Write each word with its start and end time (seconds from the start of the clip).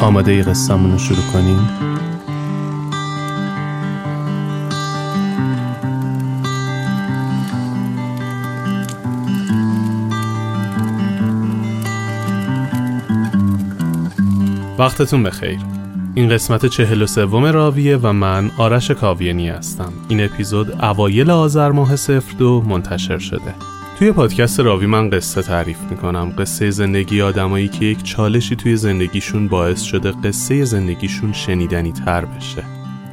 آماده 0.00 0.42
قصه‌مون 0.42 0.92
رو 0.92 0.98
شروع 0.98 1.24
کنیم؟ 1.32 1.68
وقتتون 14.78 15.22
بخیر. 15.22 15.58
این 16.14 16.28
قسمت 16.28 16.66
چهل 16.66 17.02
و 17.02 17.06
سوم 17.06 17.44
راویه 17.44 17.96
و 17.96 18.12
من 18.12 18.50
آرش 18.58 18.90
کاویانی 18.90 19.48
هستم. 19.48 19.92
این 20.08 20.24
اپیزود 20.24 20.84
اوایل 20.84 21.30
آذر 21.30 21.70
ماه 21.70 21.96
صفر 21.96 22.36
دو 22.38 22.64
منتشر 22.68 23.18
شده. 23.18 23.54
توی 24.00 24.12
پادکست 24.12 24.60
راوی 24.60 24.86
من 24.86 25.10
قصه 25.10 25.42
تعریف 25.42 25.78
می‌کنم. 25.90 26.32
قصه 26.38 26.70
زندگی 26.70 27.22
آدمایی 27.22 27.68
که 27.68 27.84
یک 27.84 28.02
چالشی 28.02 28.56
توی 28.56 28.76
زندگیشون 28.76 29.48
باعث 29.48 29.82
شده 29.82 30.10
قصه 30.10 30.64
زندگیشون 30.64 31.32
شنیدنی 31.32 31.92
تر 31.92 32.24
بشه. 32.24 32.64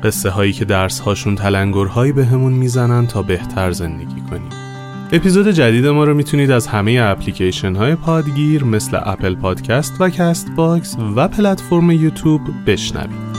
قصه 0.04 0.30
هایی 0.30 0.54
که 0.54 0.66
درس 0.66 1.00
هاشون 1.00 1.36
تلنگرهایی 1.36 2.12
بهمون 2.12 2.54
می‌زنن 2.54 3.08
تا 3.08 3.22
بهتر 3.22 3.72
زندگی 3.72 4.22
کنیم. 4.30 4.50
اپیزود 5.12 5.48
جدید 5.48 5.86
ما 5.86 6.04
رو 6.04 6.14
می‌تونید 6.14 6.52
از 6.52 6.68
همه 6.68 7.00
اپلیکیشن 7.02 7.76
های 7.76 7.96
پادگیر 7.96 8.64
مثل 8.64 9.00
Apple 9.04 9.36
Podcast 9.36 10.02
و 10.02 10.10
Castbox 10.10 10.98
و 11.16 11.28
پلتفرم 11.28 11.92
یوتیوب 11.92 12.42
بشنوید. 12.68 13.37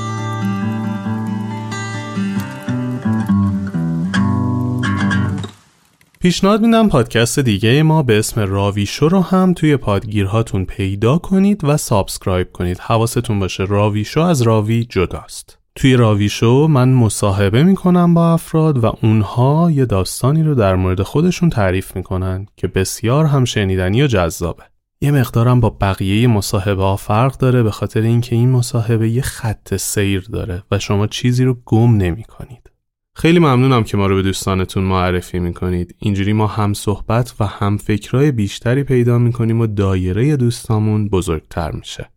پیشنهاد 6.21 6.61
میدم 6.61 6.89
پادکست 6.89 7.39
دیگه 7.39 7.83
ما 7.83 8.03
به 8.03 8.19
اسم 8.19 8.41
راوی 8.41 8.87
شو 8.87 9.09
رو 9.09 9.21
هم 9.21 9.55
توی 9.55 9.77
پادگیرهاتون 9.77 10.65
پیدا 10.65 11.19
کنید 11.19 11.65
و 11.65 11.77
subscribe 11.77 12.53
کنید. 12.53 12.79
حواستون 12.79 13.39
باشه 13.39 13.65
راوی 13.65 14.05
شو 14.05 14.21
از 14.21 14.43
راوی 14.43 14.85
جداست. 14.85 15.59
توی 15.75 15.97
راوی 15.97 16.29
شو 16.29 16.67
من 16.67 16.89
مصاحبه 16.89 17.63
می‌کنم 17.63 18.15
با 18.15 18.33
افراد 18.33 18.85
و 18.85 18.93
اونها 19.03 19.71
یه 19.71 19.85
داستانی 19.85 20.43
رو 20.43 20.55
در 20.55 20.77
مورد 20.77 21.03
خودشون 21.03 21.51
تعریف 21.51 21.97
می‌کنن 21.97 22.47
که 22.57 22.69
بسیار 22.69 23.25
هم 23.25 23.45
شنیدنی 23.45 24.03
و 24.03 24.07
جذابه. 24.07 24.63
یه 25.01 25.11
مقدارم 25.11 25.61
با 25.61 25.77
بقیه 25.81 26.27
مصاحبه 26.27 26.83
ها 26.83 26.97
فرق 26.97 27.37
داره 27.37 27.63
به 27.63 27.71
خاطر 27.71 28.01
اینکه 28.01 28.37
این 28.37 28.51
مصاحبه 28.51 29.11
یه 29.11 29.23
خط 29.23 29.77
سیر 29.77 30.27
داره 30.33 30.63
و 30.71 30.79
شما 30.79 31.07
چیزی 31.07 31.45
رو 31.45 31.57
گم 31.65 31.97
نمی 31.97 32.25
کنید. 32.25 32.68
خیلی 33.21 33.39
ممنونم 33.39 33.85
که 33.85 33.97
ما 33.97 34.07
رو 34.07 34.15
به 34.15 34.23
دوستانتون 34.23 34.85
معرفی 34.85 35.39
می‌کنید. 35.39 35.95
اینجوری 35.99 36.33
ما 36.33 36.47
هم 36.47 36.75
صحبت 36.75 37.35
و 37.41 37.47
هم 37.47 37.77
فکرای 37.77 38.33
بیشتری 38.33 38.83
پیدا 38.83 39.19
می‌کنیم 39.19 39.61
و 39.61 39.67
دایره 39.67 40.37
دوستامون 40.37 41.09
بزرگتر 41.09 41.71
میشه. 41.71 42.11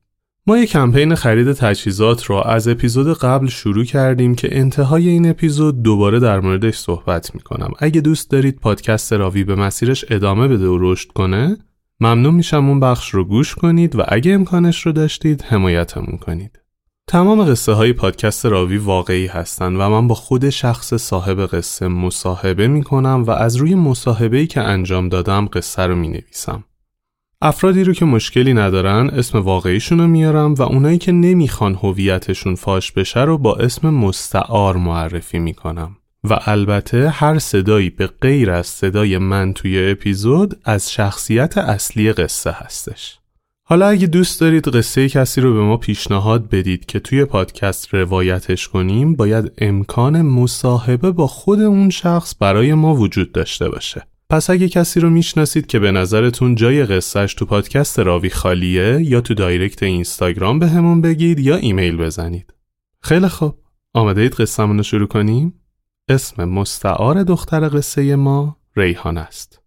ما 0.47 0.57
یک 0.57 0.69
کمپین 0.69 1.15
خرید 1.15 1.51
تجهیزات 1.51 2.23
رو 2.23 2.35
از 2.35 2.67
اپیزود 2.67 3.17
قبل 3.17 3.47
شروع 3.47 3.85
کردیم 3.85 4.35
که 4.35 4.59
انتهای 4.59 5.09
این 5.09 5.29
اپیزود 5.29 5.83
دوباره 5.83 6.19
در 6.19 6.39
موردش 6.39 6.77
صحبت 6.77 7.35
می‌کنم. 7.35 7.71
اگه 7.79 8.01
دوست 8.01 8.31
دارید 8.31 8.59
پادکست 8.59 9.13
راوی 9.13 9.43
به 9.43 9.55
مسیرش 9.55 10.05
ادامه 10.09 10.47
بده 10.47 10.67
و 10.67 10.77
رشد 10.79 11.11
کنه 11.11 11.57
ممنون 11.99 12.33
میشم 12.33 12.69
اون 12.69 12.79
بخش 12.79 13.09
رو 13.09 13.23
گوش 13.23 13.55
کنید 13.55 13.95
و 13.95 14.03
اگه 14.07 14.33
امکانش 14.33 14.85
رو 14.85 14.91
داشتید 14.91 15.41
حمایتمون 15.41 16.17
کنید. 16.17 16.60
تمام 17.07 17.43
قصه 17.51 17.71
های 17.73 17.93
پادکست 17.93 18.45
راوی 18.45 18.77
واقعی 18.77 19.27
هستند 19.27 19.75
و 19.79 19.89
من 19.89 20.07
با 20.07 20.15
خود 20.15 20.49
شخص 20.49 20.93
صاحب 20.93 21.39
قصه 21.45 21.87
مصاحبه 21.87 22.67
می 22.67 22.83
کنم 22.83 23.23
و 23.27 23.31
از 23.31 23.55
روی 23.55 23.75
مصاحبه‌ای 23.75 24.47
که 24.47 24.61
انجام 24.61 25.09
دادم 25.09 25.45
قصه 25.45 25.81
رو 25.81 25.95
می 25.95 26.07
نویسم. 26.07 26.63
افرادی 27.41 27.83
رو 27.83 27.93
که 27.93 28.05
مشکلی 28.05 28.53
ندارن 28.53 29.09
اسم 29.09 29.39
واقعیشون 29.39 29.99
رو 29.99 30.07
میارم 30.07 30.53
و 30.53 30.61
اونایی 30.61 30.97
که 30.97 31.11
نمی‌خوان 31.11 31.75
هویتشون 31.75 32.55
فاش 32.55 32.91
بشه 32.91 33.21
رو 33.21 33.37
با 33.37 33.55
اسم 33.55 33.89
مستعار 33.89 34.77
معرفی 34.77 35.39
می 35.39 35.53
کنم. 35.53 35.97
و 36.23 36.39
البته 36.45 37.09
هر 37.09 37.39
صدایی 37.39 37.89
به 37.89 38.07
غیر 38.07 38.51
از 38.51 38.67
صدای 38.67 39.17
من 39.17 39.53
توی 39.53 39.91
اپیزود 39.91 40.59
از 40.65 40.91
شخصیت 40.91 41.57
اصلی 41.57 42.13
قصه 42.13 42.51
هستش. 42.51 43.20
حالا 43.71 43.87
اگه 43.87 44.07
دوست 44.07 44.41
دارید 44.41 44.67
قصه 44.67 45.09
کسی 45.09 45.41
رو 45.41 45.53
به 45.53 45.59
ما 45.59 45.77
پیشنهاد 45.77 46.49
بدید 46.49 46.85
که 46.85 46.99
توی 46.99 47.25
پادکست 47.25 47.93
روایتش 47.93 48.67
کنیم 48.67 49.15
باید 49.15 49.51
امکان 49.57 50.21
مصاحبه 50.21 51.11
با 51.11 51.27
خود 51.27 51.59
اون 51.59 51.89
شخص 51.89 52.35
برای 52.39 52.73
ما 52.73 52.95
وجود 52.95 53.31
داشته 53.31 53.69
باشه. 53.69 54.07
پس 54.29 54.49
اگه 54.49 54.69
کسی 54.69 54.99
رو 54.99 55.09
می‌شناسید 55.09 55.67
که 55.67 55.79
به 55.79 55.91
نظرتون 55.91 56.55
جای 56.55 56.85
قصهش 56.85 57.33
تو 57.33 57.45
پادکست 57.45 57.99
راوی 57.99 58.29
خالیه 58.29 59.01
یا 59.01 59.21
تو 59.21 59.33
دایرکت 59.33 59.83
اینستاگرام 59.83 60.59
به 60.59 60.67
همون 60.67 61.01
بگید 61.01 61.39
یا 61.39 61.55
ایمیل 61.55 61.97
بزنید. 61.97 62.53
خیلی 63.01 63.27
خوب. 63.27 63.55
آماده 63.93 64.21
اید 64.21 64.33
قصهمون 64.33 64.77
رو 64.77 64.83
شروع 64.83 65.07
کنیم؟ 65.07 65.53
اسم 66.09 66.45
مستعار 66.45 67.23
دختر 67.23 67.69
قصه 67.69 68.15
ما 68.15 68.57
ریحان 68.75 69.17
است. 69.17 69.60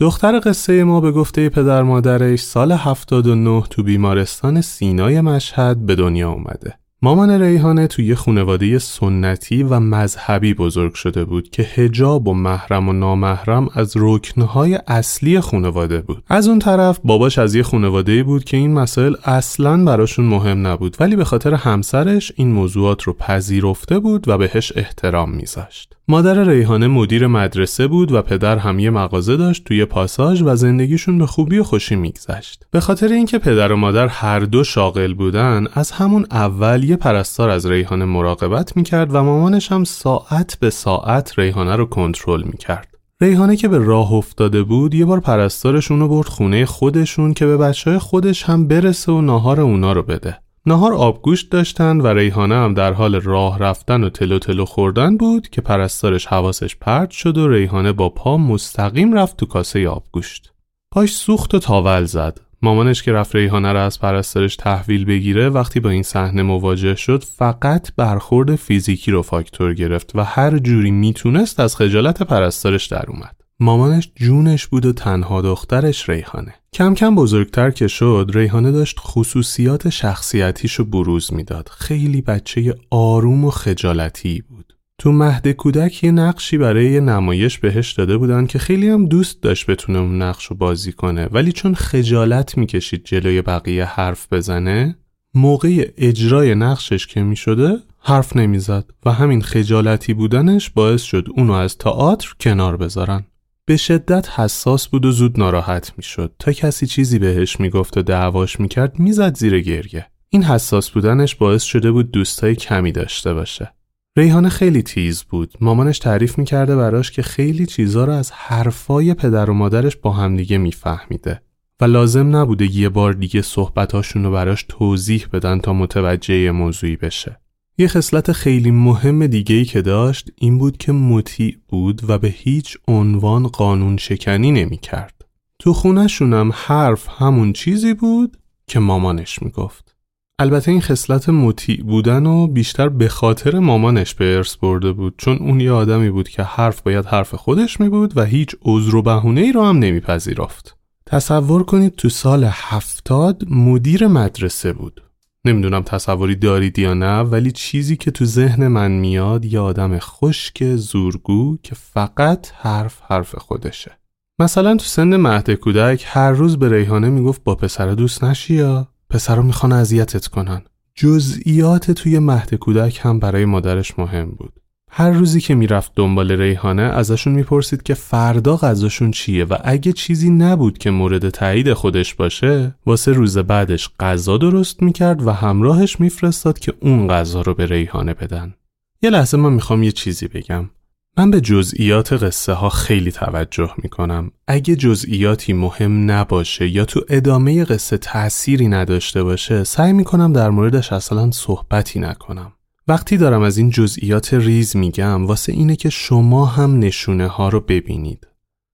دختر 0.00 0.40
قصه 0.44 0.84
ما 0.84 1.00
به 1.00 1.12
گفته 1.12 1.48
پدر 1.48 1.82
مادرش 1.82 2.40
سال 2.40 2.72
79 2.72 3.62
تو 3.70 3.82
بیمارستان 3.82 4.60
سینای 4.60 5.20
مشهد 5.20 5.86
به 5.86 5.94
دنیا 5.94 6.30
اومده. 6.30 6.74
مامان 7.02 7.30
ریحانه 7.42 7.86
توی 7.86 8.06
یه 8.06 8.14
خانواده 8.14 8.78
سنتی 8.78 9.62
و 9.62 9.80
مذهبی 9.80 10.54
بزرگ 10.54 10.94
شده 10.94 11.24
بود 11.24 11.50
که 11.50 11.62
هجاب 11.62 12.28
و 12.28 12.34
محرم 12.34 12.88
و 12.88 12.92
نامحرم 12.92 13.68
از 13.74 13.92
رکنهای 13.96 14.78
اصلی 14.86 15.40
خانواده 15.40 16.00
بود. 16.00 16.24
از 16.28 16.48
اون 16.48 16.58
طرف 16.58 17.00
باباش 17.04 17.38
از 17.38 17.54
یه 17.54 17.62
خانواده 17.62 18.22
بود 18.22 18.44
که 18.44 18.56
این 18.56 18.72
مسائل 18.72 19.14
اصلا 19.24 19.84
براشون 19.84 20.24
مهم 20.24 20.66
نبود 20.66 20.96
ولی 21.00 21.16
به 21.16 21.24
خاطر 21.24 21.54
همسرش 21.54 22.32
این 22.36 22.52
موضوعات 22.52 23.02
رو 23.02 23.12
پذیرفته 23.12 23.98
بود 23.98 24.28
و 24.28 24.38
بهش 24.38 24.72
احترام 24.76 25.30
میذاشت. 25.30 25.96
مادر 26.10 26.44
ریحانه 26.44 26.86
مدیر 26.86 27.26
مدرسه 27.26 27.86
بود 27.86 28.12
و 28.12 28.22
پدر 28.22 28.58
هم 28.58 28.78
یه 28.78 28.90
مغازه 28.90 29.36
داشت 29.36 29.64
توی 29.64 29.84
پاساژ 29.84 30.42
و 30.42 30.56
زندگیشون 30.56 31.18
به 31.18 31.26
خوبی 31.26 31.58
و 31.58 31.64
خوشی 31.64 31.96
میگذشت. 31.96 32.66
به 32.70 32.80
خاطر 32.80 33.08
اینکه 33.08 33.38
پدر 33.38 33.72
و 33.72 33.76
مادر 33.76 34.06
هر 34.08 34.40
دو 34.40 34.64
شاغل 34.64 35.14
بودن، 35.14 35.66
از 35.74 35.90
همون 35.90 36.26
اول 36.30 36.84
یه 36.84 36.96
پرستار 36.96 37.50
از 37.50 37.66
ریحانه 37.66 38.04
مراقبت 38.04 38.76
می‌کرد 38.76 39.14
و 39.14 39.22
مامانش 39.22 39.72
هم 39.72 39.84
ساعت 39.84 40.58
به 40.60 40.70
ساعت 40.70 41.38
ریحانه 41.38 41.76
رو 41.76 41.86
کنترل 41.86 42.42
می‌کرد. 42.42 42.88
ریحانه 43.20 43.56
که 43.56 43.68
به 43.68 43.78
راه 43.78 44.12
افتاده 44.12 44.62
بود 44.62 44.94
یه 44.94 45.04
بار 45.04 45.20
پرستارشون 45.20 46.00
رو 46.00 46.08
برد 46.08 46.28
خونه 46.28 46.66
خودشون 46.66 47.34
که 47.34 47.46
به 47.46 47.56
بچه 47.56 47.98
خودش 47.98 48.42
هم 48.42 48.68
برسه 48.68 49.12
و 49.12 49.20
ناهار 49.20 49.60
اونا 49.60 49.92
رو 49.92 50.02
بده. 50.02 50.38
نهار 50.66 50.92
آبگوشت 50.92 51.50
داشتن 51.50 52.00
و 52.00 52.06
ریحانه 52.06 52.54
هم 52.54 52.74
در 52.74 52.92
حال 52.92 53.14
راه 53.14 53.58
رفتن 53.58 54.04
و 54.04 54.10
تلو 54.10 54.38
تلو 54.38 54.64
خوردن 54.64 55.16
بود 55.16 55.48
که 55.48 55.60
پرستارش 55.60 56.26
حواسش 56.26 56.76
پرت 56.76 57.10
شد 57.10 57.38
و 57.38 57.48
ریحانه 57.48 57.92
با 57.92 58.08
پا 58.08 58.36
مستقیم 58.36 59.12
رفت 59.12 59.36
تو 59.36 59.46
کاسه 59.46 59.88
آبگوشت. 59.88 60.52
پاش 60.92 61.12
سوخت 61.14 61.54
و 61.54 61.58
تاول 61.58 62.04
زد. 62.04 62.40
مامانش 62.62 63.02
که 63.02 63.12
رفت 63.12 63.36
ریحانه 63.36 63.72
را 63.72 63.84
از 63.84 64.00
پرستارش 64.00 64.56
تحویل 64.56 65.04
بگیره 65.04 65.48
وقتی 65.48 65.80
با 65.80 65.90
این 65.90 66.02
صحنه 66.02 66.42
مواجه 66.42 66.94
شد 66.94 67.24
فقط 67.24 67.88
برخورد 67.96 68.56
فیزیکی 68.56 69.10
رو 69.10 69.22
فاکتور 69.22 69.74
گرفت 69.74 70.16
و 70.16 70.24
هر 70.24 70.58
جوری 70.58 70.90
می‌تونست 70.90 71.60
از 71.60 71.76
خجالت 71.76 72.22
پرستارش 72.22 72.86
در 72.86 73.04
اومد. 73.08 73.36
مامانش 73.60 74.10
جونش 74.16 74.66
بود 74.66 74.86
و 74.86 74.92
تنها 74.92 75.42
دخترش 75.42 76.08
ریحانه. 76.08 76.54
کم 76.72 76.94
کم 76.94 77.14
بزرگتر 77.14 77.70
که 77.70 77.88
شد 77.88 78.30
ریحانه 78.34 78.72
داشت 78.72 78.96
خصوصیات 79.00 79.88
شخصیتیش 79.88 80.74
رو 80.74 80.84
بروز 80.84 81.32
می‌داد. 81.32 81.68
خیلی 81.68 82.20
بچه 82.20 82.74
آروم 82.90 83.44
و 83.44 83.50
خجالتی 83.50 84.42
بود. 84.48 84.76
تو 84.98 85.12
مهد 85.12 85.48
کودک 85.48 86.04
یه 86.04 86.10
نقشی 86.10 86.58
برای 86.58 87.00
نمایش 87.00 87.58
بهش 87.58 87.92
داده 87.92 88.16
بودن 88.16 88.46
که 88.46 88.58
خیلی 88.58 88.88
هم 88.88 89.06
دوست 89.06 89.42
داشت 89.42 89.66
بتونه 89.66 89.98
اون 89.98 90.22
نقش 90.22 90.46
رو 90.46 90.56
بازی 90.56 90.92
کنه 90.92 91.26
ولی 91.26 91.52
چون 91.52 91.74
خجالت 91.74 92.58
می‌کشید 92.58 93.04
جلوی 93.04 93.42
بقیه 93.42 93.84
حرف 93.84 94.32
بزنه 94.32 94.96
موقع 95.34 95.90
اجرای 95.96 96.54
نقشش 96.54 97.06
که 97.06 97.22
می‌شده 97.22 97.76
حرف 97.98 98.36
نمی‌زد 98.36 98.84
و 99.06 99.12
همین 99.12 99.42
خجالتی 99.42 100.14
بودنش 100.14 100.70
باعث 100.70 101.02
شد 101.02 101.28
اونو 101.36 101.52
از 101.52 101.78
تئاتر 101.78 102.34
کنار 102.40 102.76
بذارن. 102.76 103.24
به 103.70 103.76
شدت 103.76 104.40
حساس 104.40 104.88
بود 104.88 105.06
و 105.06 105.12
زود 105.12 105.38
ناراحت 105.40 105.92
می‌شد. 105.96 106.34
تا 106.38 106.52
کسی 106.52 106.86
چیزی 106.86 107.18
بهش 107.18 107.60
می‌گفت 107.60 107.96
و 107.96 108.02
دعواش 108.02 108.60
می‌کرد 108.60 108.98
می‌زد 108.98 109.36
زیر 109.36 109.60
گریه. 109.60 110.06
این 110.28 110.44
حساس 110.44 110.90
بودنش 110.90 111.34
باعث 111.34 111.62
شده 111.62 111.92
بود 111.92 112.10
دوستای 112.10 112.54
کمی 112.54 112.92
داشته 112.92 113.34
باشه. 113.34 113.72
ریحانه 114.16 114.48
خیلی 114.48 114.82
تیز 114.82 115.22
بود. 115.22 115.54
مامانش 115.60 115.98
تعریف 115.98 116.38
می‌کرده 116.38 116.76
براش 116.76 117.10
که 117.10 117.22
خیلی 117.22 117.66
چیزا 117.66 118.04
رو 118.04 118.12
از 118.12 118.32
حرفای 118.32 119.14
پدر 119.14 119.50
و 119.50 119.54
مادرش 119.54 119.96
با 119.96 120.12
همدیگه 120.12 120.58
میفهمیده. 120.58 121.42
و 121.80 121.84
لازم 121.84 122.36
نبوده 122.36 122.76
یه 122.76 122.88
بار 122.88 123.12
دیگه 123.12 123.42
صحبتاشون 123.42 124.24
رو 124.24 124.30
براش 124.30 124.64
توضیح 124.68 125.26
بدن 125.32 125.58
تا 125.58 125.72
متوجه 125.72 126.50
موضوعی 126.50 126.96
بشه. 126.96 127.39
یه 127.80 127.88
خصلت 127.88 128.32
خیلی 128.32 128.70
مهم 128.70 129.26
دیگه 129.26 129.54
ای 129.54 129.64
که 129.64 129.82
داشت 129.82 130.30
این 130.36 130.58
بود 130.58 130.76
که 130.76 130.92
مطیع 130.92 131.56
بود 131.68 132.02
و 132.08 132.18
به 132.18 132.28
هیچ 132.28 132.78
عنوان 132.88 133.46
قانون 133.46 133.96
شکنی 133.96 134.52
نمی 134.52 134.76
کرد. 134.76 135.24
تو 135.58 135.72
خونشونم 135.72 136.50
حرف 136.54 137.08
همون 137.18 137.52
چیزی 137.52 137.94
بود 137.94 138.36
که 138.66 138.78
مامانش 138.78 139.42
می‌گفت. 139.42 139.96
البته 140.38 140.70
این 140.70 140.80
خصلت 140.80 141.28
مطیع 141.28 141.82
بودن 141.82 142.26
و 142.26 142.46
بیشتر 142.46 142.88
به 142.88 143.08
خاطر 143.08 143.58
مامانش 143.58 144.14
به 144.14 144.36
ارث 144.36 144.56
برده 144.56 144.92
بود 144.92 145.14
چون 145.18 145.36
اون 145.36 145.60
یه 145.60 145.72
آدمی 145.72 146.10
بود 146.10 146.28
که 146.28 146.42
حرف 146.42 146.82
باید 146.82 147.06
حرف 147.06 147.34
خودش 147.34 147.80
می 147.80 147.88
بود 147.88 148.16
و 148.16 148.24
هیچ 148.24 148.56
عذر 148.62 148.94
و 148.94 149.02
بهونه 149.02 149.40
ای 149.40 149.52
رو 149.52 149.64
هم 149.64 149.78
نمیپذیرفت. 149.78 150.76
تصور 151.06 151.62
کنید 151.62 151.94
تو 151.94 152.08
سال 152.08 152.44
هفتاد 152.50 153.44
مدیر 153.50 154.06
مدرسه 154.06 154.72
بود 154.72 155.02
نمی‌دونم 155.44 155.82
تصوری 155.82 156.36
دارید 156.36 156.78
یا 156.78 156.94
نه 156.94 157.20
ولی 157.20 157.52
چیزی 157.52 157.96
که 157.96 158.10
تو 158.10 158.24
ذهن 158.24 158.66
من 158.66 158.90
میاد 158.90 159.44
یه 159.44 159.60
آدم 159.60 159.98
خشک 159.98 160.76
زورگو 160.76 161.58
که 161.62 161.74
فقط 161.74 162.52
حرف 162.54 163.00
حرف 163.08 163.34
خودشه. 163.34 163.98
مثلا 164.38 164.76
تو 164.76 164.84
سن 164.84 165.16
مهد 165.16 165.50
کودک 165.50 166.04
هر 166.06 166.30
روز 166.30 166.58
به 166.58 166.68
ریحانه 166.68 167.08
می‌گفت 167.08 167.44
با 167.44 167.54
پسر 167.54 167.86
دوست 167.86 168.24
نشی 168.24 168.54
یا؟ 168.54 168.88
پسرا 169.10 169.42
می‌خوان 169.42 169.72
اذیتت 169.72 170.26
کنن. 170.26 170.62
جزئیات 170.94 171.90
توی 171.90 172.18
مهد 172.18 172.54
کودک 172.54 173.00
هم 173.02 173.18
برای 173.18 173.44
مادرش 173.44 173.98
مهم 173.98 174.30
بود. 174.30 174.59
هر 174.92 175.10
روزی 175.10 175.40
که 175.40 175.54
می‌رفت 175.54 175.92
دنبال 175.96 176.32
ریحانه 176.32 176.82
ازشون 176.82 177.32
می‌پرسید 177.32 177.82
که 177.82 177.94
فردا 177.94 178.56
غذاشون 178.56 179.10
چیه 179.10 179.44
و 179.44 179.56
اگه 179.64 179.92
چیزی 179.92 180.30
نبود 180.30 180.78
که 180.78 180.90
مورد 180.90 181.28
تایید 181.28 181.72
خودش 181.72 182.14
باشه 182.14 182.74
واسه 182.86 183.12
روز 183.12 183.38
بعدش 183.38 183.90
غذا 184.00 184.38
درست 184.38 184.82
می‌کرد 184.82 185.26
و 185.26 185.30
همراهش 185.30 186.00
میفرستاد 186.00 186.58
که 186.58 186.74
اون 186.80 187.08
غذا 187.08 187.40
رو 187.40 187.54
به 187.54 187.66
ریحانه 187.66 188.14
بدن. 188.14 188.54
یه 189.02 189.10
لحظه 189.10 189.36
من 189.36 189.52
می‌خوام 189.52 189.82
یه 189.82 189.92
چیزی 189.92 190.28
بگم. 190.28 190.70
من 191.18 191.30
به 191.30 191.40
جزئیات 191.40 192.12
قصه 192.12 192.52
ها 192.52 192.68
خیلی 192.68 193.12
توجه 193.12 193.70
می‌کنم. 193.82 194.30
اگه 194.48 194.76
جزئیاتی 194.76 195.52
مهم 195.52 196.10
نباشه 196.10 196.68
یا 196.68 196.84
تو 196.84 197.00
ادامه 197.08 197.64
قصه 197.64 197.98
تأثیری 197.98 198.68
نداشته 198.68 199.22
باشه 199.22 199.64
سعی 199.64 199.92
می‌کنم 199.92 200.32
در 200.32 200.50
موردش 200.50 200.92
اصلا 200.92 201.30
صحبتی 201.30 202.00
نکنم. 202.00 202.52
وقتی 202.90 203.16
دارم 203.16 203.42
از 203.42 203.58
این 203.58 203.70
جزئیات 203.70 204.34
ریز 204.34 204.76
میگم 204.76 205.26
واسه 205.26 205.52
اینه 205.52 205.76
که 205.76 205.90
شما 205.90 206.46
هم 206.46 206.78
نشونه 206.78 207.26
ها 207.26 207.48
رو 207.48 207.60
ببینید. 207.60 208.26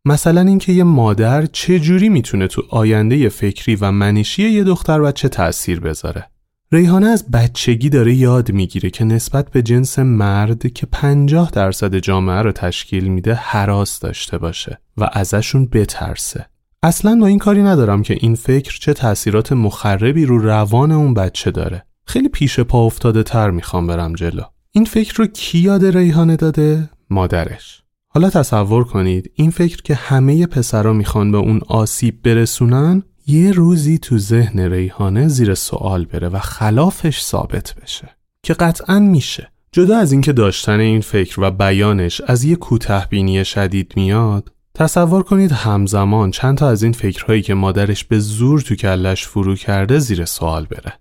مثلا 0.05 0.41
اینکه 0.41 0.73
یه 0.73 0.85
مادر 0.85 1.47
چه 1.47 1.81
جوری 1.81 2.09
می‌تونه 2.09 2.47
تو 2.47 2.63
آینده 2.71 3.29
فکری 3.29 3.77
و 3.77 3.91
منشی 3.91 4.51
یه 4.51 4.65
دختر 4.65 5.01
بچه 5.01 5.29
تأثیر 5.29 5.81
بذاره. 5.81 6.31
ریحانه 6.73 7.07
از 7.07 7.31
بچگی 7.31 7.89
داره 7.89 8.15
یاد 8.15 8.53
می‌گیره 8.53 8.91
که 8.91 9.05
نسبت 9.05 9.51
به 9.51 9.63
جنس 9.63 9.99
مرد 9.99 10.73
که 10.73 10.87
50 10.87 11.51
درصد 11.51 11.97
جامعه 11.97 12.43
رو 12.43 12.53
تشکیل 12.53 13.05
میده 13.05 13.35
حراس 13.35 14.01
داشته 14.01 14.39
باشه 14.39 14.79
و 14.97 15.11
ازشون 15.13 15.67
بترسه. 15.67 16.47
اصلا 16.83 17.19
با 17.21 17.27
این 17.27 17.39
کاری 17.39 17.63
ندارم 17.63 18.03
که 18.03 18.17
این 18.21 18.35
فکر 18.35 18.79
چه 18.81 18.93
تأثیرات 18.93 19.53
مخربی 19.53 20.27
رو 20.27 20.39
روان 20.39 20.93
اون 20.93 21.15
بچه 21.15 21.51
داره. 21.51 21.87
خیلی 22.07 22.29
پیش 22.29 22.61
پا 22.61 22.85
افتاده 22.85 23.23
تر 23.23 23.51
می‌خوام 23.51 23.87
برم 23.87 24.13
جلو. 24.13 24.43
این 24.73 24.85
فکر 24.85 25.15
رو 25.15 25.27
کی 25.27 25.59
یاد 25.59 25.85
ریحانه 25.85 26.37
داده؟ 26.37 26.91
مادرش. 27.11 27.83
حالا 28.09 28.31
تصور 28.31 28.85
کنید 28.85 29.31
این 29.35 29.51
فکر 29.51 29.83
که 29.83 29.95
همه 29.95 30.47
پسرا 30.47 30.93
می‌خوان 30.93 31.33
به 31.33 31.39
اون 31.39 31.61
آسیب 31.69 32.23
برسونن 32.23 33.03
یه 33.27 33.53
روزی 33.53 33.99
تو 33.99 34.19
ذهن 34.19 34.61
ریحانه 34.61 35.29
زیر 35.29 35.55
سوال 35.55 36.05
بره 36.05 36.29
و 36.29 36.39
خلافش 36.39 37.21
ثابت 37.21 37.75
بشه. 37.83 38.17
که 38.43 38.55
قطعا 38.55 38.99
میشه. 38.99 39.53
جدا 39.73 39.97
از 39.99 40.13
اینکه 40.13 40.33
داشتن 40.33 40.81
این 40.81 41.01
فکر 41.01 41.41
و 41.41 41.51
بیانش 41.51 42.21
از 42.27 42.45
یه 42.45 42.57
کوتهبینی 42.57 43.45
شدید 43.45 43.93
میاد 43.97 44.53
تصور 44.75 45.23
کنید 45.23 45.53
همزمان 45.53 46.31
چند 46.31 46.59
تا 46.59 46.69
از 46.69 46.83
این 46.83 46.93
فکرهایی 46.93 47.43
که 47.43 47.55
مادرش 47.55 48.05
به 48.05 48.19
زور 48.19 48.61
تو 48.61 48.75
کلش 48.75 49.27
فرو 49.27 49.55
کرده 49.55 49.99
زیر 49.99 50.25
سوال 50.25 50.65
بره. 50.65 50.93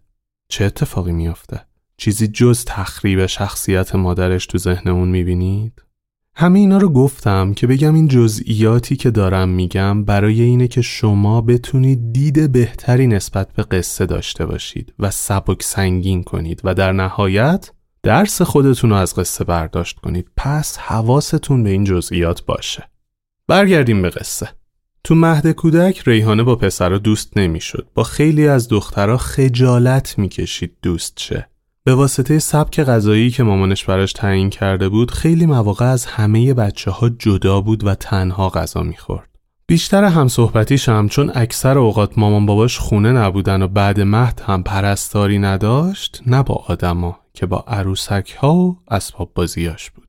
چه 0.47 0.65
اتفاقی 0.65 1.11
میافته؟ 1.11 1.65
چیزی 1.97 2.27
جز 2.27 2.65
تخریب 2.65 3.25
شخصیت 3.25 3.95
مادرش 3.95 4.45
تو 4.45 4.57
ذهنمون 4.57 5.09
می‌بینید؟ 5.09 5.81
همه 6.37 6.59
اینا 6.59 6.77
رو 6.77 6.89
گفتم 6.89 7.53
که 7.53 7.67
بگم 7.67 7.95
این 7.95 8.07
جزئیاتی 8.07 8.95
که 8.95 9.11
دارم 9.11 9.49
میگم 9.49 10.03
برای 10.03 10.41
اینه 10.41 10.67
که 10.67 10.81
شما 10.81 11.41
بتونید 11.41 12.13
دید 12.13 12.51
بهتری 12.51 13.07
نسبت 13.07 13.53
به 13.53 13.63
قصه 13.63 14.05
داشته 14.05 14.45
باشید 14.45 14.93
و 14.99 15.11
سبک 15.11 15.63
سنگین 15.63 16.23
کنید 16.23 16.61
و 16.63 16.73
در 16.73 16.91
نهایت 16.91 17.71
درس 18.03 18.41
خودتون 18.41 18.89
رو 18.89 18.95
از 18.95 19.15
قصه 19.15 19.43
برداشت 19.43 19.99
کنید 19.99 20.29
پس 20.37 20.77
حواستون 20.77 21.63
به 21.63 21.69
این 21.69 21.83
جزئیات 21.83 22.45
باشه 22.45 22.89
برگردیم 23.47 24.01
به 24.01 24.09
قصه 24.09 24.49
تو 25.05 25.15
مهد 25.15 25.51
کودک 25.51 26.01
ریحانه 26.05 26.43
با 26.43 26.55
پسرا 26.55 26.97
دوست 26.97 27.37
نمی‌شد. 27.37 27.87
با 27.95 28.03
خیلی 28.03 28.47
از 28.47 28.67
دخترها 28.67 29.17
خجالت 29.17 30.19
می‌کشید 30.19 30.71
دوست 30.81 31.19
شه. 31.19 31.49
به 31.83 31.95
واسطه 31.95 32.39
سبک 32.39 32.83
غذایی 32.83 33.29
که 33.29 33.43
مامانش 33.43 33.85
براش 33.85 34.13
تعیین 34.13 34.49
کرده 34.49 34.89
بود 34.89 35.11
خیلی 35.11 35.45
مواقع 35.45 35.85
از 35.85 36.05
همه 36.05 36.53
بچه 36.53 36.91
ها 36.91 37.09
جدا 37.09 37.61
بود 37.61 37.83
و 37.83 37.95
تنها 37.95 38.49
غذا 38.49 38.83
می‌خورد. 38.83 39.29
بیشتر 39.67 40.03
هم 40.03 40.27
صحبتیش 40.27 40.89
هم 40.89 41.09
چون 41.09 41.31
اکثر 41.35 41.77
اوقات 41.77 42.17
مامان 42.17 42.45
باباش 42.45 42.79
خونه 42.79 43.11
نبودن 43.11 43.61
و 43.61 43.67
بعد 43.67 44.01
مهد 44.01 44.41
هم 44.45 44.63
پرستاری 44.63 45.39
نداشت 45.39 46.21
نه 46.27 46.43
با 46.43 46.55
آدما 46.67 47.19
که 47.33 47.45
با 47.45 47.63
عروسک 47.67 48.35
ها 48.39 48.53
و 48.55 48.77
اسباب 48.87 49.31
بازیاش 49.35 49.91
بود. 49.91 50.04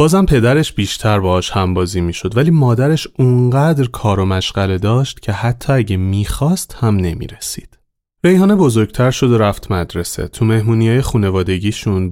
بازم 0.00 0.24
پدرش 0.24 0.72
بیشتر 0.72 1.20
باهاش 1.20 1.50
هم 1.50 1.74
بازی 1.74 2.00
می‌شد 2.00 2.36
ولی 2.36 2.50
مادرش 2.50 3.08
اونقدر 3.18 3.84
کار 3.84 4.20
و 4.20 4.24
مشغله 4.24 4.78
داشت 4.78 5.20
که 5.20 5.32
حتی 5.32 5.72
اگه 5.72 5.96
می‌خواست 5.96 6.76
هم 6.80 6.96
نمی‌رسید. 6.96 7.78
ریحانه 8.24 8.54
بزرگتر 8.54 9.10
شد 9.10 9.30
و 9.30 9.38
رفت 9.38 9.70
مدرسه. 9.70 10.28
تو 10.28 10.44
مهمونی 10.44 10.88
های 10.88 11.00
خونوادگیشون 11.00 12.10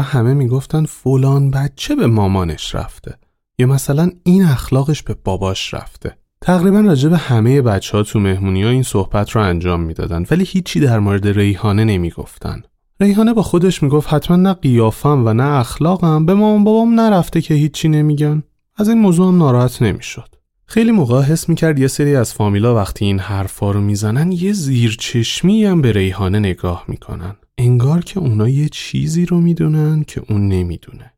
همه 0.00 0.34
می‌گفتن 0.34 0.84
فلان 0.84 1.50
بچه 1.50 1.96
به 1.96 2.06
مامانش 2.06 2.74
رفته. 2.74 3.18
یا 3.58 3.66
مثلا 3.66 4.10
این 4.24 4.44
اخلاقش 4.44 5.02
به 5.02 5.16
باباش 5.24 5.74
رفته. 5.74 6.16
تقریبا 6.40 6.80
راجع 6.80 7.08
همه 7.16 7.62
بچه 7.62 7.96
ها 7.96 8.02
تو 8.02 8.20
مهمونی 8.20 8.62
ها 8.62 8.70
این 8.70 8.82
صحبت 8.82 9.30
رو 9.30 9.42
انجام 9.42 9.80
می‌دادن 9.80 10.26
ولی 10.30 10.44
هیچی 10.44 10.80
در 10.80 10.98
مورد 10.98 11.28
ریحانه 11.28 11.84
نمی‌گفتن. 11.84 12.62
ریحانه 13.02 13.32
با 13.32 13.42
خودش 13.42 13.82
می‌گفت 13.82 14.12
حتما 14.12 14.36
نه 14.36 14.52
قیافم 14.52 15.26
و 15.26 15.32
نه 15.34 15.58
اخلاقم 15.58 16.26
به 16.26 16.34
مامان 16.34 16.64
بابام 16.64 17.00
نرفته 17.00 17.40
که 17.40 17.54
هیچی 17.54 17.88
نمیگن. 17.88 18.42
از 18.76 18.88
این 18.88 18.98
موضوع 18.98 19.28
هم 19.28 19.38
ناراحت 19.38 19.82
نمی‌شد. 19.82 20.28
خیلی 20.66 20.90
موقع 20.90 21.22
حس 21.22 21.48
می‌کرد 21.48 21.78
یه 21.78 21.86
سری 21.86 22.16
از 22.16 22.34
فامیلا 22.34 22.74
وقتی 22.74 23.04
این 23.04 23.18
حرفا 23.18 23.70
رو 23.70 23.80
می‌زنن 23.80 24.32
یه 24.32 24.52
زیر 24.52 24.96
چشمی 24.98 25.64
هم 25.64 25.82
به 25.82 25.92
ریحانه 25.92 26.38
نگاه 26.38 26.84
می‌کنن. 26.88 27.36
انگار 27.58 28.00
که 28.00 28.20
اونا 28.20 28.48
یه 28.48 28.68
چیزی 28.68 29.26
رو 29.26 29.40
می‌دونن 29.40 30.04
که 30.06 30.22
اون 30.28 30.48
نمی‌دونه. 30.48 31.12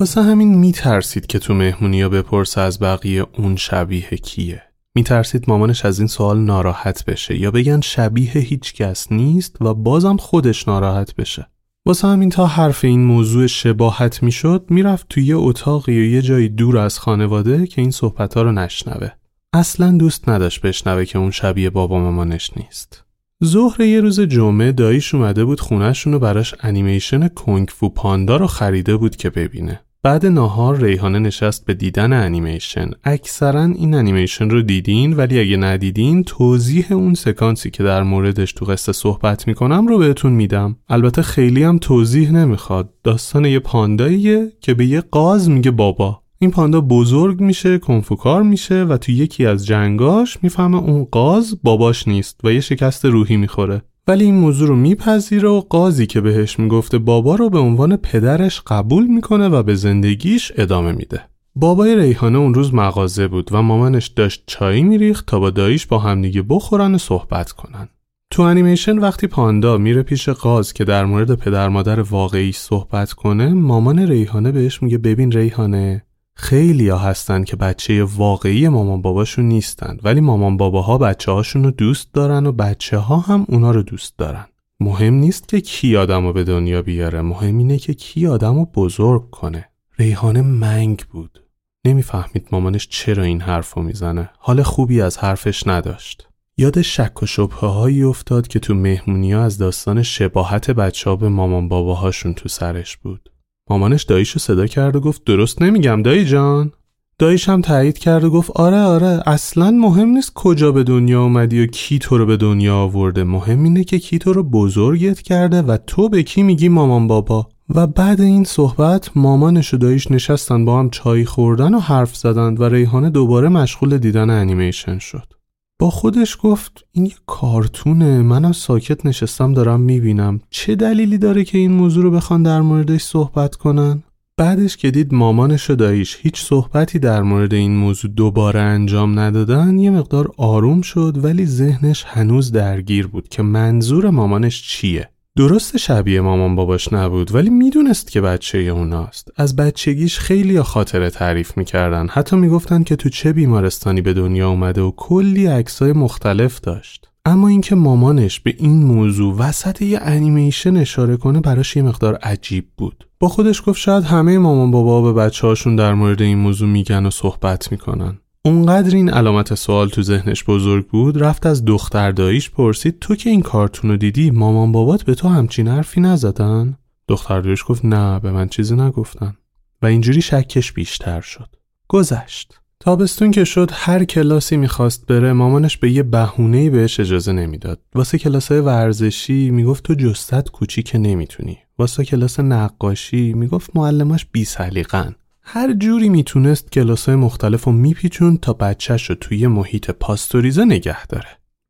واسه 0.00 0.22
همین 0.22 0.54
میترسید 0.54 1.26
که 1.26 1.38
تو 1.38 1.54
مهمونی 1.54 2.02
ها 2.02 2.08
بپرسه 2.08 2.60
از 2.60 2.78
بقیه 2.78 3.26
اون 3.38 3.56
شبیه 3.56 4.08
کیه. 4.08 4.62
میترسید 4.94 5.44
مامانش 5.48 5.84
از 5.84 5.98
این 5.98 6.08
سوال 6.08 6.38
ناراحت 6.38 7.04
بشه 7.04 7.40
یا 7.40 7.50
بگن 7.50 7.80
شبیه 7.80 8.30
هیچ 8.30 8.74
کس 8.74 9.12
نیست 9.12 9.62
و 9.62 9.74
بازم 9.74 10.16
خودش 10.16 10.68
ناراحت 10.68 11.14
بشه. 11.14 11.46
واسه 11.86 12.08
همین 12.08 12.30
تا 12.30 12.46
حرف 12.46 12.84
این 12.84 13.04
موضوع 13.04 13.46
شباهت 13.46 14.22
می‌شد 14.22 14.64
می‌رفت 14.68 15.08
توی 15.08 15.24
یه 15.24 15.36
اتاقی 15.36 15.92
یا 15.92 16.10
یه 16.10 16.22
جایی 16.22 16.48
دور 16.48 16.78
از 16.78 16.98
خانواده 16.98 17.66
که 17.66 17.82
این 17.82 17.90
صحبت 17.90 18.34
ها 18.34 18.42
رو 18.42 18.52
نشنوه. 18.52 19.08
اصلا 19.52 19.90
دوست 19.90 20.28
نداشت 20.28 20.60
بشنوه 20.60 21.04
که 21.04 21.18
اون 21.18 21.30
شبیه 21.30 21.70
بابا 21.70 21.98
مامانش 21.98 22.50
نیست. 22.56 23.04
ظهر 23.44 23.80
یه 23.80 24.00
روز 24.00 24.20
جمعه 24.20 24.72
داییش 24.72 25.14
اومده 25.14 25.44
بود 25.44 25.60
خونهشون 25.60 26.12
رو 26.12 26.18
براش 26.18 26.54
انیمیشن 26.60 27.28
کنگ 27.28 27.68
فو 27.68 27.88
پاندا 27.88 28.36
رو 28.36 28.46
خریده 28.46 28.96
بود 28.96 29.16
که 29.16 29.30
ببینه. 29.30 29.80
بعد 30.02 30.26
ناهار 30.26 30.82
ریحانه 30.82 31.18
نشست 31.18 31.66
به 31.66 31.74
دیدن 31.74 32.12
انیمیشن. 32.12 32.90
اکثرا 33.04 33.64
این 33.64 33.94
انیمیشن 33.94 34.50
رو 34.50 34.62
دیدین 34.62 35.12
ولی 35.12 35.40
اگه 35.40 35.56
ندیدین 35.56 36.24
توضیح 36.24 36.92
اون 36.92 37.14
سکانسی 37.14 37.70
که 37.70 37.82
در 37.82 38.02
موردش 38.02 38.52
تو 38.52 38.64
قصه 38.64 38.92
صحبت 38.92 39.46
می‌کنم 39.48 39.86
رو 39.86 39.98
بهتون 39.98 40.32
میدم. 40.32 40.76
البته 40.88 41.22
خیلی 41.22 41.62
هم 41.62 41.78
توضیح 41.78 42.30
نمی‌خواد. 42.30 42.94
داستان 43.04 43.44
یه 43.44 43.58
پانداییه 43.58 44.52
که 44.60 44.74
به 44.74 44.86
یه 44.86 45.00
قاز 45.00 45.50
میگه 45.50 45.70
بابا. 45.70 46.22
این 46.38 46.50
پاندا 46.50 46.80
بزرگ 46.80 47.40
میشه 47.40 47.78
کنفوکار 47.78 48.42
میشه 48.42 48.84
و 48.84 48.96
تو 48.96 49.12
یکی 49.12 49.46
از 49.46 49.66
جنگاش 49.66 50.38
می‌فهمه 50.42 50.78
اون 50.78 51.04
قاز 51.04 51.58
باباش 51.62 52.08
نیست 52.08 52.40
و 52.44 52.52
یه 52.52 52.60
شکست 52.60 53.04
روحی 53.04 53.36
می‌خوره. 53.36 53.82
ولی 54.10 54.24
این 54.24 54.34
موضوع 54.34 54.68
رو 54.68 54.76
میپذیره 54.76 55.48
و 55.48 55.60
قاضی 55.60 56.06
که 56.06 56.20
بهش 56.20 56.58
می‌گفته 56.58 56.98
بابا 56.98 57.34
رو 57.34 57.50
به 57.50 57.58
عنوان 57.58 57.96
پدرش 57.96 58.60
قبول 58.66 59.06
می‌کنه 59.06 59.48
و 59.48 59.62
به 59.62 59.74
زندگیش 59.74 60.52
ادامه 60.56 60.92
میده. 60.92 61.20
بابای 61.54 61.96
ریحانه 61.96 62.38
اون 62.38 62.54
روز 62.54 62.74
مغازه 62.74 63.28
بود 63.28 63.48
و 63.52 63.62
مامانش 63.62 64.06
داشت 64.06 64.44
چای 64.46 64.82
میریخت 64.82 65.26
تا 65.26 65.40
با 65.40 65.50
داییش 65.50 65.86
با 65.86 65.98
همدیگه 65.98 66.42
بخورن 66.42 66.94
و 66.94 66.98
صحبت 66.98 67.52
کنن. 67.52 67.88
تو 68.30 68.42
انیمیشن 68.42 68.98
وقتی 68.98 69.26
پاندا 69.26 69.78
میره 69.78 70.02
پیش 70.02 70.28
قاز 70.28 70.72
که 70.72 70.84
در 70.84 71.04
مورد 71.04 71.34
پدر 71.34 71.68
مادر 71.68 72.00
واقعی 72.00 72.52
صحبت 72.52 73.12
کنه 73.12 73.48
مامان 73.48 73.98
ریحانه 73.98 74.52
بهش 74.52 74.82
میگه 74.82 74.98
ببین 74.98 75.32
ریحانه 75.32 76.04
خیلی 76.40 76.88
ها 76.88 76.98
هستن 76.98 77.44
که 77.44 77.56
بچه 77.56 78.04
واقعی 78.04 78.68
مامان 78.68 79.02
باباشون 79.02 79.44
نیستن 79.44 79.96
ولی 80.02 80.20
مامان 80.20 80.56
باباها 80.56 80.98
بچه 80.98 81.32
هاشون 81.32 81.64
رو 81.64 81.70
دوست 81.70 82.12
دارن 82.12 82.46
و 82.46 82.52
بچه 82.52 82.98
ها 82.98 83.16
هم 83.16 83.46
اونا 83.48 83.70
رو 83.70 83.82
دوست 83.82 84.18
دارن. 84.18 84.46
مهم 84.80 85.14
نیست 85.14 85.48
که 85.48 85.60
کی 85.60 85.96
آدم 85.96 86.26
رو 86.26 86.32
به 86.32 86.44
دنیا 86.44 86.82
بیاره 86.82 87.22
مهم 87.22 87.58
اینه 87.58 87.78
که 87.78 87.94
کی 87.94 88.26
آدم 88.26 88.54
رو 88.54 88.64
بزرگ 88.64 89.30
کنه. 89.30 89.68
ریحانه 89.98 90.42
منگ 90.42 91.04
بود. 91.10 91.44
نمی‌فهمید 91.84 92.48
مامانش 92.52 92.88
چرا 92.88 93.22
این 93.22 93.40
حرف 93.40 93.74
رو 93.74 93.82
می‌زنه. 93.82 94.30
حال 94.38 94.62
خوبی 94.62 95.00
از 95.00 95.18
حرفش 95.18 95.66
نداشت. 95.66 96.28
یاد 96.56 96.82
شک 96.82 97.22
و 97.22 97.26
شبه 97.26 97.66
هایی 97.66 98.02
افتاد 98.02 98.48
که 98.48 98.58
تو 98.58 98.74
مهمونی 98.74 99.34
از 99.34 99.58
داستان 99.58 100.02
شباهت 100.02 100.70
بچه 100.70 101.10
ها 101.10 101.16
به 101.16 101.28
مامان 101.28 101.68
باباهاشون 101.68 102.34
تو 102.34 102.48
سرش 102.48 102.96
بود. 102.96 103.30
مامانش 103.70 104.02
داییشو 104.02 104.38
صدا 104.38 104.66
کرد 104.66 104.96
و 104.96 105.00
گفت 105.00 105.24
درست 105.24 105.62
نمیگم 105.62 106.02
دایی 106.02 106.24
جان. 106.24 106.72
داییش 107.18 107.48
هم 107.48 107.60
تایید 107.60 107.98
کرد 107.98 108.24
و 108.24 108.30
گفت 108.30 108.50
آره 108.50 108.76
آره 108.76 109.22
اصلا 109.26 109.70
مهم 109.70 110.08
نیست 110.08 110.32
کجا 110.34 110.72
به 110.72 110.84
دنیا 110.84 111.22
اومدی 111.22 111.62
و 111.62 111.66
کی 111.66 111.98
تو 111.98 112.18
رو 112.18 112.26
به 112.26 112.36
دنیا 112.36 112.76
آورده. 112.76 113.24
مهم 113.24 113.62
اینه 113.64 113.84
که 113.84 113.98
کی 113.98 114.18
تو 114.18 114.32
رو 114.32 114.42
بزرگت 114.42 115.20
کرده 115.20 115.62
و 115.62 115.76
تو 115.86 116.08
به 116.08 116.22
کی 116.22 116.42
میگی 116.42 116.68
مامان 116.68 117.06
بابا. 117.06 117.48
و 117.74 117.86
بعد 117.86 118.20
این 118.20 118.44
صحبت 118.44 119.10
مامانش 119.14 119.74
و 119.74 119.76
داییش 119.76 120.10
نشستن 120.10 120.64
با 120.64 120.78
هم 120.78 120.90
چای 120.90 121.24
خوردن 121.24 121.74
و 121.74 121.78
حرف 121.78 122.16
زدند 122.16 122.60
و 122.60 122.64
ریحانه 122.64 123.10
دوباره 123.10 123.48
مشغول 123.48 123.98
دیدن 123.98 124.30
انیمیشن 124.30 124.98
شد. 124.98 125.39
با 125.80 125.90
خودش 125.90 126.38
گفت 126.42 126.84
این 126.92 127.06
یه 127.06 127.14
کارتونه 127.26 128.22
منم 128.22 128.52
ساکت 128.52 129.06
نشستم 129.06 129.54
دارم 129.54 129.80
می‌بینم 129.80 130.40
چه 130.50 130.74
دلیلی 130.74 131.18
داره 131.18 131.44
که 131.44 131.58
این 131.58 131.72
موضوع 131.72 132.02
رو 132.02 132.10
بخوان 132.10 132.42
در 132.42 132.60
موردش 132.60 133.02
صحبت 133.02 133.54
کنن؟ 133.54 134.02
بعدش 134.36 134.76
که 134.76 134.90
دید 134.90 135.14
مامانش 135.14 135.70
و 135.70 135.74
داییش 135.74 136.18
هیچ 136.20 136.42
صحبتی 136.42 136.98
در 136.98 137.22
مورد 137.22 137.54
این 137.54 137.76
موضوع 137.76 138.10
دوباره 138.10 138.60
انجام 138.60 139.18
ندادن 139.18 139.78
یه 139.78 139.90
مقدار 139.90 140.30
آروم 140.36 140.80
شد 140.80 141.24
ولی 141.24 141.46
ذهنش 141.46 142.04
هنوز 142.06 142.52
درگیر 142.52 143.06
بود 143.06 143.28
که 143.28 143.42
منظور 143.42 144.10
مامانش 144.10 144.62
چیه 144.62 145.08
درست 145.36 145.76
شبیه 145.76 146.20
مامان 146.20 146.54
باباش 146.54 146.92
نبود 146.92 147.34
ولی 147.34 147.50
می‌دونست 147.50 148.10
که 148.10 148.20
بچه 148.20 148.58
اوناست. 148.58 149.28
از 149.36 149.56
بچگیش 149.56 150.18
خیلی 150.18 150.62
خاطره 150.62 151.10
تعریف 151.10 151.56
می‌کردن. 151.56 152.08
حتی 152.08 152.36
می‌گفتن 152.36 152.82
که 152.82 152.96
تو 152.96 153.08
چه 153.08 153.32
بیمارستانی 153.32 154.00
به 154.00 154.12
دنیا 154.12 154.48
اومده 154.48 154.80
و 154.80 154.90
کلی 154.96 155.46
عکسای 155.46 155.92
مختلف 155.92 156.60
داشت. 156.60 157.10
اما 157.24 157.48
اینکه 157.48 157.74
مامانش 157.74 158.40
به 158.40 158.54
این 158.58 158.82
موضوع 158.84 159.36
وسط 159.38 159.82
یه 159.82 159.98
انیمیشن 160.02 160.76
اشاره 160.76 161.16
کنه 161.16 161.40
براش 161.40 161.76
یه 161.76 161.82
مقدار 161.82 162.14
عجیب 162.14 162.66
بود. 162.76 163.06
با 163.20 163.28
خودش 163.28 163.62
گفت 163.66 163.80
شاید 163.80 164.04
همه 164.04 164.38
مامان 164.38 164.70
بابا 164.70 165.02
به 165.02 165.12
بچه 165.12 165.46
هاشون 165.46 165.76
در 165.76 165.94
مورد 165.94 166.22
این 166.22 166.38
موضوع 166.38 166.68
میگن 166.68 167.06
و 167.06 167.10
صحبت 167.10 167.72
می‌کنن. 167.72 168.18
اونقدر 168.44 168.96
این 168.96 169.10
علامت 169.10 169.54
سوال 169.54 169.88
تو 169.88 170.02
ذهنش 170.02 170.44
بزرگ 170.44 170.86
بود 170.86 171.22
رفت 171.22 171.46
از 171.46 171.64
دختر 171.64 172.10
داییش 172.10 172.50
پرسید 172.50 172.98
تو 172.98 173.14
که 173.14 173.30
این 173.30 173.42
کارتون 173.42 173.90
رو 173.90 173.96
دیدی 173.96 174.30
مامان 174.30 174.72
بابات 174.72 175.02
به 175.02 175.14
تو 175.14 175.28
همچین 175.28 175.68
حرفی 175.68 176.00
نزدن؟ 176.00 176.78
دختر 177.08 177.40
داییش 177.40 177.64
گفت 177.66 177.84
نه 177.84 178.20
به 178.20 178.30
من 178.30 178.48
چیزی 178.48 178.76
نگفتن. 178.76 179.36
و 179.82 179.86
اینجوری 179.86 180.22
شکش 180.22 180.72
بیشتر 180.72 181.20
شد. 181.20 181.48
گذشت. 181.88 182.60
تابستون 182.80 183.30
که 183.30 183.44
شد 183.44 183.70
هر 183.72 184.04
کلاسی 184.04 184.56
می‌خواست 184.56 185.06
بره 185.06 185.32
مامانش 185.32 185.76
به 185.76 185.90
یه 185.90 186.02
بهونه‌ای 186.02 186.70
بهش 186.70 187.00
اجازه 187.00 187.32
نمی‌داد. 187.32 187.80
واسه 187.94 188.18
کلاسای 188.18 188.60
ورزشی 188.60 189.50
می‌گفت 189.50 189.84
تو 189.84 189.94
جستت 189.94 190.50
کوچیک 190.50 190.92
نمی‌تونی. 190.94 191.58
واسه 191.78 192.04
کلاس 192.04 192.40
نقاشی 192.40 193.32
می‌گفت 193.32 193.76
معلماش 193.76 194.26
بی 194.32 194.44
سلیقن 194.44 195.14
هر 195.52 195.72
جوری 195.72 196.08
می‌تونست 196.08 196.72
کلاسای 196.72 197.14
مختلف 197.14 197.64
رو 197.64 197.72
میپیچون 197.72 198.36
تا 198.36 198.52
بچهش 198.52 199.10
رو 199.10 199.14
توی 199.14 199.46
محیط 199.46 199.90
پاستوریزه 199.90 200.64
نگه 200.64 201.06
داره. 201.06 201.26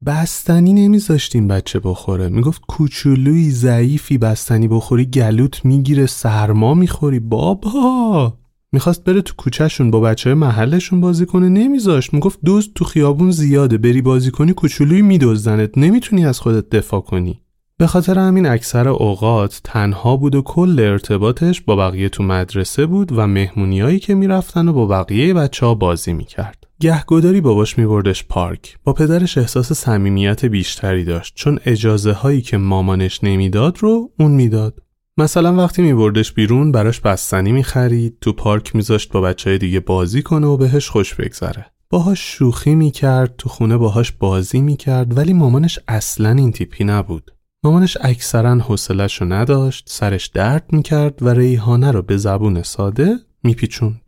بستنی 0.07 0.73
نمیذاشتیم 0.73 1.49
بچه 1.49 1.81
بخوره. 1.81 2.29
می‌گفت 2.29 2.63
کوچولوی 2.69 3.51
ضعیفی 3.51 4.19
بستنی 4.19 4.69
بخوری 4.69 5.07
گلوت 5.07 5.65
می‌گیره 5.65 6.07
سرما 6.07 6.75
می‌خوری. 6.75 7.21
بابا! 7.21 8.39
می‌خواست 8.73 9.05
بره 9.05 9.23
تو 9.23 9.35
کوچهشون 9.37 9.91
با 9.91 10.01
بچه 10.01 10.31
های 10.31 10.39
محلشون 10.39 11.01
بازی 11.01 11.27
کنه. 11.27 11.49
نمیذاشت. 11.49 12.15
می‌گفت 12.15 12.39
دوست 12.45 12.71
تو 12.75 12.85
خیابون 12.85 13.31
زیاده. 13.31 13.79
بری 13.79 14.03
بازی 14.03 14.31
کنی 14.31 14.53
کوچولوی 14.53 15.03
میدزدنت. 15.03 15.79
نمی‌تونی 15.79 16.27
از 16.27 16.41
خودت 16.41 16.69
دفاع 16.69 17.01
کنی. 17.01 17.41
به 17.81 17.87
خاطر 17.87 18.19
همین 18.19 18.47
اکثر 18.47 18.89
اوقات 18.89 19.61
تنها 19.65 20.17
بود 20.17 20.35
و 20.35 20.43
کل 20.43 20.81
ارتباطش 20.81 21.61
با 21.61 21.77
بقیه 21.77 22.09
تو 22.09 22.23
مدرسه 22.23 22.87
بود 22.87 23.13
و 23.13 23.27
مهمونیایی 23.27 23.99
که 23.99 24.15
می‌رفتن 24.15 24.69
و 24.69 24.73
با 24.73 24.87
بقیه 24.87 25.35
بچه 25.35 25.67
ها 25.67 25.75
بازی 25.75 26.13
می‌کرد. 26.13 26.67
گهگداری 26.81 27.41
باباش 27.41 27.79
میبردش 27.79 28.25
پارک. 28.25 28.77
با 28.85 28.93
پدرش 28.93 29.39
احساس 29.39 29.73
صمیمیت 29.73 30.45
بیشتری 30.45 31.05
داشت 31.05 31.35
چون 31.35 31.59
اجازه 31.67 32.13
هایی 32.13 32.43
که 32.43 32.57
مامانش 32.57 33.25
نمی‌داد 33.25 33.79
رو 33.79 34.11
اون 34.19 34.31
می‌داد. 34.31 34.83
مثلا 35.17 35.55
وقتی 35.57 35.83
میبردش 35.83 36.33
بیرون 36.33 36.73
براش 36.73 37.01
بستنی 37.01 37.53
می‌خرید 37.53 38.17
تو 38.21 38.33
پارک 38.33 38.77
میذاشت 38.77 39.13
با 39.13 39.21
بچه 39.21 39.51
های 39.51 39.59
دیگه 39.59 39.81
بازی 39.81 40.23
کنه 40.23 40.47
و 40.47 40.57
بهش 40.57 40.89
خوش 40.89 41.15
بگذره. 41.15 41.67
باهاش 41.91 42.21
شوخی 42.21 42.75
می‌کرد 42.75 43.35
تو 43.39 43.49
خونه 43.49 43.77
باهاش 43.77 44.13
بازی 44.13 44.61
می‌کرد 44.61 45.19
ولی 45.19 45.33
مامانش 45.33 45.79
اصلا 45.89 46.31
این 46.31 46.53
تیپی 46.53 46.85
نبود. 46.85 47.31
مامانش 47.64 47.99
اکثرا 48.00 48.55
حوصلش 48.55 49.21
رو 49.21 49.33
نداشت 49.33 49.85
سرش 49.88 50.26
درد 50.26 50.64
می‌کرد 50.73 51.23
و 51.23 51.29
ریحانه 51.29 51.90
رو 51.90 52.02
به 52.02 52.17
زبون 52.17 52.62
ساده 52.62 53.17
میپیچوند. 53.43 54.00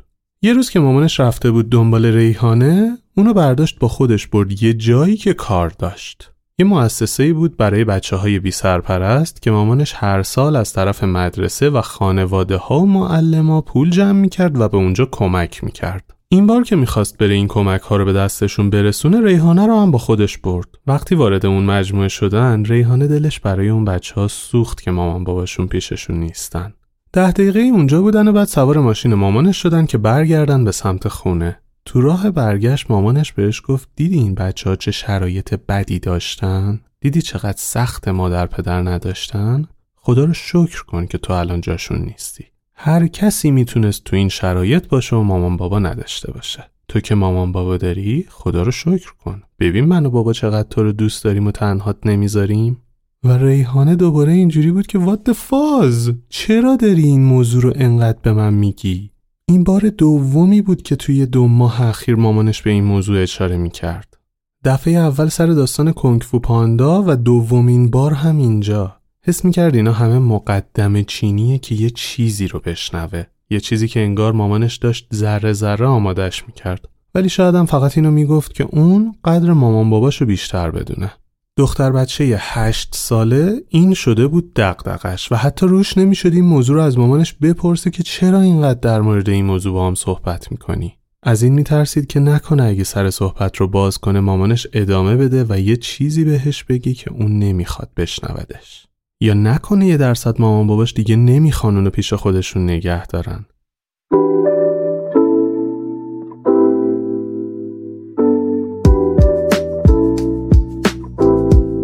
یه 0.42 0.52
روز 0.52 0.70
که 0.70 0.80
مامانش 0.80 1.20
رفته 1.20 1.50
بود 1.50 1.70
دنبال 1.70 2.06
ریحانه 2.06 2.98
اونو 3.16 3.34
برداشت 3.34 3.78
با 3.78 3.88
خودش 3.88 4.26
برد 4.26 4.62
یه 4.62 4.74
جایی 4.74 5.16
که 5.16 5.34
کار 5.34 5.68
داشت 5.68 6.30
یه 6.58 6.66
مؤسسه 6.66 7.32
بود 7.32 7.56
برای 7.56 7.84
بچه 7.84 8.16
های 8.16 8.38
بی 8.38 8.50
سرپرست 8.50 9.42
که 9.42 9.50
مامانش 9.50 9.94
هر 9.96 10.22
سال 10.22 10.56
از 10.56 10.72
طرف 10.72 11.04
مدرسه 11.04 11.70
و 11.70 11.80
خانواده 11.80 12.56
ها 12.56 12.80
و 12.80 12.86
معلم 12.86 13.60
پول 13.60 13.90
جمع 13.90 14.20
می‌کرد 14.20 14.60
و 14.60 14.68
به 14.68 14.76
اونجا 14.76 15.06
کمک 15.06 15.64
می‌کرد 15.64 16.14
این 16.32 16.46
بار 16.46 16.62
که 16.62 16.76
می‌خواست 16.76 17.18
بره 17.18 17.34
این 17.34 17.48
کمک 17.48 17.80
ها 17.80 17.96
رو 17.96 18.04
به 18.04 18.12
دستشون 18.12 18.70
برسونه 18.70 19.20
ریحانه 19.20 19.66
رو 19.66 19.80
هم 19.80 19.90
با 19.90 19.98
خودش 19.98 20.38
برد 20.38 20.68
وقتی 20.86 21.14
وارد 21.14 21.46
اون 21.46 21.64
مجموعه 21.64 22.08
شدن 22.08 22.64
ریحانه 22.64 23.06
دلش 23.06 23.40
برای 23.40 23.68
اون 23.68 23.84
بچه 23.84 24.14
ها 24.14 24.28
سوخت 24.28 24.80
که 24.80 24.90
مامان 24.90 25.24
باباشون 25.24 25.66
پیششون 25.66 26.16
نیستن 26.16 26.74
ده 27.12 27.30
دقیقه 27.30 27.60
اونجا 27.60 28.02
بودن 28.02 28.28
و 28.28 28.32
بعد 28.32 28.48
سوار 28.48 28.78
ماشین 28.78 29.14
مامانش 29.14 29.62
شدن 29.62 29.86
که 29.86 29.98
برگردن 29.98 30.64
به 30.64 30.72
سمت 30.72 31.08
خونه. 31.08 31.58
تو 31.84 32.00
راه 32.00 32.30
برگشت 32.30 32.90
مامانش 32.90 33.32
بهش 33.32 33.62
گفت 33.64 33.88
دیدی 33.96 34.18
این 34.18 34.34
بچه 34.34 34.70
ها 34.70 34.76
چه 34.76 34.90
شرایط 34.90 35.54
بدی 35.54 35.98
داشتن؟ 35.98 36.80
دیدی 37.00 37.22
چقدر 37.22 37.58
سخت 37.58 38.08
مادر 38.08 38.46
پدر 38.46 38.82
نداشتن؟ 38.82 39.68
خدا 39.94 40.24
رو 40.24 40.32
شکر 40.34 40.84
کن 40.84 41.06
که 41.06 41.18
تو 41.18 41.32
الان 41.32 41.60
جاشون 41.60 41.98
نیستی. 41.98 42.44
هر 42.74 43.06
کسی 43.06 43.50
می‌تونست 43.50 44.04
تو 44.04 44.16
این 44.16 44.28
شرایط 44.28 44.88
باشه 44.88 45.16
و 45.16 45.22
مامان 45.22 45.56
بابا 45.56 45.78
نداشته 45.78 46.32
باشه. 46.32 46.64
تو 46.88 47.00
که 47.00 47.14
مامان 47.14 47.52
بابا 47.52 47.76
داری 47.76 48.26
خدا 48.28 48.62
رو 48.62 48.70
شکر 48.70 49.12
کن. 49.24 49.42
ببین 49.60 49.84
من 49.84 50.06
و 50.06 50.10
بابا 50.10 50.32
چقدر 50.32 50.68
تو 50.68 50.82
رو 50.82 50.92
دوست 50.92 51.24
داریم 51.24 51.46
و 51.46 51.50
تنهات 51.50 51.96
نمی‌ذاریم. 52.06 52.78
و 53.24 53.36
ریحانه 53.36 53.96
دوباره 53.96 54.32
اینجوری 54.32 54.70
بود 54.70 54.86
که 54.86 54.98
وات 54.98 55.32
فاز 55.32 56.12
چرا 56.28 56.76
داری 56.76 57.02
این 57.02 57.24
موضوع 57.24 57.62
رو 57.62 57.72
انقدر 57.76 58.18
به 58.22 58.32
من 58.32 58.54
میگی 58.54 59.10
این 59.46 59.64
بار 59.64 59.80
دومی 59.88 60.62
بود 60.62 60.82
که 60.82 60.96
توی 60.96 61.26
دو 61.26 61.48
ماه 61.48 61.82
اخیر 61.82 62.16
مامانش 62.16 62.62
به 62.62 62.70
این 62.70 62.84
موضوع 62.84 63.22
اشاره 63.22 63.56
می‌کرد 63.56 64.18
دفعه 64.64 64.94
اول 64.94 65.28
سر 65.28 65.46
داستان 65.46 65.92
کنگفو 65.92 66.38
پاندا 66.38 67.04
و 67.06 67.16
دومین 67.16 67.90
بار 67.90 68.12
هم 68.12 68.38
اینجا 68.38 68.96
حس 69.24 69.44
می‌کرد 69.44 69.74
اینا 69.74 69.92
همه 69.92 70.18
مقدم 70.18 71.02
چینیه 71.02 71.58
که 71.58 71.74
یه 71.74 71.90
چیزی 71.90 72.48
رو 72.48 72.60
بشنوه. 72.60 73.24
یه 73.50 73.60
چیزی 73.60 73.88
که 73.88 74.00
انگار 74.00 74.32
مامانش 74.32 74.76
داشت 74.76 75.06
ذره 75.14 75.52
ذره 75.52 75.86
آمادش 75.86 76.46
می‌کرد. 76.46 76.88
ولی 77.14 77.28
شاید 77.28 77.54
هم 77.54 77.66
فقط 77.66 77.98
اینو 77.98 78.10
می‌گفت 78.10 78.54
که 78.54 78.64
اون 78.64 79.14
قدر 79.24 79.52
مامان 79.52 79.90
باباشو 79.90 80.26
بیشتر 80.26 80.70
بدونه. 80.70 81.12
دختر 81.56 81.92
بچه 81.92 82.36
هشت 82.38 82.88
ساله 82.94 83.62
این 83.68 83.94
شده 83.94 84.26
بود 84.26 84.54
دقدقش 84.54 85.32
و 85.32 85.36
حتی 85.36 85.66
روش 85.66 85.98
نمی‌شد 85.98 86.32
این 86.32 86.44
موضوع 86.44 86.76
رو 86.76 86.82
از 86.82 86.98
مامانش 86.98 87.32
بپرسه 87.32 87.90
که 87.90 88.02
چرا 88.02 88.40
اینقدر 88.40 88.80
در 88.80 89.00
مورد 89.00 89.28
این 89.28 89.44
موضوع 89.44 89.72
با 89.72 89.86
هم 89.86 89.94
صحبت 89.94 90.52
می‌کنی. 90.52 90.94
از 91.22 91.42
این 91.42 91.52
میترسید 91.52 92.06
که 92.06 92.20
نکنه 92.20 92.62
اگه 92.62 92.84
سر 92.84 93.10
صحبت 93.10 93.56
رو 93.56 93.68
باز 93.68 93.98
کنه 93.98 94.20
مامانش 94.20 94.66
ادامه 94.72 95.16
بده 95.16 95.44
و 95.48 95.60
یه 95.60 95.76
چیزی 95.76 96.24
بهش 96.24 96.64
بگی 96.64 96.94
که 96.94 97.12
اون 97.12 97.38
نمی‌خواد 97.38 97.90
بشنودش. 97.96 98.86
یا 99.22 99.34
نکنه 99.34 99.86
یه 99.86 99.96
درصد 99.96 100.40
مامان 100.40 100.66
باباش 100.66 100.94
دیگه 100.94 101.16
نمی‌خوان 101.16 101.76
اونو 101.76 101.90
پیش 101.90 102.12
خودشون 102.12 102.64
نگه 102.64 103.06
دارن 103.06 103.44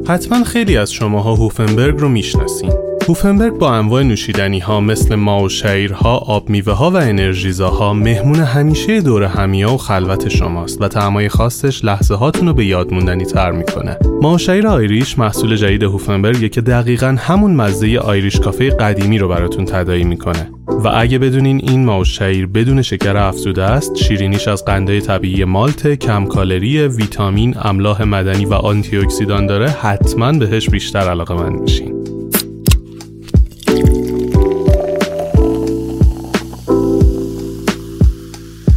حتما 0.09 0.45
خیلی 0.45 0.76
از 0.76 0.92
شماها 0.92 1.35
هوفنبرگ 1.35 1.99
رو 1.99 2.09
می‌شناسین. 2.09 2.88
هوفنبرگ 3.08 3.52
با 3.52 3.72
انواع 3.72 4.02
نوشیدنی 4.02 4.58
ها 4.58 4.80
مثل 4.80 5.14
ما 5.14 5.42
و 5.42 5.48
شیرها، 5.48 6.16
آب 6.16 6.48
میوه 6.48 6.72
ها 6.72 6.90
و 6.90 6.96
انرژیزاها 6.96 7.92
مهمون 7.92 8.36
همیشه 8.36 9.00
دور 9.00 9.23
همیا 9.23 9.75
و 9.75 9.76
خلوت 9.76 10.28
شماست 10.28 10.82
و 10.82 10.88
تعمای 10.88 11.28
خاصش 11.28 11.84
لحظه 11.84 12.14
هاتون 12.14 12.49
رو 12.49 12.54
به 12.54 12.64
یاد 12.64 12.94
موندنی 12.94 13.25
تر 13.25 13.50
می‌کنه. 13.50 13.97
ما 14.23 14.34
و 14.34 14.38
شیر 14.38 14.66
آیریش 14.66 15.18
محصول 15.18 15.56
جدید 15.56 15.82
هوفنبرگ 15.82 16.50
که 16.50 16.60
دقیقا 16.60 17.16
همون 17.18 17.54
مزه 17.54 17.99
آیریش 17.99 18.40
کافه 18.40 18.71
قدیمی 18.71 19.18
رو 19.18 19.28
براتون 19.28 19.64
تدایی 19.64 20.04
می‌کنه. 20.04 20.50
و 20.84 20.88
اگه 20.94 21.18
بدونین 21.18 21.60
این 21.68 21.84
ماوشیر 21.84 22.47
بدون 22.47 22.82
شکر 22.82 23.16
افزوده 23.16 23.62
است 23.62 23.97
شیرینیش 23.97 24.49
از 24.49 24.64
قندهای 24.64 25.00
طبیعی 25.00 25.44
مالت 25.44 25.94
کم 25.94 26.26
کالری 26.26 26.82
ویتامین 26.82 27.56
املاح 27.62 28.04
مدنی 28.04 28.44
و 28.44 28.54
آنتی 28.54 28.99
داره 29.26 29.68
حتما 29.71 30.32
بهش 30.32 30.71
بیشتر 30.71 30.99
علاقه 31.10 31.34
من 31.34 31.52
میشین 31.52 32.18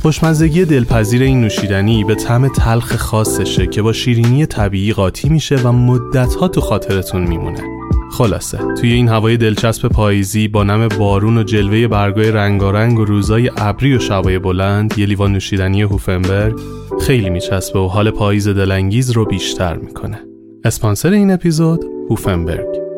خوشمزگی 0.01 0.65
دلپذیر 0.65 1.21
این 1.21 1.41
نوشیدنی 1.41 2.03
به 2.03 2.15
طعم 2.15 2.47
تلخ 2.47 2.95
خاصشه 2.95 3.67
که 3.67 3.81
با 3.81 3.93
شیرینی 3.93 4.45
طبیعی 4.45 4.93
قاطی 4.93 5.29
میشه 5.29 5.55
و 5.55 5.71
مدتها 5.71 6.47
تو 6.47 6.61
خاطرتون 6.61 7.21
میمونه. 7.21 7.63
خلاصه 8.11 8.57
توی 8.81 8.91
این 8.93 9.07
هوای 9.07 9.37
دلچسب 9.37 9.87
پاییزی 9.87 10.47
با 10.47 10.63
نم 10.63 10.87
بارون 10.87 11.37
و 11.37 11.43
جلوه 11.43 11.87
برگای 11.87 12.31
رنگارنگ 12.31 12.99
و 12.99 13.05
روزای 13.05 13.51
ابری 13.57 13.95
و 13.95 13.99
شبای 13.99 14.39
بلند 14.39 14.97
یه 14.97 15.05
لیوان 15.05 15.33
نوشیدنی 15.33 15.81
هوفنبرگ 15.81 16.59
خیلی 17.01 17.29
میچسبه 17.29 17.79
و 17.79 17.87
حال 17.87 18.11
پاییز 18.11 18.47
دلانگیز 18.47 19.11
رو 19.11 19.25
بیشتر 19.25 19.75
می‌کنه. 19.75 20.19
اسپانسر 20.63 21.09
این 21.09 21.31
اپیزود 21.31 21.85
هوفنبرگ. 22.09 22.90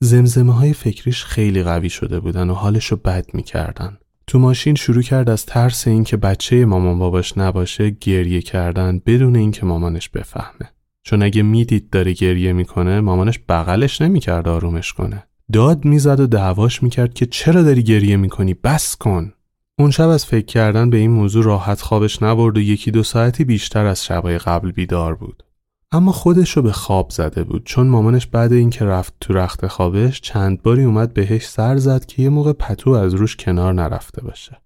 زمزمه 0.00 0.54
های 0.54 0.72
فکریش 0.72 1.24
خیلی 1.24 1.62
قوی 1.62 1.90
شده 1.90 2.20
بودن 2.20 2.50
و 2.50 2.54
حالش 2.54 2.86
رو 2.86 2.96
بد 2.96 3.26
می‌کردن. 3.34 3.98
تو 4.26 4.38
ماشین 4.38 4.74
شروع 4.74 5.02
کرد 5.02 5.30
از 5.30 5.46
ترس 5.46 5.88
اینکه 5.88 6.16
بچه 6.16 6.64
مامان 6.64 6.98
باباش 6.98 7.38
نباشه 7.38 7.90
گریه 7.90 8.42
کردن 8.42 9.00
بدون 9.06 9.36
اینکه 9.36 9.66
مامانش 9.66 10.08
بفهمه. 10.08 10.70
چون 11.02 11.22
اگه 11.22 11.42
می‌دید 11.42 11.90
داره 11.90 12.12
گریه 12.12 12.52
می‌کنه 12.52 13.00
مامانش 13.00 13.38
بغلش 13.48 14.00
نمی‌کرد 14.00 14.48
آرومش 14.48 14.92
کنه. 14.92 15.24
داد 15.52 15.84
می‌زد 15.84 16.20
و 16.20 16.26
دعواش 16.26 16.82
می‌کرد 16.82 17.14
که 17.14 17.26
چرا 17.26 17.62
داری 17.62 17.82
گریه 17.82 18.16
می‌کنی؟ 18.16 18.54
بس 18.54 18.96
کن. 18.96 19.32
اون 19.78 19.90
شب 19.90 20.08
از 20.08 20.26
فکر 20.26 20.46
کردن 20.46 20.90
به 20.90 20.96
این 20.96 21.10
موضوع 21.10 21.44
راحت 21.44 21.80
خوابش 21.80 22.22
نبرد 22.22 22.56
و 22.56 22.60
یکی 22.60 22.90
دو 22.90 23.02
ساعتی 23.02 23.44
بیشتر 23.44 23.86
از 23.86 24.04
شبای 24.04 24.38
قبل 24.38 24.72
بیدار 24.72 25.14
بود. 25.14 25.42
اما 25.92 26.12
خودش 26.12 26.56
رو 26.56 26.62
به 26.62 26.72
خواب 26.72 27.10
زده 27.10 27.44
بود 27.44 27.62
چون 27.64 27.86
مامانش 27.86 28.26
بعد 28.26 28.52
اینکه 28.52 28.84
رفت 28.84 29.14
تو 29.20 29.32
رخت 29.32 29.66
خوابش 29.66 30.20
چند 30.20 30.62
باری 30.62 30.84
اومد 30.84 31.14
بهش 31.14 31.48
سر 31.48 31.76
زد 31.76 32.06
که 32.06 32.22
یه 32.22 32.28
موقع 32.28 32.52
پتو 32.52 32.90
از 32.90 33.14
روش 33.14 33.36
کنار 33.36 33.74
نرفته 33.74 34.22
باشه. 34.22 34.60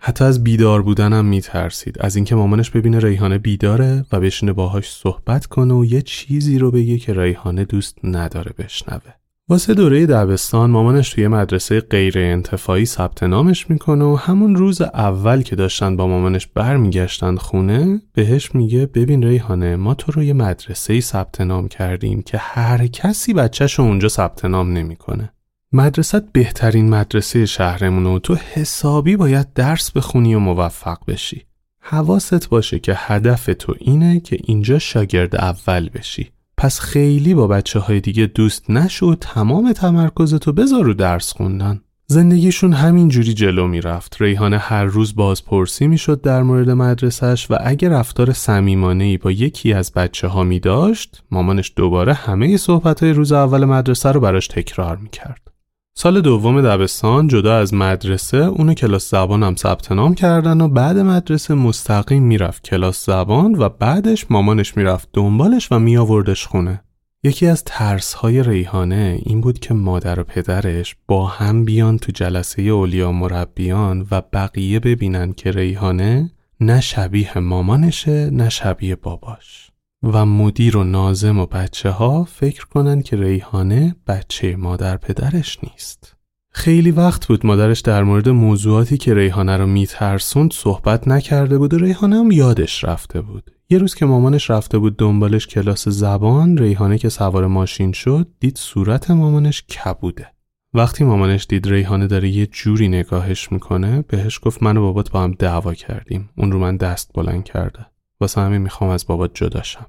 حتی 0.00 0.24
از 0.24 0.44
بیدار 0.44 0.82
بودنم 0.82 1.24
میترسید 1.24 1.98
از 2.00 2.16
اینکه 2.16 2.34
مامانش 2.34 2.70
ببینه 2.70 2.98
ریحانه 2.98 3.38
بیداره 3.38 4.04
و 4.12 4.20
بشینه 4.20 4.52
باهاش 4.52 4.92
صحبت 4.92 5.46
کنه 5.46 5.74
و 5.74 5.84
یه 5.84 6.02
چیزی 6.02 6.58
رو 6.58 6.70
بگه 6.70 6.98
که 6.98 7.14
ریحانه 7.14 7.64
دوست 7.64 7.98
نداره 8.04 8.52
بشنوه. 8.58 9.23
واسه 9.48 9.74
دوره 9.74 10.06
دبستان 10.06 10.70
مامانش 10.70 11.10
توی 11.10 11.28
مدرسه 11.28 11.80
غیر 11.80 12.18
انتفاعی 12.18 12.84
ثبت 12.84 13.22
نامش 13.22 13.70
می‌کنه 13.70 14.04
و 14.04 14.14
همون 14.14 14.56
روز 14.56 14.82
اول 14.82 15.42
که 15.42 15.56
داشتن 15.56 15.96
با 15.96 16.06
مامانش 16.06 16.46
برمیگشتن 16.46 17.36
خونه 17.36 18.02
بهش 18.12 18.54
میگه 18.54 18.86
ببین 18.86 19.22
ریحانه 19.22 19.76
ما 19.76 19.94
تو 19.94 20.12
رو 20.12 20.22
یه 20.22 20.32
مدرسه 20.32 21.00
ثبت 21.00 21.40
نام 21.40 21.68
کردیم 21.68 22.22
که 22.22 22.38
هر 22.38 22.86
کسی 22.86 23.34
بچهش 23.34 23.80
اونجا 23.80 24.08
ثبت 24.08 24.44
نام 24.44 24.72
نمی‌کنه. 24.72 25.32
مدرسه 25.72 26.22
بهترین 26.32 26.88
مدرسه 26.88 27.46
شهرمونه 27.46 28.08
و 28.08 28.18
تو 28.18 28.34
حسابی 28.34 29.16
باید 29.16 29.52
درس 29.52 29.90
بخونی 29.90 30.34
و 30.34 30.38
موفق 30.38 30.98
بشی. 31.08 31.42
حواست 31.80 32.48
باشه 32.48 32.78
که 32.78 32.94
هدف 32.96 33.50
تو 33.58 33.74
اینه 33.78 34.20
که 34.20 34.38
اینجا 34.44 34.78
شاگرد 34.78 35.36
اول 35.36 35.88
بشی. 35.88 36.33
پس 36.56 36.80
خیلی 36.80 37.34
با 37.34 37.46
بچه 37.46 37.78
های 37.78 38.00
دیگه 38.00 38.26
دوست 38.26 38.70
نشو 38.70 39.14
تمام 39.14 39.72
تمرکزتو 39.72 40.52
بذار 40.52 40.84
رو 40.84 40.94
درس 40.94 41.32
خوندن 41.32 41.80
زندگیشون 42.06 42.72
همین 42.72 43.08
جوری 43.08 43.34
جلو 43.34 43.66
می‌رفت. 43.66 44.16
ریحانه 44.20 44.58
هر 44.58 44.84
روز 44.84 45.14
بازپرسی 45.14 45.86
می‌شد 45.86 46.20
در 46.20 46.42
مورد 46.42 46.70
مدرسهش 46.70 47.50
و 47.50 47.56
اگر 47.60 47.88
رفتار 47.88 48.32
صمیمانه 48.32 49.18
با 49.18 49.30
یکی 49.30 49.72
از 49.72 49.92
بچه 49.92 50.28
ها 50.28 50.42
می 50.42 50.60
داشت، 50.60 51.22
مامانش 51.30 51.72
دوباره 51.76 52.14
همه 52.14 52.56
صحبت 52.56 53.02
های 53.02 53.12
روز 53.12 53.32
اول 53.32 53.64
مدرسه 53.64 54.12
رو 54.12 54.20
براش 54.20 54.48
تکرار 54.48 54.96
می‌کرد. 54.96 55.53
سال 55.96 56.20
دوم 56.20 56.60
دبستان 56.60 57.28
جدا 57.28 57.56
از 57.56 57.74
مدرسه 57.74 58.36
اونو 58.36 58.74
کلاس 58.74 59.10
زبانم 59.10 59.54
ثبت 59.54 59.92
نام 59.92 60.14
کردن 60.14 60.60
و 60.60 60.68
بعد 60.68 60.98
مدرسه 60.98 61.54
مستقیم 61.54 62.22
می‌رفت 62.22 62.64
کلاس 62.64 63.06
زبان 63.06 63.54
و 63.54 63.68
بعدش 63.68 64.26
مامانش 64.30 64.76
می‌رفت 64.76 65.08
دنبالش 65.12 65.72
و 65.72 65.78
میآوردش 65.78 66.46
خونه. 66.46 66.82
یکی 67.22 67.46
از 67.46 67.64
ترس 67.64 68.14
های 68.14 68.42
ریحانه 68.42 69.18
این 69.22 69.40
بود 69.40 69.58
که 69.58 69.74
مادر 69.74 70.20
و 70.20 70.24
پدرش 70.24 70.96
با 71.08 71.26
هم 71.26 71.64
بیان 71.64 71.98
تو 71.98 72.12
جلسه 72.12 72.62
اولیا 72.62 73.12
مربیان 73.12 74.06
و 74.10 74.22
بقیه 74.32 74.80
ببینن 74.80 75.32
که 75.32 75.50
ریحانه 75.50 76.30
نه 76.60 76.80
شبیه 76.80 77.38
مامانشه 77.38 78.30
نه 78.30 78.48
شبیه 78.48 78.96
باباش 78.96 79.63
و 80.12 80.26
مدیر 80.26 80.76
و 80.76 80.84
نازم 80.84 81.38
و 81.38 81.46
بچه 81.46 81.90
ها 81.90 82.24
فکر 82.24 82.66
کنن 82.66 83.02
که 83.02 83.16
ریحانه 83.16 83.96
بچه 84.06 84.56
مادر 84.56 84.96
پدرش 84.96 85.58
نیست. 85.62 86.16
خیلی 86.50 86.90
وقت 86.90 87.26
بود 87.26 87.46
مادرش 87.46 87.80
در 87.80 88.02
مورد 88.02 88.28
موضوعاتی 88.28 88.96
که 88.96 89.14
ریحانه 89.14 89.56
رو 89.56 89.66
میترسوند 89.66 90.52
صحبت 90.52 91.08
نکرده 91.08 91.58
بود 91.58 91.74
و 91.74 91.78
ریحانه 91.78 92.16
هم 92.16 92.30
یادش 92.30 92.84
رفته 92.84 93.20
بود. 93.20 93.50
یه 93.70 93.78
روز 93.78 93.94
که 93.94 94.06
مامانش 94.06 94.50
رفته 94.50 94.78
بود 94.78 94.96
دنبالش 94.96 95.46
کلاس 95.46 95.88
زبان 95.88 96.58
ریحانه 96.58 96.98
که 96.98 97.08
سوار 97.08 97.46
ماشین 97.46 97.92
شد 97.92 98.28
دید 98.40 98.58
صورت 98.58 99.10
مامانش 99.10 99.62
کبوده. 99.62 100.26
وقتی 100.74 101.04
مامانش 101.04 101.46
دید 101.48 101.68
ریحانه 101.68 102.06
داره 102.06 102.28
یه 102.28 102.46
جوری 102.46 102.88
نگاهش 102.88 103.52
می‌کنه 103.52 104.04
بهش 104.08 104.40
گفت 104.42 104.62
من 104.62 104.76
و 104.76 104.80
بابات 104.80 105.10
با 105.10 105.22
هم 105.22 105.32
دعوا 105.32 105.74
کردیم 105.74 106.30
اون 106.36 106.52
رو 106.52 106.58
من 106.58 106.76
دست 106.76 107.10
بلند 107.14 107.44
کرده 107.44 107.86
واسه 108.20 108.40
همین 108.40 108.62
می‌خوام 108.62 108.90
از 108.90 109.06
بابات 109.06 109.30
جداشم 109.34 109.86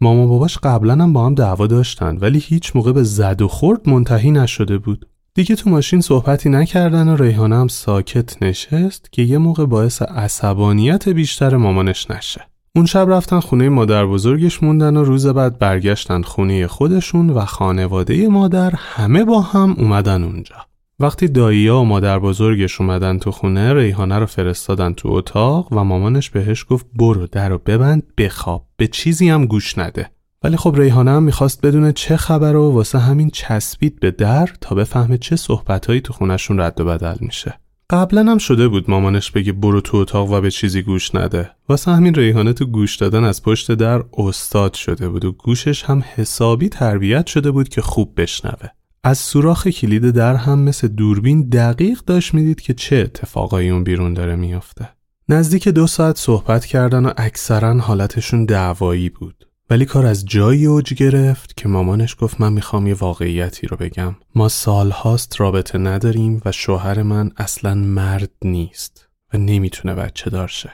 ماما 0.00 0.26
باباش 0.26 0.58
قبلا 0.58 0.92
هم 0.92 1.12
با 1.12 1.26
هم 1.26 1.34
دعوا 1.34 1.66
داشتن 1.66 2.16
ولی 2.16 2.38
هیچ 2.38 2.76
موقع 2.76 2.92
به 2.92 3.02
زد 3.02 3.42
و 3.42 3.48
خورد 3.48 3.88
منتهی 3.88 4.30
نشده 4.30 4.78
بود 4.78 5.06
دیگه 5.34 5.56
تو 5.56 5.70
ماشین 5.70 6.00
صحبتی 6.00 6.48
نکردن 6.48 7.08
و 7.08 7.16
ریحانه 7.16 7.56
هم 7.56 7.68
ساکت 7.68 8.42
نشست 8.42 9.12
که 9.12 9.22
یه 9.22 9.38
موقع 9.38 9.66
باعث 9.66 10.02
عصبانیت 10.02 11.08
بیشتر 11.08 11.56
مامانش 11.56 12.10
نشه 12.10 12.40
اون 12.76 12.86
شب 12.86 13.06
رفتن 13.08 13.40
خونه 13.40 13.68
مادر 13.68 14.06
بزرگش 14.06 14.62
موندن 14.62 14.96
و 14.96 15.04
روز 15.04 15.26
بعد 15.26 15.58
برگشتن 15.58 16.22
خونه 16.22 16.66
خودشون 16.66 17.30
و 17.30 17.44
خانواده 17.44 18.28
مادر 18.28 18.72
همه 18.76 19.24
با 19.24 19.40
هم 19.40 19.76
اومدن 19.78 20.24
اونجا. 20.24 20.67
وقتی 21.00 21.28
داییا 21.28 21.78
و 21.78 21.84
مادر 21.84 22.18
بزرگش 22.18 22.80
اومدن 22.80 23.18
تو 23.18 23.30
خونه 23.30 23.74
ریحانه 23.74 24.18
رو 24.18 24.26
فرستادن 24.26 24.92
تو 24.92 25.08
اتاق 25.08 25.72
و 25.72 25.84
مامانش 25.84 26.30
بهش 26.30 26.66
گفت 26.68 26.86
برو 26.94 27.26
در 27.26 27.48
رو 27.48 27.58
ببند 27.58 28.02
بخواب 28.18 28.66
به 28.76 28.86
چیزی 28.86 29.28
هم 29.28 29.46
گوش 29.46 29.78
نده. 29.78 30.10
ولی 30.44 30.56
خب 30.56 30.74
ریحانه 30.76 31.10
هم 31.10 31.22
می‌خواست 31.22 31.66
بدونه 31.66 31.92
چه 31.92 32.16
خبر 32.16 32.56
و 32.56 32.70
واسه 32.72 32.98
همین 32.98 33.30
چسبید 33.30 34.00
به 34.00 34.10
در 34.10 34.48
تا 34.60 34.74
بفهمه 34.74 35.18
چه 35.18 35.36
صحبتهایی 35.36 36.00
تو 36.00 36.12
خونشون 36.12 36.60
رد 36.60 36.80
و 36.80 36.84
بدل 36.84 37.16
میشه. 37.20 37.60
قبلا 37.90 38.24
هم 38.24 38.38
شده 38.38 38.68
بود 38.68 38.90
مامانش 38.90 39.30
بگه 39.30 39.52
برو 39.52 39.80
تو 39.80 39.96
اتاق 39.96 40.30
و 40.30 40.40
به 40.40 40.50
چیزی 40.50 40.82
گوش 40.82 41.14
نده 41.14 41.50
واسه 41.68 41.90
همین 41.90 42.14
ریحانه 42.14 42.52
تو 42.52 42.66
گوش 42.66 42.96
دادن 42.96 43.24
از 43.24 43.42
پشت 43.42 43.72
در 43.72 44.04
استاد 44.18 44.74
شده 44.74 45.08
بود 45.08 45.24
و 45.24 45.32
گوشش 45.32 45.84
هم 45.84 46.04
حسابی 46.14 46.68
تربیت 46.68 47.26
شده 47.26 47.50
بود 47.50 47.68
که 47.68 47.82
خوب 47.82 48.20
بشنوه 48.20 48.68
از 49.04 49.18
سوراخ 49.18 49.66
کلید 49.68 50.10
در 50.10 50.34
هم 50.34 50.58
مثل 50.58 50.88
دوربین 50.88 51.48
دقیق 51.48 52.00
داشت 52.06 52.34
می‌دید 52.34 52.60
که 52.60 52.74
چه 52.74 52.96
اتفاقایی 52.96 53.70
اون 53.70 53.84
بیرون 53.84 54.14
داره 54.14 54.36
میافته. 54.36 54.88
نزدیک 55.28 55.68
دو 55.68 55.86
ساعت 55.86 56.18
صحبت 56.18 56.64
کردن 56.64 57.06
و 57.06 57.12
اکثرا 57.16 57.78
حالتشون 57.78 58.44
دعوایی 58.44 59.08
بود. 59.08 59.48
ولی 59.70 59.84
کار 59.84 60.06
از 60.06 60.24
جایی 60.24 60.66
اوج 60.66 60.94
گرفت 60.94 61.56
که 61.56 61.68
مامانش 61.68 62.16
گفت 62.20 62.40
من 62.40 62.52
می‌خوام 62.52 62.86
یه 62.86 62.94
واقعیتی 62.94 63.66
رو 63.66 63.76
بگم. 63.76 64.16
ما 64.34 64.48
سالهاست 64.48 65.40
رابطه 65.40 65.78
نداریم 65.78 66.40
و 66.44 66.52
شوهر 66.52 67.02
من 67.02 67.30
اصلا 67.36 67.74
مرد 67.74 68.30
نیست 68.44 69.08
و 69.34 69.38
نمی‌تونه 69.38 69.94
بچه 69.94 70.30
دارشه 70.30 70.72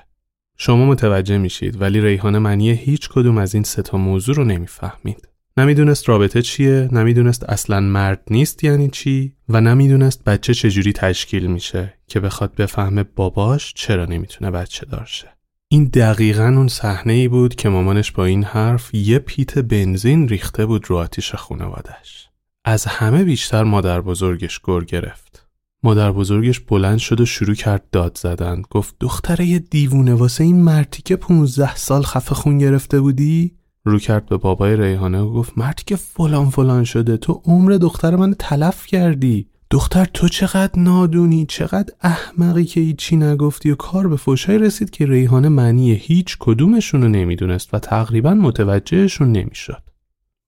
شما 0.57 0.87
متوجه 0.87 1.39
میشید 1.39 1.81
ولی 1.81 2.01
ریحانه 2.01 2.39
معنی 2.39 2.71
هیچ 2.71 3.09
کدوم 3.09 3.39
از 3.39 3.55
این 3.55 3.63
ستا 3.63 3.99
موضوع 3.99 4.35
رو 4.35 4.45
نمی‌فهمید. 4.45 5.29
نمی‌دونست 5.57 6.09
رابطه 6.09 6.43
چیه 6.43 6.89
نمی‌دونست 6.93 7.45
اصلا 7.45 7.81
مرد 7.81 8.23
نیست 8.31 8.65
یعنی 8.65 8.89
چی 8.89 9.33
و 9.49 9.61
نمی‌دونست 9.61 10.25
بچه 10.25 10.55
چجوری 10.55 10.93
تشکیل 10.93 11.47
میشه 11.47 11.95
که 12.07 12.21
بخواد 12.21 12.55
بفهمه 12.55 13.03
باباش 13.03 13.73
چرا 13.75 14.05
نمی‌تونه 14.05 14.51
بچه 14.51 14.87
دارشه 14.87 15.29
این 15.69 15.85
دقیقا 15.85 16.47
اون 16.47 16.69
صحنه 16.69 17.13
ای 17.13 17.29
بود 17.29 17.55
که 17.55 17.69
مامانش 17.69 18.13
با 18.13 18.25
این 18.25 18.45
حرف 18.45 18.95
یه 18.95 19.19
پیت 19.19 19.59
بنزین 19.59 20.29
ریخته 20.29 20.67
بود 20.67 20.91
رو 20.91 20.97
آتیش 20.97 21.35
خونوادش. 21.35 22.29
از 22.65 22.85
همه 22.85 23.25
بیشتر 23.25 23.65
مادر 23.65 24.01
بزرگش 24.01 24.61
گر 24.67 24.81
گرفت. 24.81 25.47
مادر 25.83 26.13
بزرگش 26.13 26.61
بلند 26.61 26.99
شد 26.99 27.21
و 27.21 27.27
شروع 27.27 27.55
کرد 27.55 27.91
داد 27.93 28.19
زدن. 28.19 28.63
گفت 28.71 28.95
دختره 29.01 29.45
یه 29.45 29.59
دیوونه 29.59 30.15
واسه 30.15 30.45
این 30.45 30.63
مرتی 30.63 31.03
که 31.03 31.17
15 31.17 31.77
سال 31.77 32.03
خفه 32.03 32.35
خون 32.35 32.59
گرفته 32.59 33.01
بودی؟ 33.01 33.55
رو 33.87 33.99
کرد 33.99 34.27
به 34.27 34.37
بابای 34.37 34.77
ریحانه 34.77 35.21
و 35.21 35.33
گفت 35.33 35.59
مرتی 35.59 35.85
که 35.87 35.97
فلان 35.97 36.51
فلان 36.51 36.85
شده 36.85 37.17
تو 37.17 37.43
عمر 37.45 37.73
دختر 37.73 38.17
من 38.17 38.35
تلف 38.39 38.87
کردی. 38.87 39.49
دختر 39.71 40.05
تو 40.05 40.29
چقدر 40.29 40.81
نادونی 40.81 41.47
چقدر 41.49 41.95
احمقی 42.03 42.65
که 42.65 42.81
هیچی 42.81 43.17
نگفتی 43.17 43.71
و 43.71 43.75
کار 43.75 44.09
به 44.09 44.17
فوشای 44.17 44.59
رسید 44.59 44.91
که 44.91 45.07
ریحانه 45.07 45.49
معنی 45.49 45.93
هیچ 45.93 46.37
کدومشون 46.41 47.03
رو 47.03 47.09
نمی‌دونست 47.09 47.75
و 47.75 47.79
تقریبا 47.79 48.35
متوجهشون 48.35 49.33
نمی‌شد. 49.33 49.83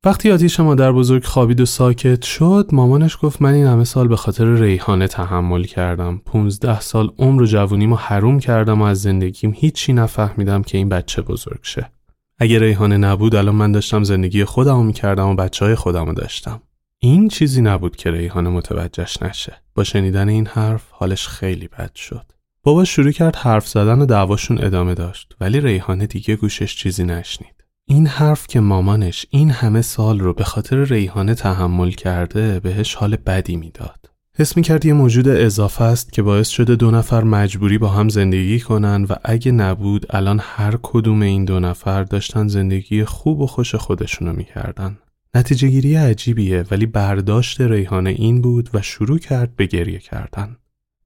وقتی 0.04 0.30
آتیش 0.30 0.60
مادر 0.60 0.92
بزرگ 0.92 1.24
خوابید 1.24 1.60
و 1.60 1.66
ساکت 1.66 2.22
شد 2.22 2.68
مامانش 2.72 3.18
گفت 3.22 3.42
من 3.42 3.54
این 3.54 3.66
همه 3.66 3.84
سال 3.84 4.08
به 4.08 4.16
خاطر 4.16 4.54
ریحانه 4.54 5.08
تحمل 5.08 5.64
کردم. 5.64 6.20
15 6.24 6.80
سال 6.80 7.10
عمر 7.18 7.42
و 7.42 7.46
جوونیمو 7.46 7.96
حروم 7.96 8.38
کردم 8.38 8.82
و 8.82 8.84
از 8.84 9.02
زندگیم 9.02 9.52
هیچی 9.56 9.92
نفهمیدم 9.92 10.62
که 10.62 10.78
این 10.78 10.88
بچه 10.88 11.22
بزرگ 11.22 11.60
شه. 11.62 11.90
اگه 12.38 12.58
ریحانه 12.58 12.96
نبود 12.96 13.34
الان 13.34 13.54
من 13.54 13.72
داشتم 13.72 14.02
زندگی 14.02 14.44
خودمو 14.44 14.82
می‌کردم 14.82 15.28
و 15.28 15.34
بچه 15.34 15.64
های 15.64 15.74
خودمو 15.74 16.14
داشتم 16.14 16.62
این 16.98 17.28
چیزی 17.28 17.62
نبود 17.62 17.96
که 17.96 18.10
ریحانه 18.10 18.50
متوجهش 18.50 19.22
نشه. 19.22 19.62
با 19.74 19.84
شنیدن 19.84 20.28
این 20.28 20.46
حرف 20.46 20.82
حالش 20.90 21.28
خیلی 21.28 21.68
بد 21.68 21.94
شد. 21.94 22.32
بابا 22.62 22.84
شروع 22.84 23.12
کرد 23.12 23.36
حرف 23.36 23.68
زدن 23.68 23.98
و 23.98 24.06
دعواشون 24.06 24.64
ادامه 24.64 24.94
داشت 24.94 25.36
ولی 25.40 25.60
ریحانه 25.60 26.06
دیگه 26.06 26.36
گوشش 26.36 26.76
چیزی 26.76 27.04
نشنید. 27.04 27.64
این 27.88 28.06
حرف 28.06 28.46
که 28.46 28.60
مامانش 28.60 29.26
این 29.30 29.50
همه 29.50 29.82
سال 29.82 30.20
رو 30.20 30.34
به 30.34 30.44
خاطر 30.44 30.84
ریحانه 30.84 31.34
تحمل 31.34 31.90
کرده 31.90 32.60
بهش 32.60 32.94
حال 32.94 33.16
بدی 33.16 33.56
می‌داد. 33.56 34.05
حس 34.38 34.56
می 34.56 34.62
کرد 34.62 34.84
یه 34.84 34.92
موجود 34.92 35.28
اضافه 35.28 35.84
است 35.84 36.12
که 36.12 36.22
باعث 36.22 36.48
شده 36.48 36.76
دو 36.76 36.90
نفر 36.90 37.24
مجبوری 37.24 37.78
با 37.78 37.88
هم 37.88 38.08
زندگی 38.08 38.60
کنن 38.60 39.04
و 39.04 39.14
اگه 39.24 39.52
نبود 39.52 40.06
الان 40.10 40.40
هر 40.42 40.78
کدوم 40.82 41.22
این 41.22 41.44
دو 41.44 41.60
نفر 41.60 42.02
داشتن 42.02 42.48
زندگی 42.48 43.04
خوب 43.04 43.40
و 43.40 43.46
خوش 43.46 43.74
خودشونو 43.74 44.32
می‌کردن. 44.32 44.98
نتیجه 45.34 45.68
گیری 45.68 45.94
عجیبیه 45.94 46.64
ولی 46.70 46.86
برداشت 46.86 47.60
ریحانه 47.60 48.10
این 48.10 48.40
بود 48.40 48.70
و 48.74 48.82
شروع 48.82 49.18
کرد 49.18 49.56
به 49.56 49.66
گریه 49.66 49.98
کردن. 49.98 50.56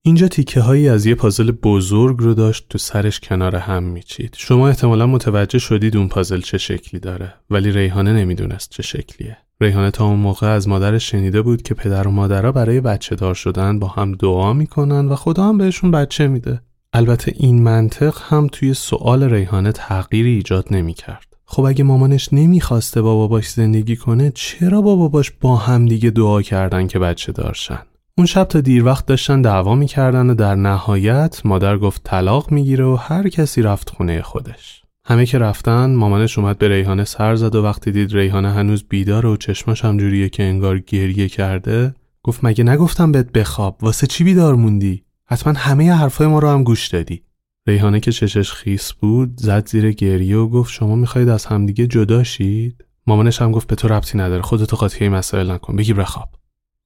اینجا 0.03 0.29
تیکه 0.29 0.61
هایی 0.61 0.89
از 0.89 1.07
یه 1.07 1.15
پازل 1.15 1.51
بزرگ 1.51 2.19
رو 2.19 2.35
داشت 2.35 2.67
تو 2.69 2.79
سرش 2.79 3.21
کنار 3.21 3.57
هم 3.57 3.83
میچید. 3.83 4.35
شما 4.39 4.69
احتمالا 4.69 5.07
متوجه 5.07 5.59
شدید 5.59 5.97
اون 5.97 6.09
پازل 6.09 6.41
چه 6.41 6.59
شکلی 6.59 7.01
داره 7.01 7.35
ولی 7.51 7.73
ریحانه 7.73 8.13
نمی‌دونست 8.13 8.71
چه 8.71 8.83
شکلیه. 8.83 9.37
ریحانه 9.63 9.91
تا 9.91 10.07
اون 10.07 10.19
موقع 10.19 10.47
از 10.47 10.69
مادرش 10.69 11.11
شنیده 11.11 11.43
بود 11.43 11.63
که 11.63 11.75
پدر 11.75 12.09
و 12.09 12.11
مادرها 12.11 12.53
برای 12.53 12.81
بچه 12.81 13.17
دار 13.17 13.35
شدن 13.35 13.79
با 13.79 13.89
هم 13.89 14.13
دعا 14.13 14.53
می‌کنن 14.53 15.09
و 15.09 15.17
خدا 15.17 15.45
هم 15.45 15.59
بهشون 15.59 15.91
بچه 15.91 16.29
میده. 16.29 16.61
البته 16.93 17.33
این 17.37 17.63
منطق 17.63 18.17
هم 18.29 18.49
توی 18.53 18.75
سوال 18.75 19.23
ریحانه 19.23 19.73
تغییری 19.73 20.35
ایجاد 20.35 20.67
نمی‌کرد. 20.71 21.37
خب 21.45 21.63
اگه 21.63 21.85
مامانش 21.85 22.29
نمی‌خواسته 22.33 23.03
با 23.03 23.15
باباش 23.15 23.51
زندگی 23.51 23.97
کنه 23.97 24.33
چرا 24.35 24.83
با 24.83 24.97
باباش 24.97 25.31
با 25.41 25.57
هم 25.57 25.87
دیگه 25.87 26.11
دعا 26.11 26.43
کردن 26.43 26.87
که 26.87 26.99
بچه 26.99 27.33
دارشن 27.33 27.79
اون 28.19 28.27
شب 28.27 28.45
تا 28.45 28.61
دیر 28.61 28.85
وقت 28.85 29.07
داشتن 29.07 29.43
دعوا 29.43 29.75
می‌کردن 29.75 30.31
و 30.31 30.35
در 30.35 30.55
نهایت 30.55 31.41
مادر 31.45 31.79
گفت 31.79 32.05
طلاق 32.05 32.53
می‌گیره 32.53 32.85
و 32.85 32.95
هر 32.95 33.29
کسی 33.29 33.63
رفت 33.63 33.91
خونه 33.91 34.23
خودش 34.23 34.80
همه 35.05 35.27
که 35.27 35.39
رفتن 35.39 35.95
مامانش 35.95 36.39
اومد 36.39 36.59
به 36.59 36.69
ریحانه 36.69 37.05
سر 37.05 37.35
زد 37.35 37.55
و 37.55 37.65
وقتی 37.65 37.93
دید 37.93 38.17
ریحانه 38.17 38.53
هنوز 38.53 38.85
بیدار 38.89 39.27
و 39.27 39.37
چشماش 39.37 39.85
هم 39.85 39.97
جوریه 39.97 40.29
که 40.29 40.43
انگار 40.43 40.79
گریه 40.79 41.29
کرده 41.29 41.95
گفت 42.23 42.45
مگه 42.45 42.65
نگفتم 42.65 43.13
بهت 43.13 43.33
بخواب؟ 43.33 43.79
واسه 43.83 44.07
چی 44.07 44.25
بیدار 44.25 44.55
موندی؟ 44.55 45.05
حتما 45.27 45.53
همه 45.53 45.93
حرفای 45.93 46.27
ما 46.27 46.39
رو 46.39 46.49
هم 46.49 46.65
گوش 46.65 46.89
دادی. 46.89 47.23
ریحانه 47.67 48.01
که 48.01 48.13
چشش 48.13 48.53
خیس 48.53 48.93
بود 48.93 49.37
زد 49.37 49.69
زیر 49.69 49.93
گریه 49.93 50.37
و 50.37 50.49
گفت 50.49 50.73
شما 50.73 50.97
می‌خواید 50.97 51.29
از 51.29 51.47
همدیگه 51.47 51.87
جدا 51.87 52.23
شید؟ 52.23 52.85
مامانش 53.07 53.43
هم 53.43 53.53
گفت 53.53 53.69
به 53.69 53.77
تو 53.77 53.89
ربطی 53.89 54.19
نداره 54.19 54.43
خودتو 54.43 54.77
قاطی 54.77 55.09
مسائل 55.09 55.51
نکن 55.51 55.77
بگی 55.77 55.93
بخواب. 55.93 56.29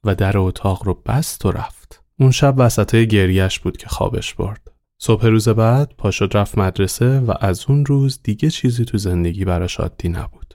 و 0.04 0.14
در 0.14 0.38
اتاق 0.38 0.84
رو 0.84 1.02
بست 1.06 1.46
و 1.46 1.50
رفت. 1.50 2.02
اون 2.20 2.30
شب 2.30 2.54
وسطای 2.58 3.06
گریهش 3.06 3.58
بود 3.58 3.76
که 3.76 3.88
خوابش 3.88 4.34
برد. 4.34 4.73
صبح 5.06 5.26
روز 5.26 5.48
بعد 5.48 5.92
پاشد 5.98 6.36
رفت 6.36 6.58
مدرسه 6.58 7.20
و 7.20 7.32
از 7.40 7.64
اون 7.68 7.86
روز 7.86 8.20
دیگه 8.22 8.50
چیزی 8.50 8.84
تو 8.84 8.98
زندگی 8.98 9.44
براش 9.44 9.80
عادی 9.80 10.08
نبود 10.08 10.54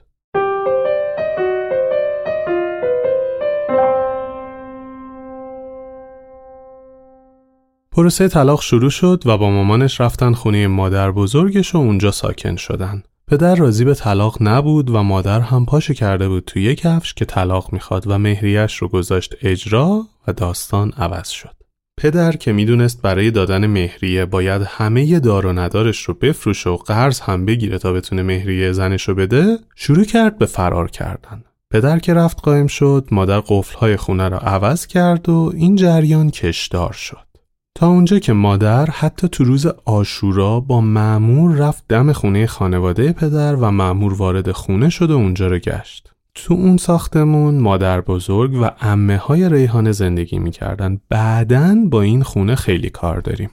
پروسه 7.92 8.28
طلاق 8.28 8.62
شروع 8.62 8.90
شد 8.90 9.22
و 9.26 9.38
با 9.38 9.50
مامانش 9.50 10.00
رفتن 10.00 10.32
خونه 10.32 10.66
مادر 10.66 11.10
بزرگش 11.10 11.74
و 11.74 11.78
اونجا 11.78 12.10
ساکن 12.10 12.56
شدن. 12.56 13.02
پدر 13.28 13.54
راضی 13.54 13.84
به 13.84 13.94
طلاق 13.94 14.36
نبود 14.40 14.90
و 14.90 15.02
مادر 15.02 15.40
هم 15.40 15.66
پاشو 15.66 15.94
کرده 15.94 16.28
بود 16.28 16.44
توی 16.44 16.62
یک 16.62 16.80
کفش 16.80 17.14
که 17.14 17.24
طلاق 17.24 17.72
می‌خواد 17.72 18.04
و 18.06 18.18
مهریش 18.18 18.76
رو 18.76 18.88
گذاشت 18.88 19.34
اجرا 19.42 20.06
و 20.26 20.32
داستان 20.32 20.92
عوض 20.96 21.28
شد. 21.28 21.59
پدر 22.00 22.32
که 22.32 22.52
می‌دونست 22.52 23.02
برای 23.02 23.30
دادن 23.30 23.66
مهریه 23.66 24.24
باید 24.24 24.62
همه 24.66 25.20
دار 25.20 25.46
و 25.46 25.52
ندارش 25.52 26.02
رو 26.02 26.14
بفروشه 26.14 26.70
و 26.70 26.76
قرض 26.76 27.20
هم 27.20 27.44
بگیره 27.44 27.78
تا 27.78 27.92
بتونه 27.92 28.22
مهریه 28.22 28.72
زنش 28.72 29.08
رو 29.08 29.14
بده 29.14 29.58
شروع 29.74 30.04
کرد 30.04 30.38
به 30.38 30.46
فرار 30.46 30.90
کردن. 30.90 31.44
پدر 31.70 31.98
که 31.98 32.14
رفت 32.14 32.40
قایم 32.40 32.66
شد 32.66 33.08
مادر 33.10 33.40
قفلهای 33.40 33.96
خونه 33.96 34.28
را 34.28 34.38
عوض 34.38 34.86
کرد 34.86 35.28
و 35.28 35.52
این 35.56 35.76
جریان 35.76 36.30
کشدار 36.30 36.92
شد. 36.92 37.26
تا 37.74 37.88
اونجا 37.88 38.18
که 38.18 38.32
مادر 38.32 38.86
حتی 38.86 39.28
تو 39.28 39.44
روز 39.44 39.66
آشورا 39.84 40.60
با 40.60 40.80
معمور 40.80 41.56
رفت 41.56 41.84
دم 41.88 42.12
خونه 42.12 42.46
خانواده 42.46 43.12
پدر 43.12 43.54
و 43.54 43.70
معمور 43.70 44.14
وارد 44.14 44.52
خونه 44.52 44.90
شد 44.90 45.10
و 45.10 45.14
اونجا 45.14 45.46
رو 45.46 45.58
گشت. 45.58 46.09
تو 46.34 46.54
اون 46.54 46.76
ساختمون 46.76 47.54
مادر 47.54 48.00
بزرگ 48.00 48.54
و 48.62 48.70
امه 48.80 49.16
های 49.16 49.48
ریحانه 49.48 49.92
زندگی 49.92 50.38
می‌کردن. 50.38 51.00
بعدن 51.08 51.88
با 51.88 52.02
این 52.02 52.22
خونه 52.22 52.54
خیلی 52.54 52.90
کار 52.90 53.20
داریم. 53.20 53.50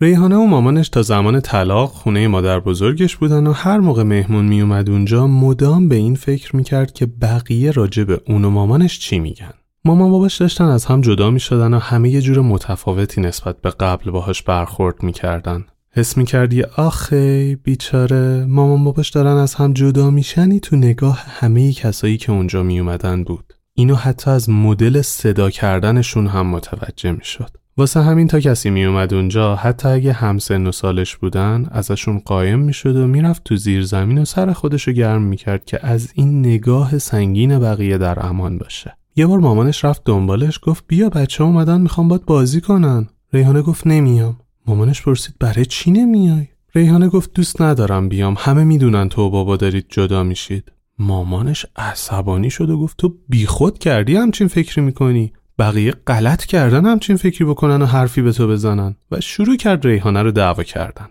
ریحانه 0.00 0.36
و 0.36 0.46
مامانش 0.46 0.88
تا 0.88 1.02
زمان 1.02 1.40
طلاق 1.40 1.90
خونه 1.90 2.28
مادر 2.28 2.60
بزرگش 2.60 3.16
بودن 3.16 3.46
و 3.46 3.52
هر 3.52 3.78
موقع 3.78 4.02
مهمون 4.02 4.44
میومد 4.44 4.90
اونجا 4.90 5.26
مدام 5.26 5.88
به 5.88 5.96
این 5.96 6.14
فکر 6.14 6.56
می‌کرد 6.56 6.92
که 6.92 7.06
بقیه 7.06 7.70
راجع 7.70 8.04
به 8.04 8.20
اون 8.26 8.44
و 8.44 8.50
مامانش 8.50 8.98
چی 8.98 9.18
میگن. 9.18 9.52
مامان 9.84 10.10
باباش 10.10 10.36
داشتن 10.36 10.64
از 10.64 10.84
هم 10.84 11.00
جدا 11.00 11.30
می 11.30 11.40
شدن 11.40 11.74
و 11.74 11.78
همه 11.78 12.10
یه 12.10 12.20
جور 12.20 12.40
متفاوتی 12.40 13.20
نسبت 13.20 13.60
به 13.60 13.70
قبل 13.70 14.10
باهاش 14.10 14.42
برخورد 14.42 15.02
می‌کردن. 15.02 15.64
حس 15.92 16.16
می‌کردی 16.16 16.62
آخه 16.62 17.56
بیچاره 17.56 18.44
مامان 18.48 18.84
باباش 18.84 19.10
دارن 19.10 19.36
از 19.36 19.54
هم 19.54 19.72
جدا 19.72 20.10
میشنی 20.10 20.60
تو 20.60 20.76
نگاه 20.76 21.24
همه 21.26 21.72
کسایی 21.72 22.16
که 22.16 22.32
اونجا 22.32 22.62
می 22.62 22.80
اومدن 22.80 23.24
بود. 23.24 23.52
اینو 23.74 23.94
حتی 23.94 24.30
از 24.30 24.50
مدل 24.50 25.02
صدا 25.02 25.50
کردنشون 25.50 26.26
هم 26.26 26.46
متوجه 26.46 27.12
می‌شد. 27.12 27.50
واسه 27.76 28.02
همین 28.02 28.28
تا 28.28 28.40
کسی 28.40 28.70
می 28.70 28.84
اومد 28.84 29.14
اونجا 29.14 29.56
حتی 29.56 29.88
اگه 29.88 30.12
همسن 30.12 30.66
و 30.66 30.72
سالش 30.72 31.16
بودن 31.16 31.66
ازشون 31.70 32.18
قایم 32.18 32.58
می‌شد 32.58 32.96
و 32.96 33.06
می‌رفت 33.06 33.44
تو 33.44 33.56
زیر 33.56 33.82
زمین 33.82 34.18
و 34.18 34.24
سر 34.24 34.52
خودشو 34.52 34.92
گرم 34.92 35.22
می‌کرد 35.22 35.64
که 35.64 35.86
از 35.86 36.10
این 36.14 36.40
نگاه 36.40 36.98
سنگین 36.98 37.58
بقیه 37.58 37.98
در 37.98 38.26
امان 38.26 38.58
باشه. 38.58 38.96
یه 39.16 39.26
بار 39.26 39.38
مامانش 39.38 39.84
رفت 39.84 40.02
دنبالش 40.04 40.60
گفت 40.62 40.84
بیا 40.86 41.08
بچه 41.08 41.44
اومدن 41.44 41.80
می‌خوام 41.80 42.08
باد 42.08 42.24
بازی 42.24 42.60
کنن 42.60 43.08
ریحانه 43.32 43.62
گفت 43.62 43.86
نمیام 43.86 44.36
مامانش 44.70 45.02
پرسید 45.02 45.34
برای 45.40 45.64
چی 45.64 45.90
نمیای؟ 45.90 46.46
ریحانه 46.74 47.08
گفت 47.08 47.32
دوست 47.34 47.62
ندارم 47.62 48.08
بیام. 48.08 48.34
همه 48.38 48.64
می‌دونن 48.64 49.08
تو 49.08 49.22
و 49.22 49.30
بابا 49.30 49.56
دارید 49.56 49.86
جدا 49.88 50.22
میشید. 50.22 50.72
مامانش 50.98 51.66
عصبانی 51.76 52.50
شد 52.50 52.70
و 52.70 52.78
گفت 52.78 52.96
تو 52.96 53.14
بیخود 53.28 53.78
کردی 53.78 54.16
همچین 54.16 54.48
فکری 54.48 54.82
می‌کنی؟ 54.82 55.32
بقیه 55.58 55.92
غلط 56.06 56.44
کردن 56.44 56.86
همچین 56.86 57.16
فکری 57.16 57.44
بکنن 57.44 57.82
و 57.82 57.86
حرفی 57.86 58.22
به 58.22 58.32
تو 58.32 58.48
بزنن. 58.48 58.96
و 59.10 59.20
شروع 59.20 59.56
کرد 59.56 59.86
ریحانه 59.86 60.22
رو 60.22 60.30
دعوا 60.30 60.62
کردن. 60.62 61.08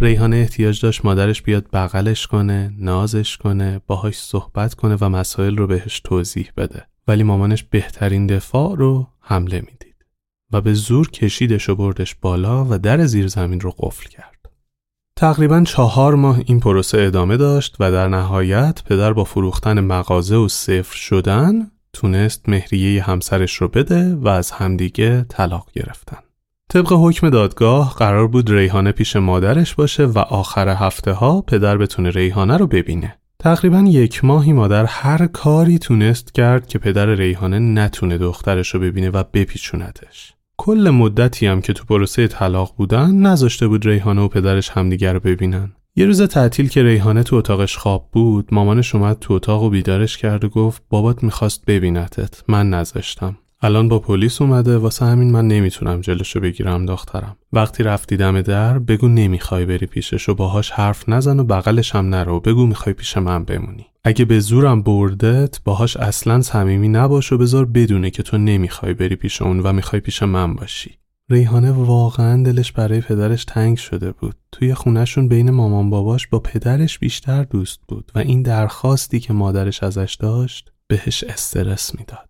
ریحانه 0.00 0.36
احتیاج 0.36 0.80
داشت 0.80 1.04
مادرش 1.04 1.42
بیاد 1.42 1.66
بغلش 1.72 2.26
کنه 2.26 2.72
نازش 2.78 3.36
کنه 3.36 3.80
باهاش 3.86 4.18
صحبت 4.18 4.74
کنه 4.74 4.96
و 5.00 5.08
مسائل 5.08 5.56
رو 5.56 5.66
بهش 5.66 6.00
توضیح 6.00 6.50
بده. 6.56 6.86
ولی 7.08 7.22
مامانش 7.22 7.62
بهترین 7.62 8.26
دفاع 8.26 8.76
رو 8.76 9.06
حمله 9.20 9.60
می‌دید. 9.60 9.91
و 10.52 10.60
به 10.60 10.74
زور 10.74 11.10
کشیدش 11.10 11.68
و 11.68 11.74
بردش 11.74 12.14
بالا 12.14 12.66
و 12.70 12.78
در 12.78 13.06
زیر 13.06 13.26
زمین 13.26 13.60
رو 13.60 13.74
قفل 13.78 14.08
کرد. 14.08 14.32
تقریبا 15.16 15.62
چهار 15.66 16.14
ماه 16.14 16.40
این 16.46 16.60
پروسه 16.60 17.00
ادامه 17.00 17.36
داشت 17.36 17.76
و 17.80 17.92
در 17.92 18.08
نهایت 18.08 18.82
پدر 18.86 19.12
با 19.12 19.24
فروختن 19.24 19.80
مغازه 19.80 20.36
و 20.36 20.48
صفر 20.48 20.96
شدن 20.96 21.70
تونست 21.92 22.48
مهریه 22.48 23.02
همسرش 23.02 23.54
رو 23.54 23.68
بده 23.68 24.14
و 24.14 24.28
از 24.28 24.50
همدیگه 24.50 25.26
طلاق 25.28 25.68
گرفتن. 25.72 26.18
طبق 26.68 26.92
حکم 26.92 27.30
دادگاه 27.30 27.94
قرار 27.94 28.28
بود 28.28 28.50
ریحانه 28.50 28.92
پیش 28.92 29.16
مادرش 29.16 29.74
باشه 29.74 30.06
و 30.06 30.18
آخر 30.18 30.68
هفته 30.68 31.12
ها 31.12 31.40
پدر 31.40 31.76
بتونه 31.78 32.10
ریحانه 32.10 32.56
رو 32.56 32.66
ببینه. 32.66 33.18
تقریبا 33.38 33.84
یک 33.88 34.24
ماهی 34.24 34.52
مادر 34.52 34.84
هر 34.84 35.26
کاری 35.26 35.78
تونست 35.78 36.34
کرد 36.34 36.66
که 36.66 36.78
پدر 36.78 37.06
ریحانه 37.06 37.58
نتونه 37.58 38.18
دخترش 38.18 38.74
رو 38.74 38.80
ببینه 38.80 39.10
و 39.10 39.22
بپیچونتش. 39.32 40.34
کل 40.64 40.90
مدتی 40.90 41.46
هم 41.46 41.60
که 41.60 41.72
تو 41.72 41.84
پروسه 41.84 42.28
طلاق 42.28 42.74
بودن 42.76 43.10
نذاشته 43.10 43.68
بود 43.68 43.86
ریحانه 43.86 44.22
و 44.22 44.28
پدرش 44.28 44.70
همدیگر 44.70 45.12
رو 45.12 45.20
ببینن. 45.20 45.72
یه 45.96 46.06
روز 46.06 46.22
تعطیل 46.22 46.68
که 46.68 46.82
ریحانه 46.82 47.22
تو 47.22 47.36
اتاقش 47.36 47.76
خواب 47.76 48.08
بود 48.12 48.48
مامانش 48.52 48.94
اومد 48.94 49.18
تو 49.18 49.34
اتاق 49.34 49.62
و 49.62 49.70
بیدارش 49.70 50.18
کرد 50.18 50.44
و 50.44 50.48
گفت 50.48 50.82
بابات 50.88 51.24
می‌خواست 51.24 51.64
ببینتت. 51.66 52.42
من 52.48 52.70
نذاشتم. 52.70 53.38
الان 53.62 53.88
با 53.88 53.98
پلیس 53.98 54.42
اومده 54.42 54.78
واسه 54.78 55.04
همین 55.06 55.30
من 55.32 55.48
نمی‌تونم 55.48 56.00
جلوشو 56.00 56.40
بگیرم 56.40 56.86
دخترم. 56.86 57.36
وقتی 57.52 57.82
رفتی 57.82 58.16
دم 58.16 58.42
در 58.42 58.78
بگو 58.78 59.08
نمی‌خوای 59.08 59.64
بری 59.64 59.86
پیشش 59.86 60.28
و 60.28 60.34
باهاش 60.34 60.70
حرف 60.70 61.08
نزن 61.08 61.40
و 61.40 61.44
بغلش 61.44 61.94
هم 61.94 62.08
نرو. 62.08 62.40
بگو 62.40 62.66
می‌خوای 62.66 62.92
پیش 62.92 63.16
من 63.16 63.44
بمونی. 63.44 63.86
اگه 64.04 64.24
به 64.24 64.40
زورم 64.40 64.82
بردت 64.82 65.60
باهاش 65.64 65.96
اصلا 65.96 66.40
صمیمی 66.40 66.88
نباش 66.88 67.32
و 67.32 67.38
بذار 67.38 67.64
بدونه 67.64 68.10
که 68.10 68.22
تو 68.22 68.38
نمی‌خوای 68.38 68.94
بری 68.94 69.16
پیش 69.16 69.42
اون 69.42 69.60
و 69.60 69.72
می‌خوای 69.72 70.00
پیش 70.00 70.22
من 70.22 70.54
باشی. 70.54 70.90
ریحانه 71.30 71.72
واقعا 71.72 72.42
دلش 72.42 72.72
برای 72.72 73.00
پدرش 73.00 73.44
تنگ 73.44 73.76
شده 73.76 74.12
بود. 74.12 74.34
توی 74.52 74.74
خونهشون 74.74 75.28
بین 75.28 75.50
مامان 75.50 75.90
باباش 75.90 76.26
با 76.26 76.38
پدرش 76.38 76.98
بیشتر 76.98 77.42
دوست 77.42 77.80
بود 77.88 78.12
و 78.14 78.18
این 78.18 78.42
درخواستی 78.42 79.20
که 79.20 79.32
مادرش 79.32 79.82
ازش 79.82 80.16
داشت 80.20 80.72
بهش 80.86 81.24
استرس 81.24 81.98
می‌داد. 81.98 82.28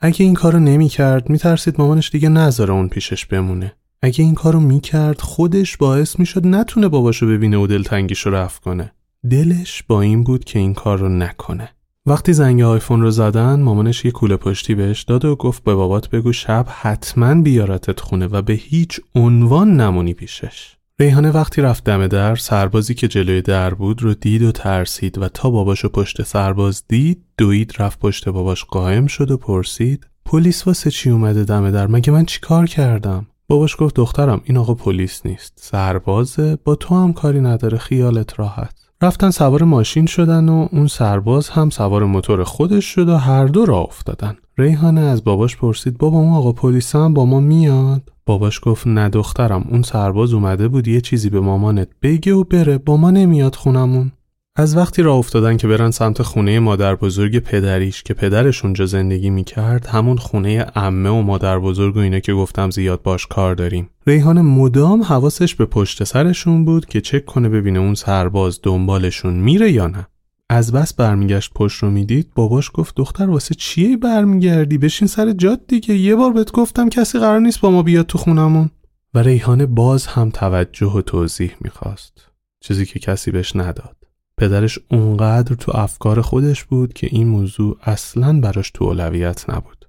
اگه 0.00 0.24
این 0.24 0.34
کارو 0.34 0.58
نمی‌کرد 0.58 1.30
میترسید 1.30 1.74
مامانش 1.78 2.10
دیگه 2.10 2.28
نذاره 2.28 2.72
اون 2.72 2.88
پیشش 2.88 3.26
بمونه. 3.26 3.72
اگه 4.02 4.24
این 4.24 4.34
کارو 4.34 4.60
می‌کرد 4.60 5.20
خودش 5.20 5.76
باعث 5.76 6.18
می‌شد 6.18 6.46
نتونه 6.46 6.88
باباشو 6.88 7.26
ببینه 7.26 7.56
و 7.56 7.66
دلتنگیشو 7.66 8.30
رفت 8.30 8.62
کنه. 8.62 8.92
دلش 9.30 9.82
با 9.82 10.00
این 10.00 10.24
بود 10.24 10.44
که 10.44 10.58
این 10.58 10.74
کار 10.74 10.98
رو 10.98 11.08
نکنه. 11.08 11.68
وقتی 12.06 12.32
زنگ 12.32 12.62
آیفون 12.62 13.02
رو 13.02 13.10
زدن 13.10 13.60
مامانش 13.60 14.04
یه 14.04 14.10
کوله 14.10 14.36
پشتی 14.36 14.74
بهش 14.74 15.02
داد 15.02 15.24
و 15.24 15.36
گفت 15.36 15.64
به 15.64 15.74
بابات 15.74 16.10
بگو 16.10 16.32
شب 16.32 16.66
حتما 16.68 17.42
بیارتت 17.42 18.00
خونه 18.00 18.26
و 18.26 18.42
به 18.42 18.52
هیچ 18.52 19.00
عنوان 19.14 19.80
نمونی 19.80 20.14
پیشش. 20.14 20.76
ریحانه 21.00 21.30
وقتی 21.30 21.62
رفت 21.62 21.84
دم 21.84 22.06
در 22.06 22.36
سربازی 22.36 22.94
که 22.94 23.08
جلوی 23.08 23.42
در 23.42 23.74
بود 23.74 24.02
رو 24.02 24.14
دید 24.14 24.42
و 24.42 24.52
ترسید 24.52 25.18
و 25.18 25.28
تا 25.28 25.50
باباشو 25.50 25.88
پشت 25.88 26.22
سرباز 26.22 26.84
دید 26.88 27.24
دوید 27.38 27.74
رفت 27.78 27.98
پشت 27.98 28.28
باباش 28.28 28.64
قایم 28.64 29.06
شد 29.06 29.30
و 29.30 29.36
پرسید 29.36 30.06
پلیس 30.24 30.66
واسه 30.66 30.90
چی 30.90 31.10
اومده 31.10 31.44
دم 31.44 31.70
در؟ 31.70 31.86
مگه 31.86 32.12
من 32.12 32.24
چی 32.24 32.40
کار 32.40 32.66
کردم؟ 32.66 33.26
باباش 33.48 33.76
گفت 33.78 33.94
دخترم 33.94 34.40
این 34.44 34.56
آقا 34.56 34.74
پلیس 34.74 35.26
نیست. 35.26 35.52
سربازه 35.56 36.58
با 36.64 36.74
تو 36.74 36.94
هم 36.94 37.12
کاری 37.12 37.40
نداره 37.40 37.78
خیالت 37.78 38.40
راحت. 38.40 38.77
رفتن 39.02 39.30
سوار 39.30 39.62
ماشین 39.62 40.06
شدن 40.06 40.48
و 40.48 40.68
اون 40.72 40.86
سرباز 40.86 41.48
هم 41.48 41.70
سوار 41.70 42.04
موتور 42.04 42.44
خودش 42.44 42.84
شد 42.84 43.08
و 43.08 43.16
هر 43.16 43.46
دو 43.46 43.64
راه 43.64 43.82
افتادن. 43.82 44.36
ریحانه 44.58 45.00
از 45.00 45.24
باباش 45.24 45.56
پرسید 45.56 45.98
بابا 45.98 46.18
اون 46.18 46.32
آقا 46.32 46.52
پلیس 46.52 46.96
هم 46.96 47.14
با 47.14 47.26
ما 47.26 47.40
میاد؟ 47.40 48.02
باباش 48.26 48.60
گفت 48.62 48.86
نه 48.86 49.08
دخترم 49.08 49.64
اون 49.70 49.82
سرباز 49.82 50.32
اومده 50.32 50.68
بود 50.68 50.88
یه 50.88 51.00
چیزی 51.00 51.30
به 51.30 51.40
مامانت 51.40 51.88
بگه 52.02 52.34
و 52.34 52.44
بره 52.44 52.78
با 52.78 52.96
ما 52.96 53.10
نمیاد 53.10 53.54
خونمون. 53.54 54.12
از 54.60 54.76
وقتی 54.76 55.02
راه 55.02 55.16
افتادن 55.16 55.56
که 55.56 55.68
برن 55.68 55.90
سمت 55.90 56.22
خونه 56.22 56.58
مادر 56.58 56.94
بزرگ 56.94 57.38
پدریش 57.38 58.02
که 58.02 58.14
پدرش 58.14 58.64
اونجا 58.64 58.86
زندگی 58.86 59.30
می‌کرد 59.30 59.86
همون 59.86 60.16
خونه 60.16 60.66
امه 60.74 61.10
و 61.10 61.22
مادر 61.22 61.58
بزرگ 61.58 61.96
و 61.96 61.98
اینا 61.98 62.18
که 62.18 62.32
گفتم 62.32 62.70
زیاد 62.70 63.02
باش 63.02 63.26
کار 63.26 63.54
داریم. 63.54 63.90
ریحان 64.06 64.40
مدام 64.40 65.02
حواسش 65.02 65.54
به 65.54 65.66
پشت 65.66 66.04
سرشون 66.04 66.64
بود 66.64 66.86
که 66.86 67.00
چک 67.00 67.24
کنه 67.24 67.48
ببینه 67.48 67.78
اون 67.78 67.94
سرباز 67.94 68.60
دنبالشون 68.62 69.34
میره 69.34 69.72
یا 69.72 69.86
نه. 69.86 70.06
از 70.50 70.72
بس 70.72 70.94
برمیگشت 70.94 71.52
پشت 71.54 71.82
رو 71.82 71.90
می‌دید 71.90 72.30
باباش 72.34 72.70
گفت 72.74 72.94
دختر 72.96 73.30
واسه 73.30 73.54
چیه 73.54 73.96
برمیگردی؟ 73.96 74.78
بشین 74.78 75.08
سر 75.08 75.32
جاد 75.32 75.66
دیگه. 75.66 75.94
یه 75.94 76.16
بار 76.16 76.32
بهت 76.32 76.52
گفتم 76.52 76.88
کسی 76.88 77.18
قرار 77.18 77.40
نیست 77.40 77.60
با 77.60 77.70
ما 77.70 77.82
بیاد 77.82 78.06
تو 78.06 78.18
خونمون. 78.18 78.70
و 79.14 79.18
ریحانه 79.18 79.66
باز 79.66 80.06
هم 80.06 80.30
توجه 80.30 80.86
و 80.86 81.02
توضیح 81.02 81.52
می‌خواست. 81.60 82.28
چیزی 82.60 82.86
که 82.86 82.98
کسی 82.98 83.30
بهش 83.30 83.56
نداد. 83.56 83.97
پدرش 84.38 84.78
اونقدر 84.90 85.54
تو 85.54 85.72
افکار 85.76 86.20
خودش 86.20 86.64
بود 86.64 86.92
که 86.92 87.08
این 87.10 87.28
موضوع 87.28 87.76
اصلا 87.82 88.40
براش 88.40 88.70
تو 88.70 88.84
اولویت 88.84 89.50
نبود 89.50 89.84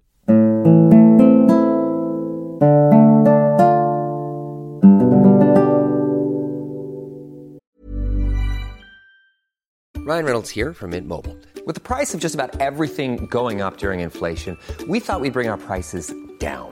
Ryan 10.10 10.26
Reynolds 10.26 10.50
here 10.50 10.74
from 10.74 10.90
Mint 10.90 11.08
Mobile. 11.08 11.38
With 11.68 11.76
the 11.80 11.86
price 11.94 12.16
of 12.16 12.20
just 12.20 12.34
about 12.34 12.52
everything 12.60 13.28
going 13.40 13.62
up 13.62 13.78
during 13.78 14.00
inflation, 14.00 14.54
we 14.92 15.00
thought 15.00 15.22
we'd 15.22 15.38
bring 15.40 15.50
our 15.54 15.62
prices 15.70 16.06
down. 16.40 16.72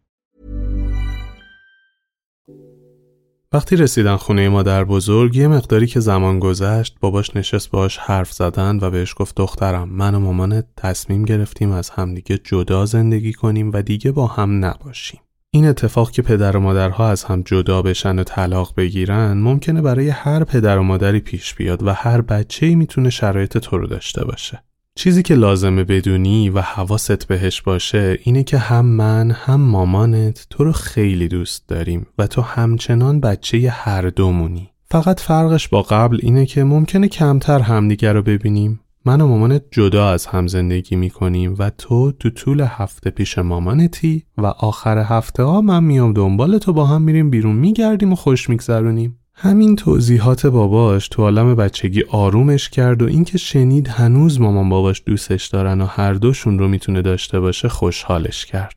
وقتی 3.53 3.75
رسیدن 3.75 4.15
خونه 4.15 4.49
مادر 4.49 4.83
بزرگ 4.83 5.35
یه 5.35 5.47
مقداری 5.47 5.87
که 5.87 5.99
زمان 5.99 6.39
گذشت 6.39 6.97
باباش 6.99 7.35
نشست 7.35 7.71
باش 7.71 7.97
حرف 7.97 8.31
زدن 8.31 8.79
و 8.81 8.89
بهش 8.89 9.13
گفت 9.17 9.35
دخترم 9.35 9.89
من 9.89 10.15
و 10.15 10.19
مامانت 10.19 10.65
تصمیم 10.77 11.25
گرفتیم 11.25 11.71
از 11.71 11.89
همدیگه 11.89 12.37
جدا 12.37 12.85
زندگی 12.85 13.33
کنیم 13.33 13.71
و 13.73 13.81
دیگه 13.81 14.11
با 14.11 14.27
هم 14.27 14.65
نباشیم. 14.65 15.19
این 15.53 15.67
اتفاق 15.67 16.11
که 16.11 16.21
پدر 16.21 16.57
و 16.57 16.59
مادرها 16.59 17.09
از 17.09 17.23
هم 17.23 17.41
جدا 17.41 17.81
بشن 17.81 18.19
و 18.19 18.23
طلاق 18.23 18.73
بگیرن 18.75 19.33
ممکنه 19.33 19.81
برای 19.81 20.09
هر 20.09 20.43
پدر 20.43 20.77
و 20.77 20.83
مادری 20.83 21.19
پیش 21.19 21.55
بیاد 21.55 21.83
و 21.83 21.93
هر 21.93 22.21
بچه‌ای 22.21 22.75
می‌تونه 22.75 23.09
شرایط 23.09 23.57
تو 23.57 23.77
رو 23.77 23.87
داشته 23.87 24.25
باشه. 24.25 24.63
چیزی 25.01 25.23
که 25.23 25.35
لازمه 25.35 25.83
بدونی 25.83 26.49
و 26.49 26.61
حواست 26.61 27.27
بهش 27.27 27.61
باشه 27.61 28.17
اینه 28.23 28.43
که 28.43 28.57
هم 28.57 28.85
من 28.85 29.31
هم 29.31 29.61
مامانت 29.61 30.47
تو 30.49 30.63
رو 30.63 30.71
خیلی 30.71 31.27
دوست 31.27 31.67
داریم 31.67 32.07
و 32.17 32.27
تو 32.27 32.41
همچنان 32.41 33.19
بچه 33.19 33.69
هر 33.69 34.01
دومونی. 34.01 34.69
فقط 34.85 35.19
فرقش 35.19 35.67
با 35.67 35.81
قبل 35.81 36.19
اینه 36.21 36.45
که 36.45 36.63
ممکنه 36.63 37.07
کمتر 37.07 37.59
همدیگر 37.59 38.13
رو 38.13 38.21
ببینیم. 38.21 38.79
من 39.05 39.21
و 39.21 39.27
مامانت 39.27 39.63
جدا 39.71 40.09
از 40.09 40.25
هم 40.25 40.47
زندگی 40.47 40.95
می‌کنیم 40.95 41.55
و 41.59 41.69
تو 41.69 42.11
تو 42.11 42.29
طول 42.29 42.61
هفته 42.61 43.09
پیش 43.09 43.37
مامانتی 43.37 44.23
و 44.37 44.45
آخر 44.45 44.97
هفته 44.97 45.43
ها 45.43 45.61
من 45.61 45.83
میام 45.83 46.13
دنبال 46.13 46.57
تو 46.57 46.73
با 46.73 46.85
هم 46.85 47.01
میریم 47.01 47.29
بیرون 47.29 47.55
میگردیم 47.55 48.13
و 48.13 48.15
خوش 48.15 48.49
میگذرونیم. 48.49 49.17
همین 49.43 49.75
توضیحات 49.75 50.45
باباش 50.45 51.07
تو 51.07 51.21
عالم 51.21 51.55
بچگی 51.55 52.03
آرومش 52.09 52.69
کرد 52.69 53.01
و 53.01 53.05
اینکه 53.05 53.37
شنید 53.37 53.87
هنوز 53.87 54.41
مامان 54.41 54.69
باباش 54.69 55.03
دوستش 55.05 55.47
دارن 55.47 55.81
و 55.81 55.85
هر 55.85 56.13
دوشون 56.13 56.59
رو 56.59 56.67
می‌تونه 56.67 57.01
داشته 57.01 57.39
باشه 57.39 57.69
خوشحالش 57.69 58.45
کرد. 58.45 58.75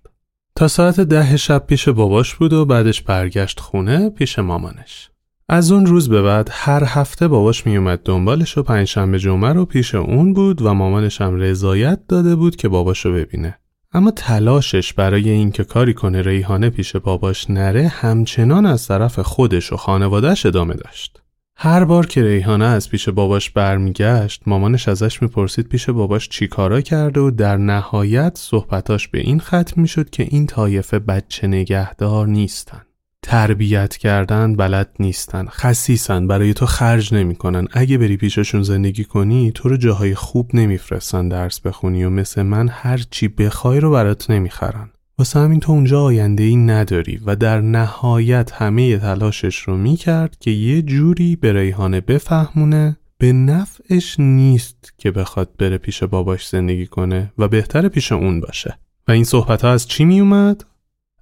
تا 0.57 0.69
ساعت 0.69 1.01
ده 1.01 1.37
شب 1.37 1.67
پیش 1.67 1.89
باباش 1.89 2.35
بود 2.35 2.53
و 2.53 2.65
بعدش 2.65 3.03
برگشت 3.03 3.61
خونه 3.61 4.11
پیش 4.11 4.39
مامانش. 4.39 5.11
از 5.49 5.73
اون 5.73 5.87
روز 5.87 6.09
به 6.09 6.23
بعد 6.23 6.49
هر 6.53 6.83
هفته 6.87 7.29
باباش 7.29 7.67
میومد 7.67 8.01
دنبالش 8.05 8.59
و 8.59 8.63
پنجشنبه 8.63 9.19
جمعه 9.19 9.53
رو 9.53 9.65
پیش 9.65 9.95
اون 9.95 10.33
بود 10.33 10.63
و 10.63 10.75
مامانش 10.75 11.21
هم 11.21 11.37
رضایت 11.37 12.01
داده 12.09 12.37
بود 12.37 12.57
که 12.57 12.69
باباشو 12.69 13.13
ببینه. 13.13 13.59
اما 13.97 14.11
تلاشش 14.11 14.93
برای 14.93 15.31
اینکه 15.31 15.65
کاری 15.65 15.95
کنه 15.95 16.23
ریحانه 16.23 16.71
پیش 16.71 16.97
باباش 16.97 17.51
نره 17.51 17.89
همچنان 17.89 18.67
از 18.67 18.89
طرف 18.89 19.19
خودش 19.19 19.73
و 19.73 19.77
خانوادهش 19.77 20.47
ادامه 20.47 20.75
داشت. 20.75 21.23
هر 21.57 21.85
بار 21.85 22.07
که 22.07 22.23
ریحانه 22.23 22.65
از 22.65 22.91
پیش 22.91 23.09
باباش 23.09 23.51
برمیگشت 23.51 24.43
مامانش 24.47 24.89
ازش 24.89 25.23
می‌پرسید 25.23 25.69
پیش 25.69 25.91
باباش 25.91 26.29
چی 26.29 26.49
کارا 26.49 26.81
کرده 26.81 27.21
و 27.21 27.31
در 27.31 27.57
نهایت 27.57 28.39
صحبتاش 28.39 29.09
به 29.09 29.21
این 29.21 29.41
ختم 29.41 29.81
می‌شد 29.81 30.11
که 30.11 30.23
این 30.31 30.47
طایفه 30.47 30.99
بچه 30.99 31.47
نگهدار 31.47 32.27
نیستن. 32.27 32.83
تربیت 33.27 33.97
کردن 33.97 34.57
بلد 34.57 34.91
نیستن 35.01 35.47
خسیسن 35.47 36.27
برای 36.27 36.55
تو 36.55 36.67
خرج 36.67 37.15
نمی‌کنن. 37.15 37.69
اگه 37.73 37.99
بری 37.99 38.17
پیششون 38.17 38.63
زندگی 38.63 39.05
کنی 39.05 39.53
تو 39.55 39.69
رو 39.69 39.77
جاهای 39.77 40.15
خوب 40.15 40.51
نمیفرستن 40.55 41.29
درس 41.29 41.61
بخونی 41.61 42.05
و 42.05 42.11
مثل 42.11 42.43
من 42.43 42.69
هر 42.69 43.01
چی 43.11 43.29
بخوای 43.29 43.81
رو 43.81 43.91
برات 43.91 44.31
نمی‌خرن. 44.31 44.91
واسه 45.19 45.41
همین 45.41 45.61
تو 45.61 45.73
اونجا 45.73 46.03
آینده 46.03 46.43
ای 46.43 46.57
نداری 46.57 47.21
و 47.27 47.37
در 47.37 47.61
نهایت 47.61 48.53
همه 48.53 48.99
تلاشش 48.99 49.59
رو 49.59 49.77
می‌کرد 49.77 50.37
که 50.41 50.51
یه 50.51 50.83
جوری 50.83 51.37
به 51.37 51.53
ریحانه 51.53 52.01
بفهمونه 52.01 52.97
به 53.19 53.33
نفعش 53.33 54.21
نیست 54.21 54.95
که 54.99 55.11
بخواد 55.11 55.51
بره 55.59 55.79
پیش 55.79 56.03
باباش 56.03 56.49
زندگی 56.49 56.87
کنه 56.87 57.33
و 57.39 57.49
بهتر 57.49 57.89
پیش 57.89 58.13
اون 58.13 58.41
باشه. 58.41 58.79
و 59.09 59.13
این 59.13 59.25
صحبت 59.25 59.63
ها 59.63 59.73
از 59.73 59.89
چی 59.89 60.05
میومد؟ 60.05 60.65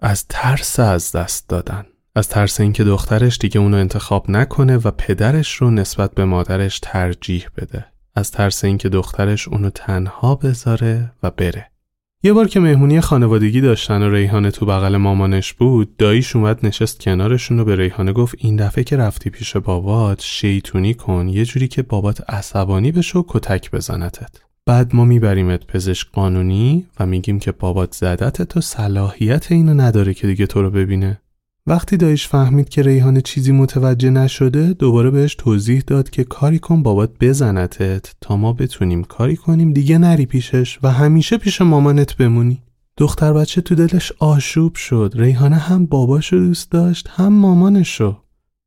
از 0.00 0.26
ترس 0.28 0.80
از 0.80 1.12
دست 1.12 1.48
دادن. 1.48 1.84
از 2.14 2.28
ترس 2.28 2.60
اینکه 2.60 2.84
دخترش 2.84 3.38
دیگه 3.38 3.60
اونو 3.60 3.76
انتخاب 3.76 4.30
نکنه 4.30 4.76
و 4.76 4.90
پدرش 4.90 5.54
رو 5.54 5.70
نسبت 5.70 6.14
به 6.14 6.24
مادرش 6.24 6.78
ترجیح 6.82 7.46
بده. 7.56 7.84
از 8.14 8.30
ترس 8.30 8.64
اینکه 8.64 8.88
دخترش 8.88 9.48
اونو 9.48 9.70
تنها 9.70 10.34
بذاره 10.34 11.12
و 11.22 11.30
بره. 11.30 11.70
یه 12.22 12.32
بار 12.32 12.48
که 12.48 12.60
مهمونی 12.60 13.00
خانوادگی 13.00 13.60
داشتن 13.60 14.02
و 14.02 14.10
ریحانه 14.10 14.50
تو 14.50 14.66
بغل 14.66 14.96
مامانش 14.96 15.52
بود 15.52 15.96
داییش 15.96 16.36
اومد 16.36 16.66
نشست 16.66 17.00
کنارشون 17.00 17.60
و 17.60 17.64
به 17.64 17.76
ریحانه 17.76 18.12
گفت 18.12 18.34
این 18.38 18.56
دفعه 18.56 18.84
که 18.84 18.96
رفتی 18.96 19.30
پیش 19.30 19.56
بابات 19.56 20.20
شیطونی 20.20 20.94
کن 20.94 21.28
یه 21.28 21.44
جوری 21.44 21.68
که 21.68 21.82
بابات 21.82 22.30
عصبانی 22.30 22.92
بشه 22.92 23.18
و 23.18 23.24
کتک 23.28 23.70
بزنتت. 23.70 24.30
بعد 24.66 24.94
ما 24.94 25.04
میبریمت 25.04 25.66
پزشک 25.66 26.10
قانونی 26.12 26.86
و 27.00 27.06
میگیم 27.06 27.38
که 27.38 27.52
بابات 27.52 27.94
زدت 27.94 28.42
تو 28.42 28.60
صلاحیت 28.60 29.52
اینو 29.52 29.74
نداره 29.74 30.14
که 30.14 30.26
دیگه 30.26 30.46
تو 30.46 30.62
رو 30.62 30.70
ببینه. 30.70 31.18
وقتی 31.66 31.96
دایش 31.96 32.28
فهمید 32.28 32.68
که 32.68 32.82
ریحانه 32.82 33.20
چیزی 33.20 33.52
متوجه 33.52 34.10
نشده 34.10 34.72
دوباره 34.72 35.10
بهش 35.10 35.34
توضیح 35.34 35.82
داد 35.86 36.10
که 36.10 36.24
کاری 36.24 36.58
کن 36.58 36.82
بابات 36.82 37.10
بزنتت 37.20 38.14
تا 38.20 38.36
ما 38.36 38.52
بتونیم 38.52 39.04
کاری 39.04 39.36
کنیم 39.36 39.72
دیگه 39.72 39.98
نری 39.98 40.26
پیشش 40.26 40.78
و 40.82 40.90
همیشه 40.90 41.38
پیش 41.38 41.60
مامانت 41.60 42.16
بمونی. 42.16 42.62
دختر 42.96 43.32
بچه 43.32 43.60
تو 43.60 43.74
دلش 43.74 44.12
آشوب 44.18 44.74
شد. 44.74 45.12
ریحانه 45.14 45.56
هم 45.56 45.86
باباشو 45.86 46.36
دوست 46.36 46.70
داشت 46.70 47.08
هم 47.10 47.32
مامانشو. 47.32 48.16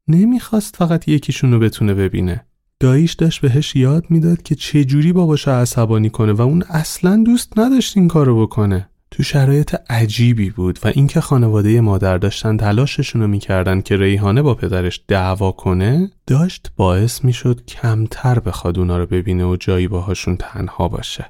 نمی‌خواست 0.08 0.76
فقط 0.76 1.08
یکیشونو 1.08 1.60
بتونه 1.60 1.94
ببینه. 1.94 2.46
داییش 2.80 3.14
داشت 3.14 3.42
بهش 3.42 3.76
یاد 3.76 4.06
می‌داد 4.10 4.42
که 4.42 4.56
چجوری 4.56 5.14
باباشو 5.14 5.52
عصبانی 5.52 6.10
کنه 6.10 6.34
و 6.34 6.42
اون 6.42 6.64
اصلا 6.70 7.24
دوست 7.26 7.60
نداشت 7.60 7.98
این 7.98 8.08
کارو 8.08 8.42
بکنه. 8.42 8.90
تو 9.16 9.24
شرایط 9.24 9.76
عجیبی 9.90 10.50
بود 10.50 10.80
و 10.84 10.88
اینکه 10.88 11.22
خانواده 11.22 11.82
مادر 11.82 12.18
داشتن 12.18 12.58
تلاششون 12.58 13.22
رو 13.22 13.28
می‌کردن 13.28 13.82
که 13.82 13.98
ریحانه 13.98 14.42
با 14.42 14.54
پدرش 14.54 15.02
دعوا 15.08 15.52
کنه 15.52 16.12
داشت 16.28 16.72
باعث 16.76 17.24
می‌شد 17.24 17.66
کمتر 17.66 18.40
بخواد 18.40 18.80
اونا 18.80 18.98
رو 18.98 19.06
ببینه 19.06 19.46
و 19.46 19.56
جایی 19.56 19.88
باهاشون 19.88 20.38
تنها 20.38 20.88
باشه. 20.88 21.26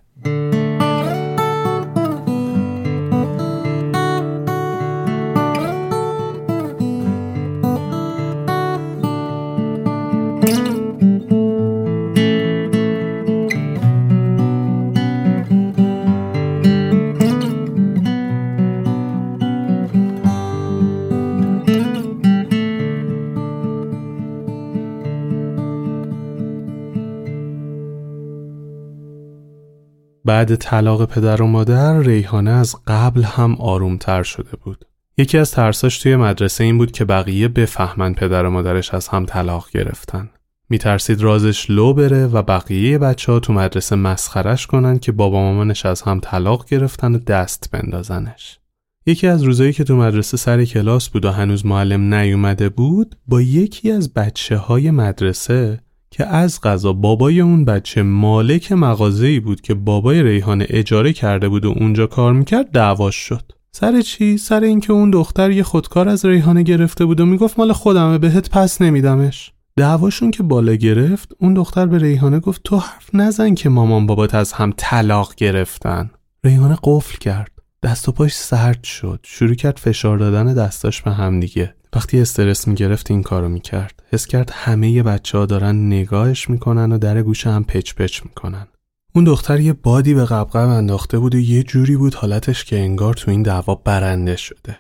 بعد 30.36 30.56
طلاق 30.56 31.06
پدر 31.06 31.42
و 31.42 31.48
مادر 31.48 32.00
ریحانه 32.00 32.52
از 32.52 32.76
قبل 32.88 33.24
هم 33.24 33.56
آرومتر 33.56 34.24
شده 34.24 34.58
بود. 34.64 34.86
یکی 35.18 35.38
از 35.38 35.52
ترساش 35.52 36.00
توی 36.00 36.16
مدرسه 36.16 36.64
این 36.64 36.78
بود 36.78 36.92
که 36.92 37.06
بقیه 37.06 37.48
بفهمن 37.48 38.14
پدر 38.14 38.46
و 38.46 38.50
مادرش 38.50 38.94
از 38.94 39.08
هم 39.08 39.26
طلاق 39.26 39.70
گرفتن. 39.72 40.30
میترسید 40.70 41.22
رازش 41.22 41.70
لو 41.70 41.94
بره 41.94 42.28
و 42.28 42.42
بقیه 42.42 42.98
بچه 42.98 43.32
ها 43.32 43.40
تو 43.40 43.54
مدرسه 43.54 43.96
مسخرش 43.96 44.68
کنن 44.68 45.00
که 45.00 45.12
بابا 45.12 45.42
مامانش 45.42 45.86
از 45.86 46.02
هم 46.02 46.20
طلاق 46.20 46.66
گرفتن 46.70 47.16
و 47.16 47.18
دست 47.18 47.70
بندازنش. 47.72 48.60
یکی 49.06 49.28
از 49.28 49.44
روزایی 49.44 49.74
که 49.74 49.84
تو 49.84 49.96
مدرسه 49.96 50.38
سر 50.38 50.66
کلاس 50.66 51.10
بود 51.10 51.26
و 51.26 51.32
هنوز 51.32 51.66
معلم 51.66 52.14
نیومده 52.14 52.70
بود 52.70 53.16
با 53.28 53.42
یکی 53.42 53.92
از 53.92 54.14
بچه 54.14 54.58
های 54.58 54.92
مدرسه 54.92 55.80
که 56.18 56.26
از 56.26 56.62
غذا 56.62 56.94
بابای 56.94 57.42
اون 57.42 57.66
بچه 57.66 58.04
مالک 58.04 58.72
مغازه‌ای 58.72 59.40
بود 59.40 59.62
که 59.62 59.74
بابای 59.74 60.24
ریحانه 60.24 60.66
اجاره 60.70 61.14
کرده 61.14 61.50
بود 61.50 61.66
و 61.66 61.74
اونجا 61.78 62.08
کار 62.08 62.34
می‌کرد 62.34 62.72
دعواش 62.72 63.16
شد. 63.16 63.52
سر 63.72 64.02
چی؟ 64.02 64.38
سر 64.38 64.60
اینکه 64.60 64.94
اون 64.94 65.12
دختر 65.12 65.52
یه 65.52 65.64
خودکار 65.64 66.10
از 66.10 66.26
ریحانه 66.26 66.64
گرفته 66.64 67.06
بود 67.06 67.20
و 67.20 67.26
می‌گفت 67.26 67.60
مال 67.60 67.74
خودمه 67.74 68.18
بهت 68.18 68.50
پس 68.50 68.82
نمیدمش. 68.82 69.52
دعواشون 69.78 70.32
که 70.32 70.44
بالا 70.44 70.76
گرفت 70.76 71.32
اون 71.40 71.54
دختر 71.54 71.86
به 71.86 71.98
ریحانه 71.98 72.40
گفت 72.40 72.62
تو 72.64 72.78
حرف 72.78 73.10
نزن 73.14 73.54
که 73.54 73.70
مامان 73.70 74.06
بابات 74.06 74.36
از 74.36 74.54
هم 74.54 74.74
طلاق 74.78 75.34
گرفتن. 75.38 76.12
ریحانه 76.44 76.78
قفل 76.84 77.18
کرد. 77.18 77.52
دست 77.84 78.10
و 78.10 78.12
پاش 78.12 78.34
سرد 78.36 78.84
شد. 78.84 79.20
شروع 79.24 79.56
کرد 79.56 79.78
فشار 79.78 80.18
دادن 80.18 80.54
دستاش 80.54 81.02
به 81.02 81.12
هم 81.12 81.40
دیگه. 81.40 81.76
وقتی 81.96 82.20
استرس 82.20 82.68
می‌گرفت 82.68 83.12
این 83.12 83.24
کارو 83.24 83.50
می‌کرد. 83.50 83.95
حس 84.12 84.28
کرد 84.28 84.52
همه 84.54 85.04
بچه 85.04 85.38
ها 85.38 85.46
دارن 85.46 85.88
نگاهش 85.88 86.50
می‌کنن 86.50 86.92
و 86.92 86.98
در 86.98 87.22
گوش 87.22 87.48
هم 87.48 87.64
پچ 87.64 87.94
پچ 87.94 88.22
می‌کنن. 88.26 88.68
اون 89.16 89.24
دختر 89.24 89.60
یه 89.60 89.74
بادی 89.74 90.14
به 90.14 90.26
قبقب 90.26 90.70
انداخته 90.70 91.20
بود 91.20 91.36
و 91.36 91.40
یه 91.40 91.64
جوری 91.64 91.98
بود 91.98 92.14
حالتش 92.14 92.66
که 92.66 92.80
انگار 92.80 93.14
تو 93.14 93.32
این 93.32 93.44
دعوا 93.44 93.76
برنده 93.76 94.36
شده. 94.36 94.78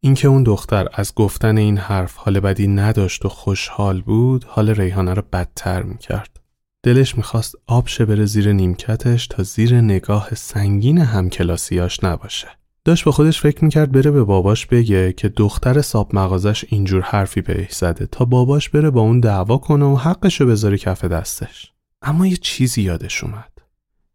اینکه 0.00 0.28
اون 0.28 0.42
دختر 0.42 0.88
از 0.94 1.14
گفتن 1.14 1.58
این 1.58 1.78
حرف 1.78 2.16
حال 2.16 2.40
بدی 2.40 2.66
نداشت 2.66 3.24
و 3.24 3.28
خوشحال 3.28 4.00
بود 4.00 4.44
حال 4.44 4.70
ریحانه 4.70 5.14
رو 5.14 5.22
بدتر 5.32 5.82
می‌کرد. 5.82 6.40
دلش 6.82 7.16
می‌خواست 7.16 7.54
آب 7.66 7.88
شه 7.88 8.04
بره 8.04 8.24
زیر 8.24 8.52
نیمکتش 8.52 9.26
تا 9.26 9.42
زیر 9.42 9.80
نگاه 9.80 10.34
سنگین 10.34 10.98
همکلاسیاش 10.98 12.04
نباشه. 12.04 12.48
داشت 12.86 13.04
به 13.04 13.12
خودش 13.12 13.40
فکر 13.40 13.64
می‌کرد 13.64 13.92
بره 13.92 14.10
به 14.10 14.24
باباش 14.24 14.66
بگه 14.66 15.12
که 15.12 15.28
دختر 15.28 15.80
ساب 15.80 16.14
مغازش 16.14 16.64
اینجور 16.68 17.02
حرفی 17.02 17.40
بهش 17.40 17.72
زده 17.72 18.06
تا 18.06 18.24
باباش 18.24 18.68
بره 18.68 18.90
با 18.90 19.00
اون 19.00 19.20
دعوا 19.20 19.58
کنه 19.58 19.84
و 19.84 19.96
حقشو 19.96 20.46
بذاره 20.46 20.78
کف 20.78 21.04
دستش. 21.04 21.72
اما 22.02 22.26
یه 22.26 22.36
چیزی 22.36 22.82
یادش 22.82 23.24
اومد. 23.24 23.52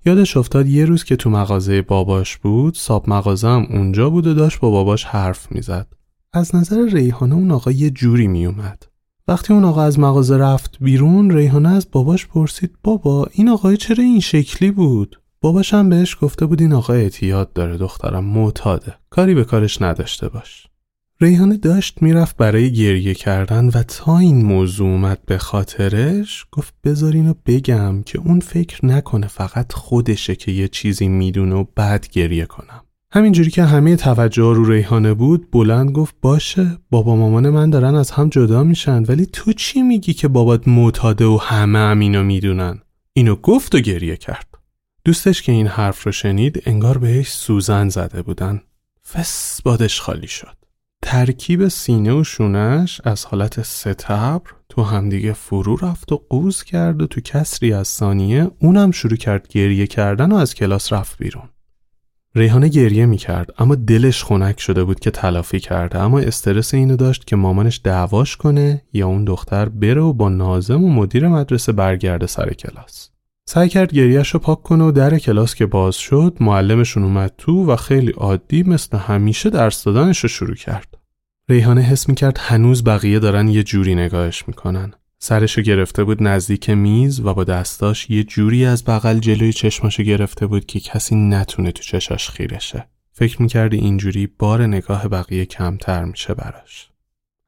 یادش 0.06 0.38
افتاد 0.38 0.68
یه 0.68 0.86
روز 0.86 1.04
که 1.04 1.16
تو 1.16 1.30
مغازه 1.30 1.82
باباش 1.82 2.38
بود 2.38 2.74
ساب 2.74 3.10
مغازه 3.10 3.48
اونجا 3.48 4.10
بود 4.10 4.28
و 4.28 4.34
داشت 4.34 4.60
با 4.60 4.70
باباش 4.70 5.04
حرف 5.04 5.52
می‌زد. 5.52 5.88
از 6.34 6.56
نظر 6.56 6.86
ریحانه 6.86 7.36
اون 7.36 7.52
آقا 7.52 7.72
یه 7.72 7.90
جوری 7.90 8.28
میومد 8.28 8.86
وقتی 9.28 9.54
اون 9.54 9.64
آقا 9.64 9.82
از 9.82 10.00
مغازه 10.00 10.38
رفت 10.38 10.78
بیرون 10.82 11.32
ریحانه 11.32 11.70
از 11.70 11.92
باباش 11.92 12.28
پرسید 12.28 12.76
بابا 12.84 13.28
این 13.32 13.50
آقای 13.50 13.78
چرا 13.78 14.04
این 14.04 14.20
شکلی 14.20 14.72
بود؟ 14.72 15.21
باباش 15.44 15.74
هم 15.74 15.90
بهش 15.90 16.18
گفته 16.22 16.46
بود 16.46 16.62
این 16.62 16.74
آقا 16.74 16.94
اعتیاد 16.94 17.54
داره 17.54 17.78
دخترم 17.78 18.24
معتاده. 18.26 18.94
کاری 19.10 19.34
به 19.34 19.44
کارش 19.44 19.82
نداشته 19.82 20.30
باش. 20.30 20.68
ریحانه 21.22 21.58
داشت 21.58 22.02
می‌رفت 22.02 22.38
برای 22.38 22.74
گریه 22.74 23.14
کردن 23.14 23.66
و 23.66 23.84
تا 23.84 24.18
این 24.18 24.46
موضوع 24.46 24.90
اومد 24.90 25.20
به 25.26 25.38
خاطرش 25.38 26.46
گفت 26.52 26.74
بذار 26.84 27.14
اینو 27.14 27.34
بگم 27.46 28.04
که 28.04 28.20
اون 28.20 28.40
فکر 28.40 28.86
نکنه 28.86 29.28
فقط 29.28 29.74
خودشه 29.74 30.36
که 30.36 30.52
یه 30.52 30.68
چیزی 30.68 31.08
می‌دونه 31.08 31.56
و 31.56 31.66
بعد 31.76 32.08
گریه 32.12 32.46
کنم. 32.46 32.82
همینجوری 33.14 33.52
که 33.52 33.64
همه 33.64 33.96
توجه 33.96 34.54
رو 34.54 34.72
ریحانه 34.72 35.14
بود 35.14 35.52
بلند 35.52 35.92
گفت 35.92 36.16
باشه 36.22 36.78
بابا 36.90 37.16
مامان 37.16 37.50
من 37.50 37.70
دارن 37.70 37.96
از 37.96 38.12
هم 38.12 38.30
جدا 38.30 38.64
میشن 38.64 39.04
ولی 39.04 39.26
تو 39.26 39.54
چی 39.54 39.82
میگی 39.82 40.14
که 40.14 40.28
بابات 40.28 40.68
معتاده 40.68 41.26
و 41.26 41.38
همه 41.42 41.80
هم 41.80 42.00
اینو 42.00 42.24
می‌دونن؟ 42.24 42.82
اینو 43.14 43.36
گفت 43.36 43.76
و 43.76 43.80
گریه 43.80 44.18
کرد. 44.18 44.51
دوستش 45.06 45.42
که 45.42 45.52
این 45.52 45.68
حرف 45.68 46.04
رو 46.04 46.12
شنید 46.12 46.64
انگار 46.66 46.98
بهش 46.98 47.30
سوزن 47.30 47.90
زده 47.90 48.22
بودن 48.22 48.62
فس 49.12 49.62
بادش 49.62 50.02
خالی 50.02 50.28
شد 50.28 50.58
ترکیب 51.02 51.68
سینه 51.68 52.14
و 52.14 52.24
شونش 52.24 53.02
از 53.04 53.26
حالت 53.26 53.62
ستبر 53.62 54.52
تو 54.70 54.84
همدیگه 54.84 55.34
فرو 55.34 55.76
رفت 55.76 56.12
و 56.12 56.26
قوز 56.30 56.64
کرد 56.64 57.02
و 57.02 57.08
تو 57.08 57.22
کسری 57.22 57.74
از 57.74 57.88
ثانیه 57.88 58.52
اونم 58.60 58.92
شروع 58.92 59.16
کرد 59.16 59.48
گریه 59.48 59.88
کردن 59.88 60.32
و 60.32 60.36
از 60.36 60.56
کلاس 60.56 60.94
رفت 60.94 61.18
بیرون. 61.18 61.50
ریحانه 62.36 62.68
گریه 62.68 63.06
می‌کرد 63.06 63.50
اما 63.58 63.76
دلش 63.76 64.24
خنک 64.24 64.60
شده 64.60 64.84
بود 64.84 65.00
که 65.00 65.12
تلافی 65.12 65.60
کرده 65.60 66.00
اما 66.00 66.20
استرس 66.20 66.74
اینو 66.74 66.96
داشت 66.96 67.28
که 67.28 67.36
مامانش 67.36 67.82
دعواش 67.84 68.38
کنه 68.38 68.82
یا 68.94 69.08
اون 69.08 69.26
دختر 69.26 69.70
بره 69.70 70.02
و 70.02 70.14
با 70.14 70.30
نازم 70.30 70.84
و 70.84 70.90
مدیر 70.90 71.28
مدرسه 71.28 71.72
برگرده 71.72 72.28
سر 72.28 72.54
کلاس. 72.54 73.11
سعی 73.46 73.70
کرد 73.70 73.94
گریهش 73.94 74.30
رو 74.30 74.40
پاک 74.40 74.64
کنه 74.64 74.84
و 74.84 74.92
در 74.92 75.20
کلاس 75.20 75.56
که 75.56 75.66
باز 75.66 75.96
شد 75.96 76.38
معلمشون 76.40 77.04
اومد 77.04 77.34
تو 77.38 77.72
و 77.72 77.76
خیلی 77.76 78.12
عادی 78.12 78.64
مثل 78.64 78.98
همیشه 78.98 79.50
درس 79.50 79.84
دادنش 79.84 80.20
رو 80.20 80.30
شروع 80.30 80.56
کرد. 80.56 80.98
ریحانه 81.50 81.82
حس 81.82 82.10
می‌کرد 82.10 82.38
هنوز 82.40 82.84
بقیه 82.84 83.20
دارن 83.20 83.48
یه 83.48 83.64
جوری 83.64 83.96
نگاهش 83.96 84.44
می‌کنن. 84.48 84.94
سرشو 85.20 85.62
گرفته 85.62 86.04
بود 86.04 86.24
نزدیک 86.24 86.70
میز 86.70 87.20
و 87.20 87.34
با 87.34 87.44
دستاش 87.44 88.10
یه 88.10 88.24
جوری 88.24 88.66
از 88.66 88.84
بغل 88.84 89.20
جلوی 89.20 89.54
چشماشو 89.54 90.04
گرفته 90.04 90.48
بود 90.48 90.66
که 90.66 90.80
کسی 90.80 91.16
نتونه 91.16 91.72
تو 91.72 91.84
چشاش 91.84 92.30
خیرشه. 92.30 92.88
فکر 93.12 93.42
می‌کردی 93.42 93.78
اینجوری 93.78 94.28
بار 94.40 94.66
نگاه 94.66 95.08
بقیه 95.08 95.46
کمتر 95.46 96.06
میشه 96.06 96.34
براش. 96.34 96.90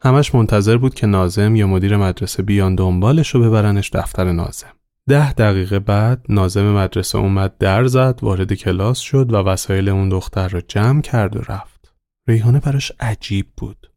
همش 0.01 0.35
منتظر 0.35 0.77
بود 0.77 0.93
که 0.93 1.07
نازم 1.07 1.55
یا 1.55 1.67
مدیر 1.67 1.97
مدرسه 1.97 2.43
بیان 2.43 2.75
دنبالش 2.75 3.35
و 3.35 3.39
ببرنش 3.39 3.89
دفتر 3.89 4.31
نازم. 4.31 4.73
ده 5.09 5.33
دقیقه 5.33 5.79
بعد 5.79 6.25
نازم 6.29 6.71
مدرسه 6.71 7.17
اومد 7.17 7.57
در 7.57 7.85
زد 7.85 8.19
وارد 8.21 8.53
کلاس 8.53 8.99
شد 8.99 9.33
و 9.33 9.35
وسایل 9.35 9.89
اون 9.89 10.09
دختر 10.09 10.47
رو 10.47 10.61
جمع 10.67 11.01
کرد 11.01 11.35
و 11.35 11.39
رفت. 11.39 11.93
ریحانه 12.27 12.59
براش 12.59 12.91
عجیب 12.99 13.45
بود. 13.57 13.89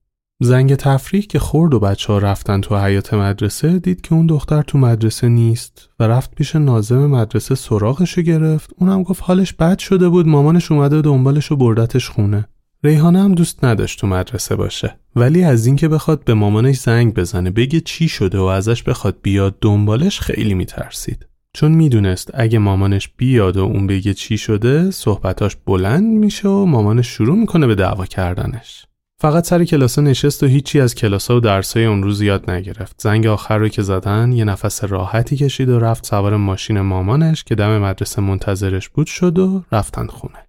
زنگ 0.43 0.75
تفریح 0.75 1.23
که 1.23 1.39
خورد 1.39 1.75
و 1.75 1.81
بچه 1.81 2.13
ها 2.13 2.19
رفتن 2.19 2.61
تو 2.61 2.79
حیات 2.79 3.15
مدرسه 3.15 3.79
دید 3.79 4.01
که 4.01 4.15
اون 4.15 4.27
دختر 4.27 4.63
تو 4.63 4.79
مدرسه 4.79 5.29
نیست 5.29 5.91
و 6.01 6.05
رفت 6.05 6.35
پیش 6.35 6.57
نازم 6.57 7.07
مدرسه 7.07 7.55
سراغش 7.55 8.19
گرفت 8.19 8.71
اونم 8.79 9.03
گفت 9.03 9.23
حالش 9.23 9.53
بد 9.53 9.79
شده 9.79 10.09
بود 10.09 10.27
مامانش 10.27 10.73
اومده 10.73 11.01
دنبالش 11.01 11.53
و 11.53 11.57
بردتش 11.57 12.11
خونه 12.11 12.49
ریحانه 12.87 13.23
هم 13.23 13.35
دوست 13.35 13.65
نداشت 13.65 14.01
تو 14.01 14.07
مدرسه 14.07 14.57
باشه 14.57 14.99
ولی 15.17 15.45
از 15.45 15.67
اینکه 15.67 15.89
بخواد 15.89 16.25
به 16.25 16.35
مامانش 16.35 16.77
زنگ 16.77 17.15
بزنه 17.15 17.51
بگه 17.51 17.81
چی 17.81 18.09
شده 18.09 18.39
و 18.39 18.43
ازش 18.43 18.83
بخواد 18.83 19.17
بیاد 19.23 19.57
دنبالش 19.61 20.21
خیلی 20.21 20.55
میترسید 20.55 21.27
چون 21.53 21.73
می‌دونست 21.73 22.31
اگه 22.35 22.59
مامانش 22.59 23.09
بیاد 23.17 23.57
و 23.57 23.65
اون 23.65 23.87
بگه 23.87 24.15
چی 24.15 24.39
شده 24.39 24.91
صحبتاش 24.91 25.57
بلند 25.67 26.05
میشه 26.05 26.49
و 26.49 26.65
مامانش 26.65 27.09
شروع 27.09 27.37
می‌کنه 27.37 27.67
به 27.67 27.75
دعوا 27.75 28.07
کردنش 28.07 28.87
فقط 29.21 29.47
سر 29.47 29.65
کلاسا 29.65 30.03
نشست 30.03 30.43
و 30.43 30.47
هیچی 30.47 30.81
از 30.81 30.95
کلاسا 30.95 31.37
و 31.37 31.41
درسای 31.41 31.85
اون 31.85 32.03
روز 32.03 32.21
یاد 32.21 32.51
نگرفت. 32.51 32.97
زنگ 32.99 33.27
آخر 33.27 33.59
رو 33.59 33.69
که 33.69 33.83
زدن 33.83 34.33
یه 34.33 34.45
نفس 34.45 34.85
راحتی 34.85 35.37
کشید 35.37 35.69
و 35.69 35.79
رفت 35.79 36.07
سوار 36.07 36.37
ماشین 36.37 36.81
مامانش 36.81 37.45
که 37.45 37.55
دم 37.55 37.79
مدرسه 37.79 38.23
منتظرش 38.23 38.89
بود 38.89 39.07
شد 39.07 39.39
و 39.39 39.65
رفتن 39.73 40.07
خونه. 40.07 40.46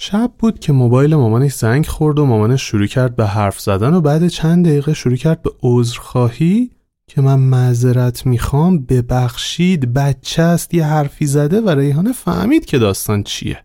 شب 0.00 0.32
بود 0.38 0.58
که 0.58 0.72
موبایل 0.72 1.14
مامانش 1.14 1.54
زنگ 1.54 1.86
خورد 1.86 2.18
و 2.18 2.26
مامانش 2.26 2.62
شروع 2.62 2.86
کرد 2.86 3.16
به 3.16 3.26
حرف 3.26 3.60
زدن 3.60 3.94
و 3.94 4.00
بعد 4.00 4.28
چند 4.28 4.66
دقیقه 4.66 4.94
شروع 4.94 5.16
کرد 5.16 5.42
به 5.42 5.50
عذرخواهی 5.62 6.70
که 7.08 7.20
من 7.20 7.40
معذرت 7.40 8.26
می‌خوام 8.26 8.78
ببخشید 8.78 9.92
بچه 9.92 10.42
است 10.42 10.74
یه 10.74 10.84
حرفی 10.84 11.26
زده 11.26 11.60
و 11.60 11.70
ریحانه 11.70 12.12
فهمید 12.12 12.64
که 12.64 12.78
داستان 12.78 13.22
چیه. 13.22 13.64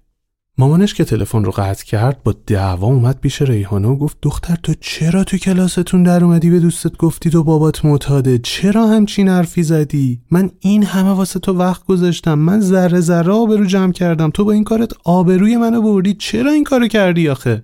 مامانش 0.58 0.93
که 0.93 1.04
تلفن 1.04 1.43
رو 1.43 1.51
قطع 1.51 1.86
کرد 1.86 2.24
با 2.24 2.36
دعوا 2.47 2.88
اومد 2.88 3.20
پیش 3.20 3.41
ریحانه 3.41 3.88
و 3.88 3.95
گفت 3.95 4.18
دختر 4.22 4.56
تو 4.64 4.74
چرا 4.80 5.24
تو 5.24 5.38
کلاستون 5.38 6.04
در 6.04 6.24
اومدی؟ 6.24 6.49
به 6.49 6.60
دوستت 6.60 6.97
گفتی 6.97 7.30
تو 7.30 7.43
بابات 7.43 7.86
معتاده. 7.86 8.38
چرا 8.38 8.88
همچین 8.88 9.30
حرفی 9.30 9.64
زدی؟ 9.64 10.22
من 10.32 10.49
این 10.60 10.84
همه 10.84 11.10
واسه 11.10 11.39
تو 11.39 11.54
وقت 11.54 11.86
گذاشتم. 11.86 12.39
من 12.39 12.60
ذره 12.60 12.99
ذره 12.99 13.32
آبرو 13.32 13.66
جمع 13.66 13.91
کردم. 13.91 14.30
تو 14.30 14.45
با 14.45 14.51
این 14.51 14.64
کارت 14.64 14.91
آبروی 15.04 15.58
منو 15.58 15.82
بردی. 15.82 16.14
چرا 16.14 16.51
این 16.51 16.64
کارو 16.64 16.88
کردی 16.88 17.30
آخه؟ 17.30 17.64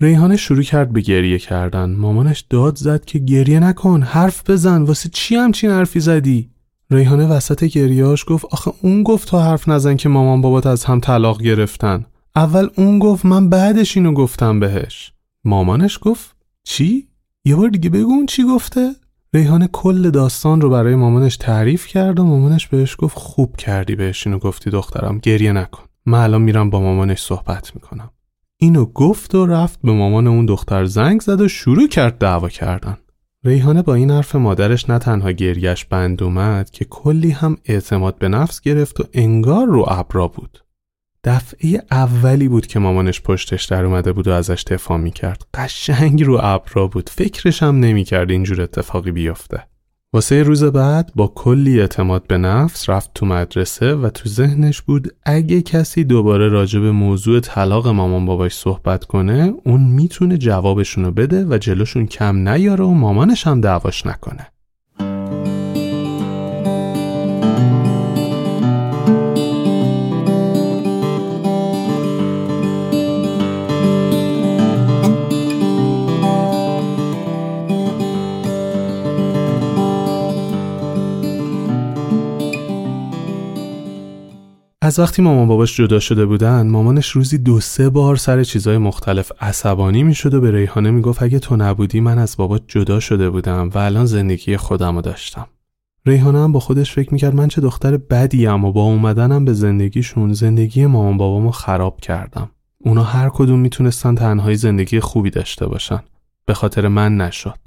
ریحانه 0.00 0.36
شروع 0.36 0.62
کرد 0.62 0.92
به 0.92 1.00
گریه 1.00 1.38
کردن. 1.38 1.90
مامانش 1.90 2.44
داد 2.50 2.76
زد 2.76 3.04
که 3.04 3.18
گریه 3.18 3.60
نکن 3.60 4.02
حرف 4.02 4.50
بزن. 4.50 4.82
واسه 4.82 5.08
چی 5.12 5.36
همچین 5.36 5.70
حرفی 5.70 6.00
زدی؟ 6.00 6.50
ریحانه 6.90 7.26
وسط 7.26 7.64
گریهاش 7.64 8.24
گفت 8.28 8.44
آخه 8.50 8.72
اون 8.82 9.02
گفت 9.02 9.28
تو 9.28 9.38
حرف 9.38 9.68
نزن 9.68 9.96
که 9.96 10.08
مامان 10.08 10.40
بابات 10.40 10.66
از 10.66 10.84
هم 10.84 11.00
طلاق 11.00 11.42
گرفتن. 11.42 12.04
اول 12.36 12.68
اون 12.76 12.98
گفت 12.98 13.24
من 13.24 13.48
بعدش 13.48 13.96
اینو 13.96 14.12
گفتم 14.12 14.60
بهش. 14.60 15.12
مامانش 15.44 15.98
گفت 16.02 16.36
چی؟ 16.64 17.08
یه 17.44 17.56
بار 17.56 17.68
دیگه 17.68 17.90
بگو 17.90 18.10
اون 18.10 18.26
چی 18.26 18.42
گفته؟ 18.44 18.90
ریحانه 19.34 19.68
کل 19.72 20.10
داستان 20.10 20.60
رو 20.60 20.70
برای 20.70 20.94
مامانش 20.94 21.36
تعریف 21.36 21.86
کرد 21.86 22.20
و 22.20 22.24
مامانش 22.24 22.66
بهش 22.66 22.96
گفت 22.98 23.18
خوب 23.18 23.56
کردی 23.56 23.94
بهش 23.94 24.26
اینو 24.26 24.38
گفتی 24.38 24.70
دخترم 24.70 25.18
گریه 25.18 25.52
نکن. 25.52 25.82
من 26.06 26.18
الان 26.18 26.42
میرم 26.42 26.70
با 26.70 26.80
مامانش 26.80 27.20
صحبت 27.22 27.74
می‌کنم. 27.74 28.10
اینو 28.56 28.84
گفت 28.84 29.34
و 29.34 29.46
رفت 29.46 29.80
به 29.84 29.92
مامان 29.92 30.26
اون 30.26 30.46
دختر 30.46 30.84
زنگ 30.84 31.20
زد 31.20 31.40
و 31.40 31.48
شروع 31.48 31.88
کرد 31.88 32.18
دعوا 32.18 32.48
کردن. 32.48 32.96
ریحانه 33.44 33.82
با 33.82 33.94
این 33.94 34.10
حرف 34.10 34.36
مادرش 34.36 34.90
نه 34.90 34.98
تنها 34.98 35.30
گریش 35.30 35.84
بند 35.84 36.22
اومد 36.22 36.70
که 36.70 36.84
کلی 36.84 37.30
هم 37.30 37.56
اعتماد 37.64 38.18
به 38.18 38.28
نفس 38.28 38.60
گرفت 38.60 39.00
و 39.00 39.04
انگار 39.12 39.66
رو 39.66 39.84
ابرا 39.88 40.28
بود. 40.28 40.61
دفعه 41.24 41.82
اولی 41.90 42.48
بود 42.48 42.66
که 42.66 42.78
مامانش 42.78 43.20
پشتش 43.20 43.64
در 43.64 43.84
اومده 43.84 44.12
بود 44.12 44.28
و 44.28 44.32
ازش 44.32 44.64
دفاع 44.70 45.08
کرد. 45.08 45.46
قشنگ 45.54 46.22
رو 46.22 46.38
ابرا 46.42 46.86
بود 46.86 47.08
فکرش 47.08 47.62
هم 47.62 47.80
نمی‌کرد 47.80 48.30
اینجور 48.30 48.60
اتفاقی 48.60 49.12
بیفته 49.12 49.62
واسه 50.14 50.42
روز 50.42 50.64
بعد 50.64 51.12
با 51.14 51.26
کلی 51.26 51.80
اعتماد 51.80 52.26
به 52.26 52.38
نفس 52.38 52.90
رفت 52.90 53.10
تو 53.14 53.26
مدرسه 53.26 53.94
و 53.94 54.08
تو 54.08 54.28
ذهنش 54.28 54.82
بود 54.82 55.14
اگه 55.24 55.62
کسی 55.62 56.04
دوباره 56.04 56.48
راجع 56.48 56.80
به 56.80 56.92
موضوع 56.92 57.40
طلاق 57.40 57.88
مامان 57.88 58.26
باباش 58.26 58.54
صحبت 58.54 59.04
کنه 59.04 59.54
اون 59.64 59.80
می‌تونه 59.80 60.38
جوابشونو 60.38 61.10
بده 61.10 61.44
و 61.44 61.58
جلوشون 61.58 62.06
کم 62.06 62.48
نیاره 62.48 62.84
و 62.84 62.90
مامانش 62.90 63.46
هم 63.46 63.60
دعواش 63.60 64.06
نکنه. 64.06 64.46
از 84.84 84.98
وقتی 84.98 85.22
مامان 85.22 85.48
باباش 85.48 85.76
جدا 85.76 86.00
شده 86.00 86.26
بودن 86.26 86.70
مامانش 86.70 87.10
روزی 87.10 87.38
دو 87.38 87.60
سه 87.60 87.90
بار 87.90 88.16
سر 88.16 88.44
چیزای 88.44 88.78
مختلف 88.78 89.32
عصبانی 89.40 90.02
می‌شد 90.02 90.34
و 90.34 90.40
به 90.40 90.50
ریحانه 90.50 90.90
می‌گفت 90.90 91.22
اگه 91.22 91.38
تو 91.38 91.56
نبودی 91.56 92.00
من 92.00 92.18
از 92.18 92.36
بابات 92.36 92.62
جدا 92.68 93.00
شده 93.00 93.30
بودم 93.30 93.70
و 93.74 93.78
الان 93.78 94.06
زندگی 94.06 94.56
خودم 94.56 94.96
رو 94.96 95.02
داشتم. 95.02 95.46
ریحانه 96.06 96.38
هم 96.42 96.52
با 96.52 96.60
خودش 96.60 96.92
فکر 96.92 97.12
می‌کرد 97.12 97.34
من 97.34 97.48
چه 97.48 97.60
دختر 97.60 97.96
بدی 97.96 98.46
و 98.46 98.58
با 98.58 98.82
اومدنم 98.82 99.44
به 99.44 99.52
زندگیشون 99.52 100.32
زندگی 100.32 100.86
مامان 100.86 101.16
بابامو 101.16 101.50
خراب 101.50 102.00
کردم. 102.00 102.50
اونا 102.78 103.02
هر 103.02 103.28
کدوم 103.28 103.58
می‌تونستن 103.58 104.14
تنهایی 104.14 104.56
زندگی 104.56 105.00
خوبی 105.00 105.30
داشته 105.30 105.66
باشن. 105.66 106.02
به 106.46 106.54
خاطر 106.54 106.88
من 106.88 107.16
نشد. 107.16 107.58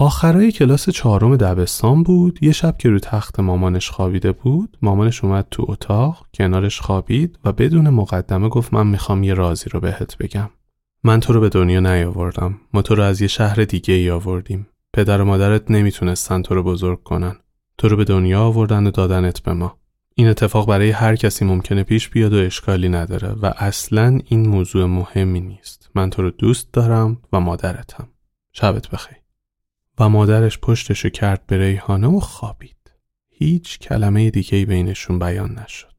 آخرای 0.00 0.52
کلاس 0.52 0.90
چهارم 0.90 1.36
دبستان 1.36 2.02
بود. 2.02 2.38
یه 2.42 2.52
شب 2.52 2.76
که 2.78 2.88
رو 2.88 2.98
تخت 2.98 3.40
مامانش 3.40 3.90
خوابیده 3.90 4.32
بود 4.32 4.78
مامانش 4.82 5.24
اومد 5.24 5.46
تو 5.50 5.64
اتاق 5.68 6.26
کنارش 6.34 6.80
خوابید 6.80 7.38
و 7.44 7.52
بدون 7.52 7.88
مقدمه 7.88 8.48
گفت 8.48 8.74
من 8.74 8.86
می‌خوام 8.86 9.22
یه 9.22 9.34
رازی 9.34 9.70
رو 9.70 9.80
بهت 9.80 10.16
بگم. 10.18 10.50
من 11.04 11.20
تو 11.20 11.32
رو 11.32 11.40
به 11.40 11.48
دنیا 11.48 11.80
نیاوردم. 11.80 12.60
ما 12.74 12.82
تو 12.82 12.94
رو 12.94 13.02
از 13.02 13.20
یه 13.20 13.28
شهر 13.28 13.64
دیگه 13.64 13.94
ای 13.94 14.10
آوردیم. 14.10 14.66
پدر 14.92 15.20
و 15.20 15.24
مادرت 15.24 15.70
نمی‌تونستن 15.70 16.42
تو 16.42 16.54
رو 16.54 16.62
بزرگ 16.62 17.02
کنن. 17.02 17.36
تو 17.78 17.88
رو 17.88 17.96
به 17.96 18.04
دنیا 18.04 18.42
آوردن 18.42 18.86
و 18.86 18.90
دادنت 18.90 19.40
به 19.42 19.52
ما. 19.52 19.76
این 20.14 20.28
اتفاق 20.28 20.68
برای 20.68 20.90
هر 20.90 21.16
کسی 21.16 21.44
ممکنه 21.44 21.82
پیش 21.82 22.08
بیاد 22.08 22.32
و 22.32 22.38
اشکالی 22.38 22.88
نداره 22.88 23.28
و 23.28 23.52
اصلا 23.56 24.20
این 24.24 24.48
موضوع 24.48 24.84
مهمی 24.84 25.40
نیست. 25.40 25.90
من 25.94 26.10
تو 26.10 26.22
رو 26.22 26.30
دوست 26.30 26.72
دارم 26.72 27.18
و 27.32 27.40
مادرتم. 27.40 28.08
شبت 28.52 28.88
بخیر. 28.88 29.18
و 30.00 30.08
مادرش 30.08 30.58
پشتشو 30.58 31.08
کرد 31.08 31.46
به 31.46 31.58
ریحانه 31.58 32.06
و 32.06 32.20
خوابید. 32.20 32.92
هیچ 33.30 33.78
کلمه 33.78 34.30
دیگه 34.30 34.66
بینشون 34.66 35.18
بیان 35.18 35.58
نشد. 35.58 35.94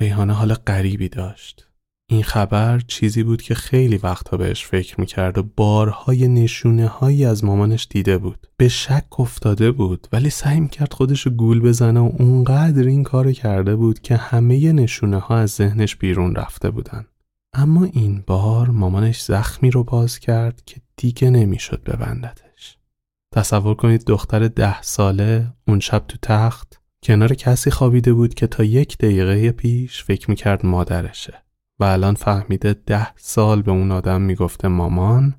ریحانه 0.00 0.32
حال 0.32 0.54
غریبی 0.54 1.08
داشت. 1.08 1.68
این 2.10 2.22
خبر 2.22 2.78
چیزی 2.78 3.22
بود 3.22 3.42
که 3.42 3.54
خیلی 3.54 3.96
وقتا 3.96 4.36
بهش 4.36 4.64
فکر 4.64 5.00
می‌کرد 5.00 5.38
و 5.38 5.42
بارهای 5.56 6.28
نشونه 6.28 6.86
هایی 6.86 7.24
از 7.24 7.44
مامانش 7.44 7.86
دیده 7.90 8.18
بود. 8.18 8.46
به 8.56 8.68
شک 8.68 9.20
افتاده 9.20 9.72
بود 9.72 10.08
ولی 10.12 10.30
سعی 10.30 10.60
می‌کرد 10.60 10.92
خودشو 10.92 11.30
گول 11.30 11.60
بزنه 11.60 12.00
و 12.00 12.12
اونقدر 12.18 12.86
این 12.86 13.02
کار 13.02 13.32
کرده 13.32 13.76
بود 13.76 14.00
که 14.00 14.16
همه 14.16 14.72
نشونه 14.72 15.18
ها 15.18 15.36
از 15.36 15.50
ذهنش 15.50 15.96
بیرون 15.96 16.34
رفته 16.34 16.70
بودن. 16.70 17.06
اما 17.52 17.84
این 17.84 18.24
بار 18.26 18.68
مامانش 18.68 19.22
زخمی 19.22 19.70
رو 19.70 19.84
باز 19.84 20.18
کرد 20.18 20.62
که 20.66 20.80
دیگه 20.96 21.30
نمی‌شد 21.30 21.82
ببندده. 21.82 22.47
تصور 23.32 23.74
کنید 23.74 24.04
دختر 24.04 24.48
ده 24.48 24.82
ساله 24.82 25.52
اون 25.68 25.80
شب 25.80 26.04
تو 26.08 26.16
تخت 26.22 26.80
کنار 27.02 27.34
کسی 27.34 27.70
خوابیده 27.70 28.12
بود 28.12 28.34
که 28.34 28.46
تا 28.46 28.64
یک 28.64 28.98
دقیقه 28.98 29.52
پیش 29.52 30.04
فکر 30.04 30.30
می‌کرد 30.30 30.66
مادرشه 30.66 31.42
و 31.78 31.84
الان 31.84 32.14
فهمیده 32.14 32.72
ده 32.72 33.16
سال 33.16 33.62
به 33.62 33.70
اون 33.70 33.92
آدم 33.92 34.22
می‌گفته 34.22 34.68
مامان 34.68 35.34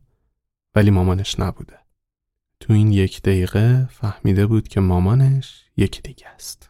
ولی 0.75 0.91
مامانش 0.91 1.39
نبوده. 1.39 1.79
تو 2.59 2.73
این 2.73 2.91
یک 2.91 3.21
دقیقه 3.21 3.87
فهمیده 3.91 4.45
بود 4.45 4.67
که 4.67 4.79
مامانش 4.79 5.65
یک 5.77 6.01
دیگه 6.01 6.27
است. 6.27 6.69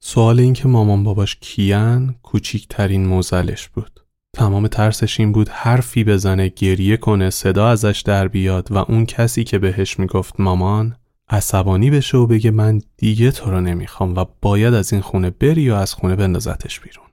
سوال 0.00 0.40
این 0.40 0.52
که 0.52 0.68
مامان 0.68 1.02
باباش 1.02 1.36
کیان 1.36 2.14
کوچیکترین 2.22 3.06
موزلش 3.06 3.68
بود. 3.68 4.00
تمام 4.36 4.66
ترسش 4.66 5.20
این 5.20 5.32
بود 5.32 5.48
حرفی 5.48 6.04
بزنه 6.04 6.48
گریه 6.48 6.96
کنه 6.96 7.30
صدا 7.30 7.68
ازش 7.68 8.02
در 8.06 8.28
بیاد 8.28 8.72
و 8.72 8.78
اون 8.78 9.06
کسی 9.06 9.44
که 9.44 9.58
بهش 9.58 9.98
می‌گفت 9.98 10.40
مامان 10.40 10.96
عصبانی 11.30 11.90
بشه 11.90 12.18
و 12.18 12.26
بگه 12.26 12.50
من 12.50 12.80
دیگه 12.96 13.30
تو 13.30 13.50
رو 13.50 13.60
نمی‌خوام 13.60 14.14
و 14.14 14.24
باید 14.42 14.74
از 14.74 14.92
این 14.92 15.02
خونه 15.02 15.30
بری 15.30 15.70
و 15.70 15.74
از 15.74 15.94
خونه 15.94 16.16
بندازتش 16.16 16.80
بیرون. 16.80 17.04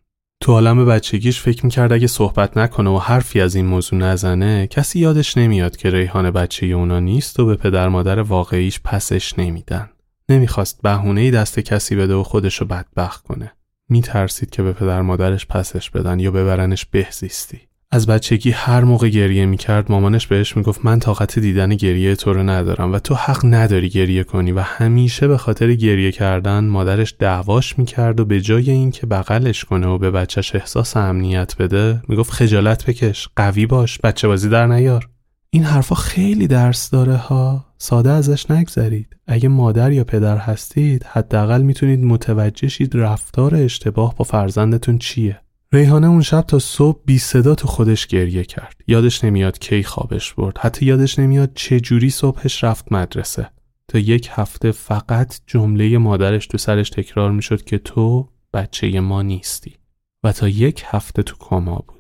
تو 0.41 0.51
عالم 0.51 0.86
بچگیش 0.86 1.41
فکر 1.41 1.66
می‌کرد 1.66 1.93
اگه 1.93 2.07
صحبت 2.07 2.57
نکنه 2.57 2.89
و 2.89 2.97
حرفی 2.97 3.41
از 3.41 3.55
این 3.55 3.66
موضوع 3.66 3.99
نزنه 3.99 4.68
کسی 4.68 4.99
یادش 4.99 5.38
نمیاد 5.38 5.78
که 5.78 5.89
ریحان 5.89 6.32
بچه 6.32 6.66
اونا 6.66 6.99
نیست 6.99 7.39
و 7.39 7.45
به 7.45 7.55
پدر 7.55 7.89
مادر 7.89 8.20
واقعیش 8.20 8.80
پسش 8.84 9.39
نمیدن. 9.39 9.89
نمی‌خواست 10.30 10.82
بهونه 10.82 11.32
دست 11.32 11.59
کسی 11.59 11.95
بده 11.95 12.13
و 12.13 12.24
خودشو 12.24 12.66
بدبخت 12.66 13.24
کنه. 13.24 13.51
میترسید 13.90 14.50
که 14.50 14.64
به 14.64 14.74
پدر 14.74 15.02
مادرش 15.02 15.46
پسش 15.48 15.90
بدن 15.90 16.20
یا 16.20 16.32
ببرنش 16.32 16.86
بهزیستی. 16.86 17.60
از 17.92 18.08
بچگی 18.08 18.52
هر 18.52 18.84
موقع 18.84 19.10
گریه 19.10 19.46
می‌کرد 19.46 19.92
مامانش 19.92 20.28
بهش 20.28 20.58
می‌گفت 20.58 20.86
من 20.86 21.00
طاقت 21.00 21.40
دیدن 21.40 21.76
گریه 21.76 22.16
تو 22.16 22.34
رو 22.34 22.44
ندارم 22.44 22.94
و 22.94 23.00
تو 23.00 23.16
حق 23.16 23.46
نداری 23.46 23.90
گریه 23.90 24.24
کنی. 24.24 24.52
و 24.52 24.60
همیشه 24.60 25.28
به 25.28 25.38
خاطر 25.38 25.74
گریه 25.74 26.12
کردن 26.12 26.64
مادرش 26.64 27.16
دعواش 27.20 27.80
می‌کرد 27.80 28.20
و 28.20 28.26
به 28.26 28.42
جای 28.42 28.72
اینکه 28.72 29.06
بغلش 29.08 29.66
کنه 29.66 29.88
و 29.88 29.98
به 29.98 30.12
بچهش 30.12 30.56
احساس 30.56 30.98
امنیت 30.98 31.56
بده 31.60 32.02
می‌گفت 32.08 32.32
خجالت 32.32 32.86
بکش 32.86 33.30
قوی 33.36 33.66
باش 33.66 34.00
بچه 34.04 34.28
بازی 34.28 34.50
در 34.50 34.68
نیار. 34.68 35.10
این 35.56 35.64
حرفا 35.64 35.95
خیلی 35.95 36.47
درس 36.47 36.89
داره 36.89 37.16
ها. 37.16 37.66
ساده 37.78 38.10
ازش 38.10 38.51
نگذرید. 38.51 39.18
اگه 39.28 39.49
مادر 39.49 39.91
یا 39.91 40.03
پدر 40.03 40.38
هستید 40.38 41.03
حداقل 41.03 41.62
می‌تونید 41.62 42.03
متوجه 42.03 42.68
شید 42.68 42.95
رفتار 42.95 43.56
اشتباه 43.56 44.16
با 44.16 44.26
فرزندتون 44.26 44.97
چیه. 44.97 45.41
ریحانه 45.74 46.08
اون 46.08 46.22
شب 46.22 46.41
تا 46.41 46.60
صبح 46.60 46.99
بی 47.06 47.18
صدا 47.18 47.56
تو 47.56 47.68
خودش 47.68 48.08
گریه 48.08 48.43
کرد. 48.43 48.82
یادش 48.88 49.24
نمیاد 49.24 49.60
کی 49.60 49.84
خوابش 49.84 50.34
برد. 50.34 50.58
حتی 50.58 50.86
یادش 50.86 51.20
نمیاد 51.20 51.51
چه 51.56 51.80
جوری 51.80 52.10
صبحش 52.10 52.64
رفت 52.64 52.91
مدرسه. 52.91 53.49
تا 53.88 53.99
یک 53.99 54.30
هفته 54.32 54.72
فقط 54.72 55.39
جمله 55.47 55.97
مادرش 55.97 56.47
تو 56.47 56.58
سرش 56.58 56.89
تکرار 56.89 57.32
می‌شد 57.32 57.64
که 57.64 57.78
تو 57.78 58.30
بچه 58.53 58.99
ما 58.99 59.22
نیستی. 59.22 59.76
و 60.24 60.32
تا 60.32 60.47
یک 60.47 60.84
هفته 60.86 61.24
تو 61.24 61.36
کما 61.39 61.84
بود. 61.88 61.95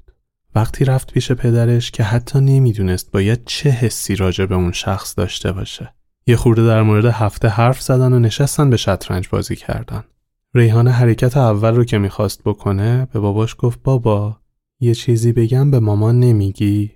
وقتی 0.55 0.85
رفت 0.85 1.13
پیش 1.13 1.31
پدرش 1.31 1.91
که 1.91 2.03
حتی 2.03 2.39
نمی‌دونست 2.39 3.11
باید 3.11 3.45
چه 3.45 3.69
حسی 3.69 4.15
راجع 4.15 4.45
به 4.45 4.55
اون 4.55 4.71
شخص 4.71 5.17
داشته 5.17 5.51
باشه. 5.51 5.93
یه 6.27 6.35
خورده 6.35 6.65
در 6.65 6.81
مورد 6.81 7.05
هفته 7.05 7.47
حرف 7.47 7.81
زدن 7.81 8.13
و 8.13 8.19
نشستن 8.19 8.69
به 8.69 8.77
شطرنج 8.77 9.29
بازی 9.29 9.55
کردن. 9.55 10.03
ریحانه 10.53 10.91
حرکت 10.91 11.37
اول 11.37 11.75
رو 11.75 11.83
که 11.83 11.97
می‌خواست 11.97 12.43
بکنه 12.43 13.07
به 13.13 13.19
باباش 13.19 13.55
گفت 13.59 13.79
بابا 13.83 14.37
یه 14.79 14.93
چیزی 14.93 15.31
بگم 15.31 15.71
به 15.71 15.79
مامان 15.79 16.19
نمیگی؟ 16.19 16.91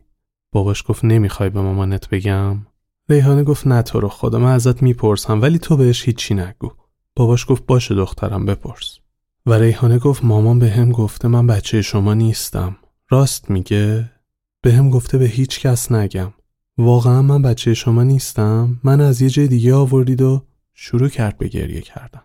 باباش 0.52 0.84
گفت 0.88 1.06
نمی‌خوای 1.06 1.50
به 1.50 1.62
مامانت 1.62 2.10
بگم؟ 2.10 2.58
ریحانه 3.10 3.44
گفت 3.44 3.68
نه 3.68 3.82
تو 3.82 4.00
رو 4.00 4.10
خدا 4.10 4.40
من 4.40 4.52
ازت 4.52 4.82
می‌پرسم 4.82 5.42
ولی 5.42 5.60
تو 5.60 5.78
بهش 5.78 6.06
هیچی 6.06 6.34
نگو. 6.34 6.72
باباش 7.16 7.46
گفت 7.50 7.66
باشه 7.66 7.96
دخترم 7.96 8.46
بپرس. 8.46 9.00
و 9.46 9.54
ریحانه 9.54 10.00
گفت 10.00 10.24
مامان 10.24 10.60
به 10.60 10.70
هم 10.70 10.92
گفته 10.92 11.28
من 11.28 11.48
بچه 11.48 11.82
شما 11.82 12.14
نیستم. 12.14 12.78
راست 13.12 13.52
میگه؟ 13.52 14.12
به 14.62 14.74
هم 14.74 14.90
گفته 14.90 15.18
به 15.18 15.26
هیچ 15.26 15.60
کس 15.60 15.92
نگم. 15.92 16.34
واقعا 16.78 17.22
من 17.22 17.42
بچه 17.42 17.74
شما 17.74 18.04
نیستم؟ 18.04 18.80
من 18.84 19.02
از 19.02 19.22
یه 19.22 19.30
جای 19.30 19.48
دیگه 19.48 19.74
آوردید 19.74 20.22
و 20.22 20.46
شروع 20.74 21.10
کرد 21.10 21.38
به 21.38 21.48
گریه 21.48 21.82
کردن. 21.82 22.22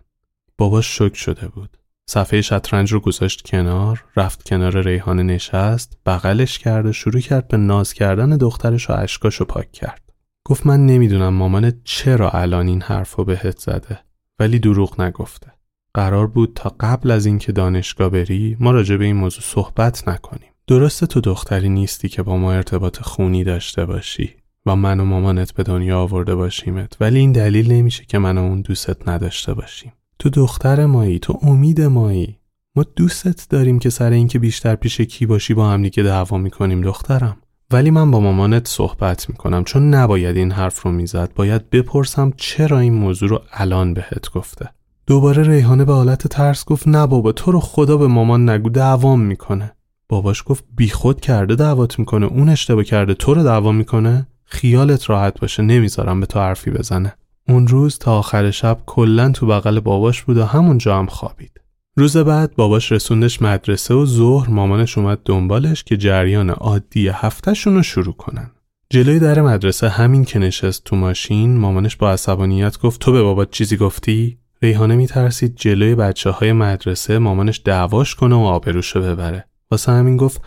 باباش 0.57 0.97
شک 0.97 1.15
شده 1.15 1.47
بود. 1.47 1.77
صفحه 2.09 2.41
شطرنج 2.41 2.93
رو 2.93 2.99
گذاشت 2.99 3.41
کنار، 3.41 4.03
رفت 4.15 4.43
کنار 4.43 4.81
ریحانه 4.81 5.23
نشست، 5.23 5.97
بغلش 6.05 6.59
کرد 6.59 6.85
و 6.85 6.93
شروع 6.93 7.21
کرد 7.21 7.47
به 7.47 7.57
ناز 7.57 7.93
کردن 7.93 8.37
دخترش 8.37 8.89
و 8.89 8.93
اشکاشو 8.93 9.45
پاک 9.45 9.71
کرد. 9.71 10.13
گفت 10.43 10.65
من 10.65 10.85
نمی‌دونم 10.85 11.33
مامانت 11.33 11.75
چرا 11.83 12.29
الان 12.29 12.67
این 12.67 12.81
حرفو 12.81 13.23
بهت 13.23 13.59
زده 13.59 13.99
ولی 14.39 14.59
دروغ 14.59 15.01
نگفته. 15.01 15.51
قرار 15.93 16.27
بود 16.27 16.51
تا 16.55 16.75
قبل 16.79 17.11
از 17.11 17.25
اینکه 17.25 17.51
دانشگاه 17.51 18.09
بری 18.09 18.57
ما 18.59 18.71
راجع 18.71 18.97
به 18.97 19.05
این 19.05 19.15
موضوع 19.15 19.43
صحبت 19.43 20.07
نکنیم. 20.07 20.51
درسته 20.67 21.05
تو 21.05 21.21
دختری 21.21 21.69
نیستی 21.69 22.09
که 22.09 22.23
با 22.23 22.37
ما 22.37 22.53
ارتباط 22.53 23.01
خونی 23.01 23.43
داشته 23.43 23.85
باشی 23.85 24.29
و 24.65 24.75
من 24.75 24.99
و 24.99 25.05
مامانت 25.05 25.53
به 25.53 25.63
دنیا 25.63 25.99
آورده 25.99 26.35
باشیمت 26.35 26.97
ولی 26.99 27.19
این 27.19 27.31
دلیل 27.31 27.71
نمیشه 27.71 28.05
که 28.05 28.17
من 28.17 28.37
و 28.37 28.41
اون 28.41 28.61
دوستت 28.61 29.09
نداشته 29.09 29.53
باشیم. 29.53 29.93
تو 30.19 30.29
دختر 30.29 30.85
مایی 30.85 31.19
تو 31.19 31.39
امید 31.41 31.81
مایی. 31.81 32.37
ما 32.75 32.85
دوستت 32.95 33.49
داریم 33.49 33.79
که 33.79 33.89
سر 33.89 34.11
اینکه 34.11 34.39
بیشتر 34.39 34.75
پیش 34.75 35.01
کی 35.01 35.25
باشی 35.25 35.53
با 35.53 35.69
هم 35.69 35.81
دیگه 35.83 36.03
دعوا 36.03 36.37
می‌کنیم 36.37 36.81
دخترم. 36.81 37.37
ولی 37.71 37.91
من 37.91 38.11
با 38.11 38.19
مامانت 38.19 38.67
صحبت 38.67 39.29
می‌کنم 39.29 39.63
چون 39.63 39.93
نباید 39.93 40.37
این 40.37 40.51
حرف 40.51 40.81
رو 40.81 40.91
می‌زد. 40.91 41.31
باید 41.35 41.69
بپرسم 41.69 42.33
چرا 42.37 42.79
این 42.79 42.93
موضوع 42.93 43.29
رو 43.29 43.41
الان 43.51 43.93
بهت 43.93 44.31
گفته. 44.31 44.69
دوباره 45.07 45.43
ریحانه 45.43 45.85
به 45.85 45.93
حالت 45.93 46.27
ترس 46.27 46.65
گفت 46.65 46.87
نه 46.87 47.07
بابا 47.07 47.31
تو 47.31 47.51
رو 47.51 47.59
خدا 47.59 47.97
به 47.97 48.07
مامان 48.07 48.49
نگو 48.49 48.69
دعوام 48.69 49.21
می‌کنه. 49.21 49.71
باباش 50.09 50.43
گفت 50.45 50.63
بیخود 50.75 51.21
کرده 51.21 51.55
دعوات 51.55 51.99
می‌کنه 51.99 52.25
اون 52.25 52.49
اشتباه 52.49 52.83
کرده 52.83 53.13
تو 53.13 53.33
رو 53.33 53.43
دعوا 53.43 53.71
می‌کنه. 53.71 54.27
خیالت 54.45 55.09
راحت 55.09 55.39
باشه 55.39 55.63
نمی‌ذارم 55.63 56.19
به 56.19 56.25
تو 56.25 56.39
حرفی 56.39 56.71
بزنه. 56.71 57.13
اون 57.47 57.67
روز 57.67 57.97
تا 57.97 58.17
آخر 58.17 58.51
شب 58.51 58.77
کلا 58.85 59.31
تو 59.31 59.47
بغل 59.47 59.79
باباش 59.79 60.21
بود 60.21 60.37
و 60.37 60.45
همونجا 60.45 60.99
هم 60.99 61.05
خوابید. 61.05 61.61
روز 61.97 62.17
بعد 62.17 62.55
باباش 62.55 62.91
رسوندش 62.91 63.41
مدرسه 63.41 63.93
و 63.93 64.05
ظهر 64.05 64.49
مامانش 64.49 64.97
اومد 64.97 65.19
دنبالش 65.25 65.83
که 65.83 65.97
جریان 65.97 66.49
عادی 66.49 67.07
هفتهشون 67.07 67.75
رو 67.75 67.83
شروع 67.83 68.13
کنن. 68.13 68.51
جلوی 68.89 69.19
در 69.19 69.41
مدرسه 69.41 69.89
همین 69.89 70.25
که 70.25 70.39
نشست 70.39 70.83
تو 70.83 70.95
ماشین 70.95 71.57
مامانش 71.57 71.95
با 71.95 72.11
عصبانیت 72.11 72.79
گفت 72.79 73.01
تو 73.01 73.11
به 73.11 73.21
بابات 73.21 73.51
چیزی 73.51 73.77
گفتی؟ 73.77 74.37
ریحانه 74.61 74.95
میترسید 74.95 75.55
جلوی 75.55 75.95
بچه 75.95 76.29
های 76.29 76.51
مدرسه 76.51 77.19
مامانش 77.19 77.61
دعواش 77.65 78.15
کنه 78.15 78.35
و 78.35 78.39
آبروشو 78.39 79.01
ببره. 79.01 79.45
واسه 79.71 79.91
همین 79.91 80.17
گفت 80.17 80.41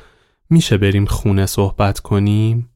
میشه 0.50 0.76
بریم 0.78 1.04
خونه 1.04 1.46
صحبت 1.46 2.00
کنیم؟ 2.00 2.70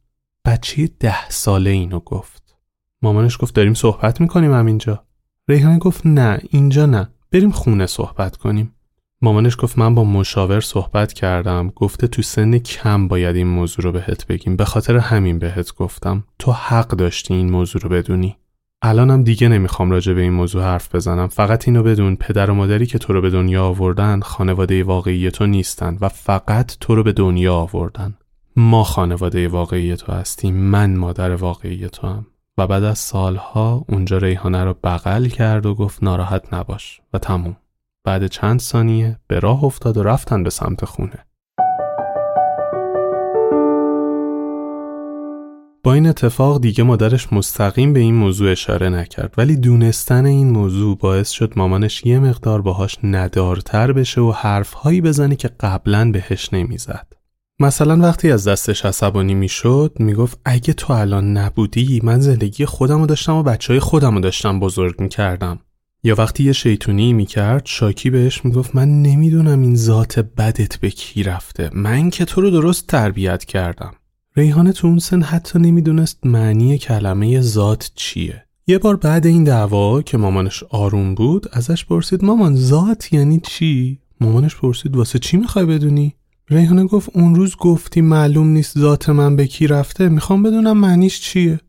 بچه 0.44 0.90
ده 1.00 1.28
ساله 1.28 1.70
اینو 1.70 2.00
گفت. 2.00 2.56
مامانش 3.02 3.38
گفت 3.40 3.54
داریم 3.54 3.74
صحبت 3.74 4.20
می‌کنیم 4.20 4.52
همینجا. 4.52 5.04
ریحانه 5.48 5.78
گفت 5.78 6.06
نه 6.06 6.40
اینجا 6.50 6.86
نه 6.86 7.08
بریم 7.32 7.50
خونه 7.50 7.86
صحبت 7.86 8.36
کنیم. 8.36 8.74
مامانش 9.22 9.56
گفت 9.58 9.78
من 9.78 9.94
با 9.94 10.04
مشاور 10.04 10.60
صحبت 10.60 11.12
کردم 11.12 11.68
گفته 11.68 12.06
تو 12.06 12.22
سن 12.22 12.58
کم 12.58 13.08
باید 13.08 13.36
این 13.36 13.46
موضوع 13.46 13.84
رو 13.84 13.92
بهت 13.92 14.26
بگیم. 14.26 14.56
به 14.56 14.64
خاطر 14.64 14.96
همین 14.96 15.38
بهت 15.38 15.74
گفتم. 15.74 16.24
تو 16.38 16.52
حق 16.52 16.88
داشتی 16.88 17.34
این 17.34 17.50
موضوع 17.50 17.82
رو 17.82 17.88
بدونی. 17.88 18.36
الانم 18.84 19.22
دیگه 19.22 19.48
نمی‌خوام 19.48 19.90
راجع 19.90 20.12
به 20.12 20.20
این 20.20 20.32
موضوع 20.32 20.62
حرف 20.62 20.94
بزنم. 20.94 21.28
فقط 21.28 21.68
اینو 21.68 21.82
بدون 21.82 22.16
پدر 22.16 22.50
و 22.50 22.54
مادری 22.54 22.86
که 22.86 22.98
تو 22.98 23.12
رو 23.12 23.20
به 23.20 23.30
دنیا 23.30 23.64
آوردن 23.64 24.20
خانواده 24.20 24.84
واقعی 24.84 25.30
تو 25.30 25.46
نیستن 25.46 25.98
و 26.00 26.08
فقط 26.08 26.76
تو 26.80 26.94
رو 26.94 27.02
به 27.02 27.12
دنیا 27.12 27.54
آوردن. 27.54 28.14
ما 28.56 28.84
خانواده 28.84 29.48
واقعی 29.48 29.96
تو 29.96 30.12
هستیم 30.12 30.54
من 30.54 30.96
مادر 30.96 31.34
واقعی 31.34 31.88
تو 31.88 32.06
هم. 32.06 32.26
و 32.58 32.66
بعد 32.66 32.84
از 32.84 32.98
سالها 32.98 33.84
اونجا 33.88 34.18
ریحانه 34.18 34.64
رو 34.64 34.74
بغل 34.84 35.26
کرد 35.26 35.66
و 35.66 35.74
گفت 35.74 36.02
ناراحت 36.02 36.54
نباش 36.54 37.00
و 37.12 37.18
تموم. 37.18 37.56
بعد 38.04 38.26
چند 38.26 38.60
ثانیه 38.60 39.18
به 39.26 39.38
راه 39.38 39.64
افتاد 39.64 39.96
و 39.96 40.02
رفتن 40.02 40.42
به 40.42 40.50
سمت 40.50 40.84
خونه. 40.84 41.26
با 45.84 45.94
این 45.94 46.06
اتفاق 46.06 46.60
دیگه 46.60 46.84
مادرش 46.84 47.32
مستقیم 47.32 47.92
به 47.92 48.00
این 48.00 48.14
موضوع 48.14 48.50
اشاره 48.52 48.88
نکرد 48.88 49.34
ولی 49.38 49.56
دونستن 49.56 50.26
این 50.26 50.50
موضوع 50.50 50.98
باعث 50.98 51.30
شد 51.30 51.52
مامانش 51.56 52.06
یه 52.06 52.18
مقدار 52.18 52.62
باهاش 52.62 52.98
ندارتر 53.04 53.92
بشه 53.92 54.20
و 54.20 54.32
حرفهایی 54.32 55.00
بزنه 55.00 55.36
که 55.36 55.50
قبلا 55.60 56.10
بهش 56.10 56.48
نمی‌زد. 56.52 57.06
مثلا 57.60 57.96
وقتی 57.96 58.30
از 58.30 58.48
دستش 58.48 58.84
عصبانی 58.84 59.34
می‌شد 59.34 59.92
می‌گفت 59.98 60.40
اگه 60.44 60.72
تو 60.72 60.92
الان 60.92 61.32
نبودی 61.36 62.00
من 62.04 62.20
زندگی 62.20 62.64
خودم 62.64 63.00
رو 63.00 63.06
داشتم 63.06 63.34
و 63.34 63.42
بچه 63.42 63.72
های 63.72 63.80
خودم 63.80 64.14
رو 64.14 64.20
داشتم 64.20 64.60
بزرگ 64.60 65.00
می‌کردم. 65.00 65.58
یا 66.04 66.14
وقتی 66.18 66.44
یه 66.44 66.52
شیطونی 66.52 67.12
می‌کرد 67.12 67.66
شاکی 67.66 68.10
بهش 68.10 68.44
می‌گفت 68.44 68.76
من 68.76 69.02
نمی‌دونم 69.02 69.62
این 69.62 69.76
ذات 69.76 70.18
بدت 70.18 70.76
به 70.76 70.90
کی 70.90 71.22
رفته 71.22 71.70
من 71.72 72.10
که 72.10 72.24
تو 72.24 72.40
رو 72.40 72.50
درست 72.50 72.86
تربیت 72.86 73.44
کردم. 73.44 73.94
ریحانه 74.36 74.72
تو 74.72 74.86
اون 74.86 74.98
سن 74.98 75.22
حتی 75.22 75.58
نمی‌دونست 75.58 76.26
معنی 76.26 76.78
کلمه 76.78 77.40
ذات 77.40 77.90
چیه. 77.94 78.44
یه 78.66 78.78
بار 78.78 78.96
بعد 78.96 79.26
این 79.26 79.44
دعوا 79.44 80.02
که 80.02 80.18
مامانش 80.18 80.62
آروم 80.70 81.14
بود 81.14 81.46
ازش 81.52 81.84
پرسید 81.84 82.24
مامان 82.24 82.56
ذات 82.56 83.12
یعنی 83.12 83.40
چی؟ 83.40 83.98
مامانش 84.20 84.56
پرسید 84.56 84.96
واسه 84.96 85.18
چی 85.18 85.36
می‌خوای 85.36 85.64
بدونی؟ 85.64 86.14
ریحانه 86.50 86.84
گفت 86.84 87.10
اون 87.14 87.34
روز 87.34 87.56
گفتی 87.56 88.00
معلوم 88.00 88.48
نیست 88.48 88.78
ذات 88.78 89.08
من 89.08 89.36
به 89.36 89.46
کی 89.46 89.66
رفته 89.66 90.08
می‌خوام 90.08 90.42
بدونم 90.42 90.78
معنیش 90.78 91.20
چیه 91.20 91.60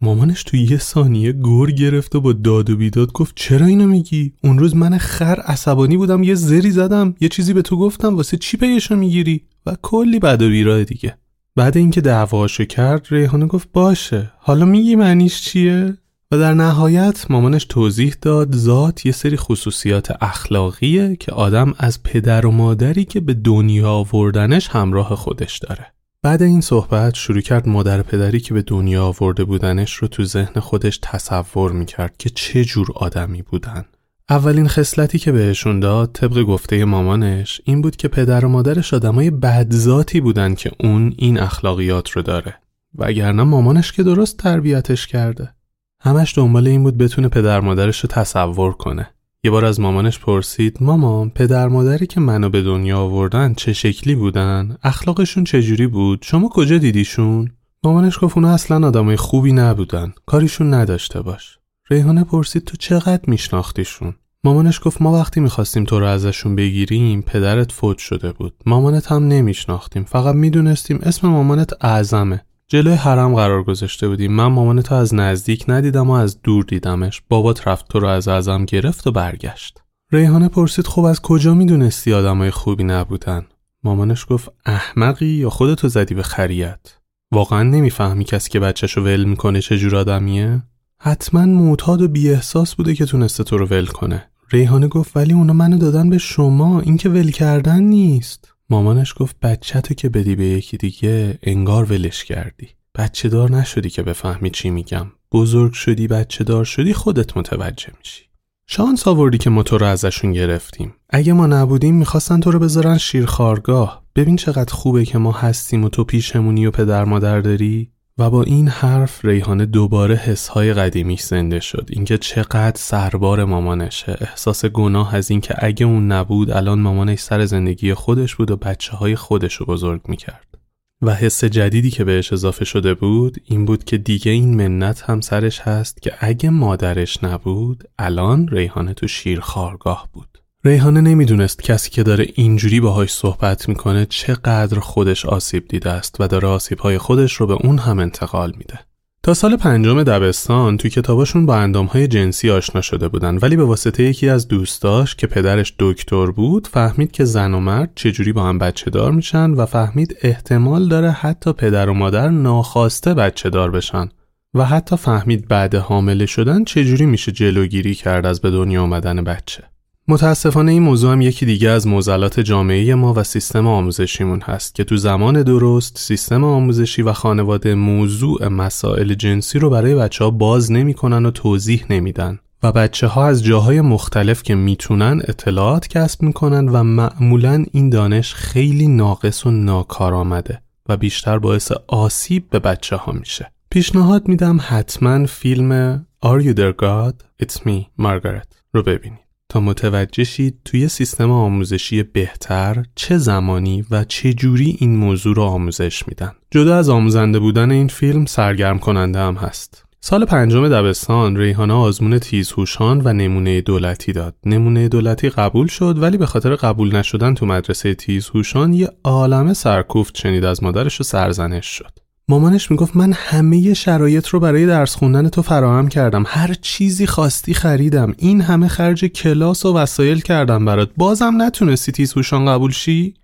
مامانش 0.00 0.42
تو 0.42 0.56
یه 0.56 0.78
ثانیه 0.78 1.32
گور 1.32 1.70
گرفت 1.70 2.14
و 2.14 2.20
با 2.20 2.32
داد 2.32 2.70
و 2.70 2.76
بیداد 2.76 3.12
گفت 3.12 3.32
چرا 3.36 3.66
اینو 3.66 3.86
میگی 3.86 4.32
اون 4.44 4.58
روز 4.58 4.76
من 4.76 4.98
خر 4.98 5.40
عصبانی 5.40 5.96
بودم 5.96 6.22
یه 6.22 6.34
زری 6.34 6.70
زدم 6.70 7.14
یه 7.20 7.28
چیزی 7.28 7.52
به 7.52 7.62
تو 7.62 7.76
گفتم 7.76 8.16
واسه 8.16 8.36
چی 8.36 8.56
پیشو 8.56 8.96
می‌گیری 8.96 9.42
و 9.66 9.76
کلی 9.82 10.18
بد 10.18 10.42
و 10.42 10.48
بیراه 10.48 10.84
دیگه 10.84 11.18
بعد 11.56 11.76
اینکه 11.76 12.00
دعواشو 12.00 12.64
کرد 12.64 13.06
ریحانه 13.10 13.46
گفت 13.46 13.68
باشه 13.72 14.32
حالا 14.38 14.64
میگی 14.64 14.96
معنیش 14.96 15.42
چیه 15.42 15.96
و 16.30 16.38
در 16.38 16.54
نهایت 16.54 17.30
مامانش 17.30 17.64
توضیح 17.64 18.14
داد 18.22 18.56
ذات 18.56 19.06
یه 19.06 19.12
سری 19.12 19.36
خصوصیات 19.36 20.22
اخلاقیه 20.22 21.16
که 21.16 21.32
آدم 21.32 21.74
از 21.78 22.02
پدر 22.02 22.46
و 22.46 22.50
مادری 22.50 23.04
که 23.04 23.20
به 23.20 23.34
دنیا 23.34 23.90
آوردنش 23.90 24.68
همراه 24.68 25.14
خودش 25.14 25.58
داره. 25.58 25.86
بعد 26.22 26.42
این 26.42 26.60
صحبت 26.60 27.14
شروع 27.14 27.40
کرد 27.40 27.68
مادر 27.68 28.02
پدری 28.02 28.40
که 28.40 28.54
به 28.54 28.62
دنیا 28.62 29.04
آورده 29.04 29.44
بودنش 29.44 29.94
رو 29.94 30.08
تو 30.08 30.24
ذهن 30.24 30.60
خودش 30.60 30.98
تصور 31.02 31.72
می‌کرد 31.72 32.16
که 32.18 32.30
چه 32.30 32.64
جور 32.64 32.86
آدمی 32.94 33.42
بودن. 33.42 33.84
اولین 34.32 34.68
خصلتی 34.68 35.18
که 35.18 35.32
بهشون 35.32 35.80
داد 35.80 36.10
طبق 36.12 36.42
گفته 36.42 36.84
مامانش 36.84 37.60
این 37.64 37.82
بود 37.82 37.96
که 37.96 38.08
پدر 38.08 38.44
و 38.44 38.48
مادرش 38.48 38.94
آدمای 38.94 39.30
بدذاتی 39.30 40.20
بودن 40.20 40.54
که 40.54 40.70
اون 40.80 41.14
این 41.16 41.40
اخلاقیات 41.40 42.10
رو 42.10 42.22
داره. 42.22 42.54
وگرنه 42.94 43.42
مامانش 43.42 43.92
که 43.92 44.02
درست 44.02 44.36
تربیتش 44.36 45.06
کرده. 45.06 45.54
همش 46.00 46.38
دنبال 46.38 46.66
این 46.66 46.82
بود 46.82 46.98
بتونه 46.98 47.28
پدر 47.28 47.60
مادرش 47.60 48.00
رو 48.00 48.08
تصور 48.08 48.72
کنه. 48.72 49.10
یه 49.44 49.50
بار 49.50 49.64
از 49.64 49.80
مامانش 49.80 50.18
پرسید 50.18 50.76
مامان 50.80 51.30
پدر 51.30 51.68
مادری 51.68 52.06
که 52.06 52.20
منو 52.20 52.48
به 52.48 52.62
دنیا 52.62 52.98
آوردن 52.98 53.54
چه 53.54 53.72
شکلی 53.72 54.14
بودن؟ 54.14 54.76
اخلاقشون 54.82 55.44
چجوری 55.44 55.86
بود؟ 55.86 56.18
شما 56.22 56.48
کجا 56.48 56.78
دیدیشون؟ 56.78 57.50
مامانش 57.84 58.18
گفت 58.20 58.36
اونا 58.36 58.54
اصلا 58.54 58.86
آدمای 58.86 59.16
خوبی 59.16 59.52
نبودن. 59.52 60.12
کاریشون 60.26 60.74
نداشته 60.74 61.22
باش. 61.22 61.58
ریحانه 61.90 62.24
پرسید 62.24 62.64
تو 62.64 62.76
چقدر 62.76 63.22
میشناختیشون؟ 63.26 64.14
مامانش 64.44 64.80
گفت 64.84 65.02
ما 65.02 65.12
وقتی 65.12 65.40
می‌خواستیم 65.40 65.84
تو 65.84 66.00
رو 66.00 66.06
ازشون 66.06 66.56
بگیریم 66.56 67.22
پدرت 67.22 67.72
فوت 67.72 67.98
شده 67.98 68.32
بود. 68.32 68.54
مامانت 68.66 69.12
هم 69.12 69.28
نمیشناختیم. 69.28 70.04
فقط 70.04 70.34
می‌دونستیم 70.34 70.98
اسم 71.02 71.28
مامانت 71.28 71.84
اعظمه. 71.84 72.44
جلوی 72.68 72.94
حرم 72.94 73.34
قرار 73.34 73.62
گذاشته 73.62 74.08
بودیم. 74.08 74.32
من 74.32 74.46
مامان 74.46 74.82
تو 74.82 74.94
از 74.94 75.14
نزدیک 75.14 75.64
ندیدم 75.68 76.10
و 76.10 76.12
از 76.12 76.42
دور 76.42 76.64
دیدمش. 76.64 77.22
بابات 77.28 77.68
رفت 77.68 77.88
تو 77.88 78.00
رو 78.00 78.08
از 78.08 78.28
ازم 78.28 78.64
گرفت 78.64 79.06
و 79.06 79.12
برگشت. 79.12 79.78
ریحانه 80.12 80.48
پرسید 80.48 80.86
خب 80.86 81.04
از 81.04 81.20
کجا 81.20 81.54
می‌دونستی 81.54 82.12
آدمای 82.12 82.50
خوبی 82.50 82.84
نبودن؟ 82.84 83.46
مامانش 83.84 84.26
گفت 84.28 84.48
احمقی 84.66 85.26
یا 85.26 85.50
خودتو 85.50 85.88
زدی 85.88 86.14
به 86.14 86.22
خریت؟ 86.22 86.98
واقعا 87.32 87.62
نمی‌فهمی 87.62 88.24
کسی 88.24 88.50
که 88.50 88.60
بچهشو 88.60 89.00
ول 89.00 89.24
می‌کنه 89.24 89.60
چه 89.60 89.78
جور 89.78 89.96
آدمیه؟ 89.96 90.62
حتما 90.98 91.44
معتاد 91.46 92.02
و 92.02 92.08
بیاحساس 92.08 92.74
بوده 92.74 92.94
که 92.94 93.06
تونسته 93.06 93.44
تو 93.44 93.58
رو 93.58 93.66
ول 93.66 93.86
کنه. 93.86 94.28
ریحانه 94.52 94.88
گفت 94.88 95.16
ولی 95.16 95.32
اونا 95.32 95.52
منو 95.52 95.78
دادن 95.78 96.10
به 96.10 96.18
شما 96.18 96.80
این 96.80 96.96
که 96.96 97.08
ول 97.08 97.30
کردن 97.30 97.82
نیست. 97.82 98.54
مامانش 98.70 99.14
گفت 99.16 99.40
بچه 99.40 99.80
تو 99.80 99.94
که 99.94 100.08
بدی 100.08 100.36
به 100.36 100.44
یکی 100.44 100.76
دیگه 100.76 101.38
انگار 101.42 101.92
ولش 101.92 102.24
کردی. 102.24 102.68
بچه 102.94 103.28
دار 103.28 103.50
نشدی 103.50 103.90
که 103.90 104.02
بفهمی 104.02 104.50
چی 104.50 104.70
میگم. 104.70 105.06
بزرگ 105.32 105.72
شدی 105.72 106.06
بچه 106.06 106.44
دار 106.44 106.64
شدی 106.64 106.92
خودت 106.92 107.36
متوجه 107.36 107.88
میشی. 107.98 108.22
شانس 108.66 109.06
آوردی 109.06 109.38
که 109.38 109.50
ما 109.50 109.62
تو 109.62 109.78
رو 109.78 109.86
ازشون 109.86 110.32
گرفتیم. 110.32 110.94
اگه 111.10 111.32
ما 111.32 111.46
نبودیم 111.46 111.94
می‌خواستن 111.94 112.40
تو 112.40 112.50
رو 112.50 112.58
بذارن 112.58 112.98
شیرخارگاه 112.98 114.02
ببین 114.16 114.36
چقدر 114.36 114.74
خوبه 114.74 115.04
که 115.04 115.18
ما 115.18 115.32
هستیم 115.32 115.84
و 115.84 115.88
تو 115.88 116.04
پیشمونی 116.04 116.66
و 116.66 116.70
پدر 116.70 117.04
مادر 117.04 117.40
داری. 117.40 117.92
و 118.18 118.30
با 118.30 118.42
این 118.42 118.68
حرف 118.68 119.24
ریحانه 119.24 119.66
دوباره 119.66 120.14
حسهای 120.14 120.74
قدیمیش 120.74 121.20
زنده 121.20 121.60
شد. 121.60 121.88
اینکه 121.90 122.18
چقدر 122.18 122.76
سربار 122.76 123.44
مامانشه. 123.44 124.16
احساس 124.20 124.64
گناه 124.64 125.14
از 125.14 125.30
اینکه 125.30 125.54
اگه 125.58 125.86
اون 125.86 126.12
نبود 126.12 126.50
الان 126.50 126.80
مامانش 126.80 127.18
سر 127.18 127.44
زندگی 127.44 127.94
خودش 127.94 128.34
بود 128.36 128.50
و 128.50 128.56
بچه 128.56 128.92
های 128.92 129.16
خودش 129.16 129.54
رو 129.54 129.66
بزرگ 129.66 130.00
می‌کرد. 130.08 130.58
و 131.02 131.14
حس 131.14 131.44
جدیدی 131.44 131.90
که 131.90 132.04
بهش 132.04 132.32
اضافه 132.32 132.64
شده 132.64 132.94
بود 132.94 133.36
این 133.44 133.64
بود 133.64 133.84
که 133.84 133.98
دیگه 133.98 134.32
این 134.32 134.56
منت 134.56 135.02
هم 135.02 135.20
سرش 135.20 135.60
هست 135.60 136.02
که 136.02 136.12
اگه 136.18 136.50
مادرش 136.50 137.24
نبود 137.24 137.84
الان 137.98 138.48
ریحانه 138.48 138.94
تو 138.94 139.08
شیرخارگاه 139.08 140.08
بود. 140.12 140.41
ریحانه 140.64 141.00
نمی‌دونست 141.00 141.62
کسی 141.62 141.90
که 141.90 142.02
داره 142.02 142.26
اینجوری 142.34 142.80
باهاش 142.80 143.12
صحبت 143.12 143.68
می‌کنه 143.68 144.06
چقدر 144.06 144.80
خودش 144.80 145.26
آسیب 145.26 145.68
دیده 145.68 145.90
است 145.90 146.16
و 146.20 146.26
داره 146.26 146.48
آسیبهای 146.48 146.98
خودش 146.98 147.32
رو 147.32 147.46
به 147.46 147.52
اون 147.52 147.78
هم 147.78 147.98
انتقال 147.98 148.52
میده. 148.56 148.78
تا 149.22 149.34
سال 149.34 149.56
پنجم 149.56 150.02
دبستان 150.02 150.76
تو 150.76 150.88
کتاباشون 150.88 151.46
با 151.46 151.56
اندامهای 151.56 152.08
جنسی 152.08 152.50
آشنا 152.50 152.80
شده 152.80 153.08
بودن 153.08 153.36
ولی 153.36 153.56
به 153.56 153.64
واسطه 153.64 154.02
یکی 154.02 154.28
از 154.28 154.48
دوستاش 154.48 155.14
که 155.14 155.26
پدرش 155.26 155.74
دکتر 155.78 156.26
بود 156.26 156.66
فهمید 156.66 157.12
که 157.12 157.24
زن 157.24 157.54
و 157.54 157.60
مرد 157.60 157.92
چجوری 157.94 158.32
با 158.32 158.44
هم 158.44 158.58
بچه 158.58 158.90
دار 158.90 159.12
میشن 159.12 159.50
و 159.50 159.66
فهمید 159.66 160.16
احتمال 160.22 160.88
داره 160.88 161.10
حتی 161.10 161.52
پدر 161.52 161.88
و 161.88 161.94
مادر 161.94 162.28
ناخواسته 162.28 163.14
بچه 163.14 163.50
دار 163.50 163.70
بشن 163.70 164.08
و 164.54 164.64
حتی 164.64 164.96
فهمید 164.96 165.48
بعد 165.48 165.74
حامله 165.74 166.26
شدن 166.26 166.64
چجوری 166.64 167.06
میشه 167.06 167.32
جلوگیری 167.32 167.94
کرد 167.94 168.26
از 168.26 168.40
به 168.40 168.50
دنیا 168.50 168.82
آمدن 168.82 169.24
بچه. 169.24 169.71
متاسفانه 170.08 170.72
این 170.72 170.82
موضوع 170.82 171.12
هم 171.12 171.20
یکی 171.20 171.46
دیگه 171.46 171.70
از 171.70 171.86
موزلات 171.86 172.40
جامعه 172.40 172.94
ما 172.94 173.14
و 173.14 173.22
سیستم 173.22 173.66
آموزشیمون 173.66 174.40
هست 174.40 174.74
که 174.74 174.84
تو 174.84 174.96
زمان 174.96 175.42
درست 175.42 175.98
سیستم 175.98 176.44
آموزشی 176.44 177.02
و 177.02 177.12
خانواده 177.12 177.74
موضوع 177.74 178.48
مسائل 178.48 179.14
جنسی 179.14 179.58
رو 179.58 179.70
برای 179.70 179.94
بچه 179.94 180.24
ها 180.24 180.30
باز 180.30 180.72
نمی‌کنن 180.72 181.26
و 181.26 181.30
توضیح 181.30 181.84
نمیدن 181.90 182.38
و 182.62 182.72
بچه 182.72 183.06
ها 183.06 183.26
از 183.26 183.44
جاهای 183.44 183.80
مختلف 183.80 184.42
که 184.42 184.54
می‌تونن 184.54 185.22
اطلاعات 185.28 185.88
کسب 185.88 186.22
می‌کنن 186.22 186.68
و 186.68 186.82
معمولا 186.82 187.64
این 187.72 187.90
دانش 187.90 188.34
خیلی 188.34 188.88
ناقص 188.88 189.46
و 189.46 189.50
ناکارآمده 189.50 190.62
و 190.88 190.96
بیشتر 190.96 191.38
باعث 191.38 191.72
آسیب 191.86 192.50
به 192.50 192.58
بچه 192.58 192.96
ها 192.96 193.12
میشه. 193.12 193.52
پیشنهاد 193.70 194.28
میدم 194.28 194.58
حتما 194.62 195.26
فیلم 195.26 195.96
Are 196.24 196.42
You 196.42 196.54
There 196.54 196.82
God? 196.82 197.44
It's 197.44 197.56
Me, 197.56 198.02
Margaret 198.02 198.54
رو 198.72 198.82
ببینید 198.82 199.21
تا 199.52 199.60
متوجه 199.60 200.24
شید 200.24 200.58
توی 200.64 200.88
سیستم 200.88 201.30
آموزشی 201.30 202.02
بهتر 202.02 202.84
چه 202.94 203.18
زمانی 203.18 203.84
و 203.90 204.04
چه 204.04 204.32
جوری 204.32 204.76
این 204.78 204.96
موضوع 204.96 205.34
رو 205.36 205.42
آموزش 205.42 206.08
میدن. 206.08 206.32
جدا 206.50 206.76
از 206.76 206.88
آموزنده 206.88 207.38
بودن 207.38 207.70
این 207.70 207.88
فیلم 207.88 208.24
سرگرم 208.26 208.78
کننده 208.78 209.18
هم 209.18 209.34
هست. 209.34 209.84
سال 210.00 210.24
پنجم 210.24 210.68
دبستان 210.68 211.36
ریحانه 211.36 211.74
آزمون 211.74 212.18
تیزهوشان 212.18 213.00
و 213.04 213.12
نمونه 213.12 213.60
دولتی 213.60 214.12
داد. 214.12 214.34
نمونه 214.46 214.88
دولتی 214.88 215.28
قبول 215.28 215.66
شد 215.66 215.98
ولی 215.98 216.16
به 216.16 216.26
خاطر 216.26 216.54
قبول 216.54 216.96
نشدن 216.96 217.34
تو 217.34 217.46
مدرسه 217.46 217.94
تیزهوشان 217.94 218.72
یه 218.72 218.88
عالم 219.04 219.52
سرکوفت 219.52 220.18
شنید 220.18 220.44
از 220.44 220.62
مادرش 220.62 221.00
و 221.00 221.04
سرزنش 221.04 221.66
شد. 221.66 222.01
مامانش 222.32 222.70
می‌گفت 222.70 222.96
من 222.96 223.12
همه 223.12 223.74
شرایط 223.74 224.26
رو 224.26 224.40
برای 224.40 224.66
درس 224.66 224.94
خوندن 224.94 225.28
تو 225.28 225.42
فراهم 225.42 225.88
کردم. 225.88 226.24
هر 226.26 226.54
چیزی 226.54 227.06
خواستی 227.06 227.54
خریدم. 227.54 228.14
این 228.18 228.40
همه 228.40 228.68
خرج 228.68 229.04
کلاس 229.04 229.66
و 229.66 229.76
وسایل 229.76 230.20
کردم 230.20 230.64
برات. 230.64 230.90
بازم 230.96 231.32
نتونستی 231.42 231.92
تیز 231.92 232.14
قبول 232.48 232.70
شی؟ 232.70 233.14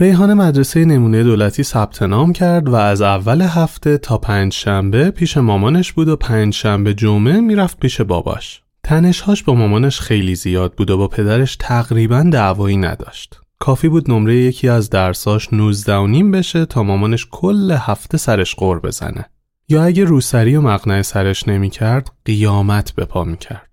ریحان 0.00 0.34
مدرسه 0.34 0.84
نمونه 0.84 1.22
دولتی 1.22 1.62
ثبت 1.62 2.02
نام 2.02 2.32
کرد 2.32 2.68
و 2.68 2.74
از 2.74 3.02
اول 3.02 3.42
هفته 3.42 3.98
تا 3.98 4.18
پنج 4.18 4.52
شنبه 4.52 5.10
پیش 5.10 5.36
مامانش 5.36 5.92
بود 5.92 6.08
و 6.08 6.16
پنج 6.16 6.54
شنبه 6.54 6.94
جمعه 6.94 7.40
می‌رفت 7.40 7.78
پیش 7.80 8.00
باباش. 8.00 8.62
تنشهاش 8.84 9.42
با 9.42 9.54
مامانش 9.54 10.00
خیلی 10.00 10.34
زیاد 10.34 10.74
بود 10.74 10.90
و 10.90 10.96
با 10.96 11.08
پدرش 11.08 11.56
تقریبا 11.56 12.22
دعوایی 12.32 12.76
نداشت. 12.76 13.40
کافی 13.58 13.88
بود 13.88 14.10
نمره 14.10 14.36
یکی 14.36 14.68
از 14.68 14.90
درساش 14.90 15.52
19 15.52 15.94
و 15.94 16.06
نیم 16.06 16.30
بشه 16.30 16.66
تا 16.66 16.82
مامانش 16.82 17.26
کل 17.30 17.76
هفته 17.78 18.18
سرش 18.18 18.54
قور 18.54 18.80
بزنه. 18.80 19.24
یا 19.68 19.84
اگه 19.84 20.04
روسری 20.04 20.56
و 20.56 20.60
مقنعه 20.60 21.02
سرش 21.02 21.48
نمی‌کرد 21.48 22.12
قیامت 22.24 22.92
به 22.92 23.04
پا 23.04 23.24
می‌کرد. 23.24 23.67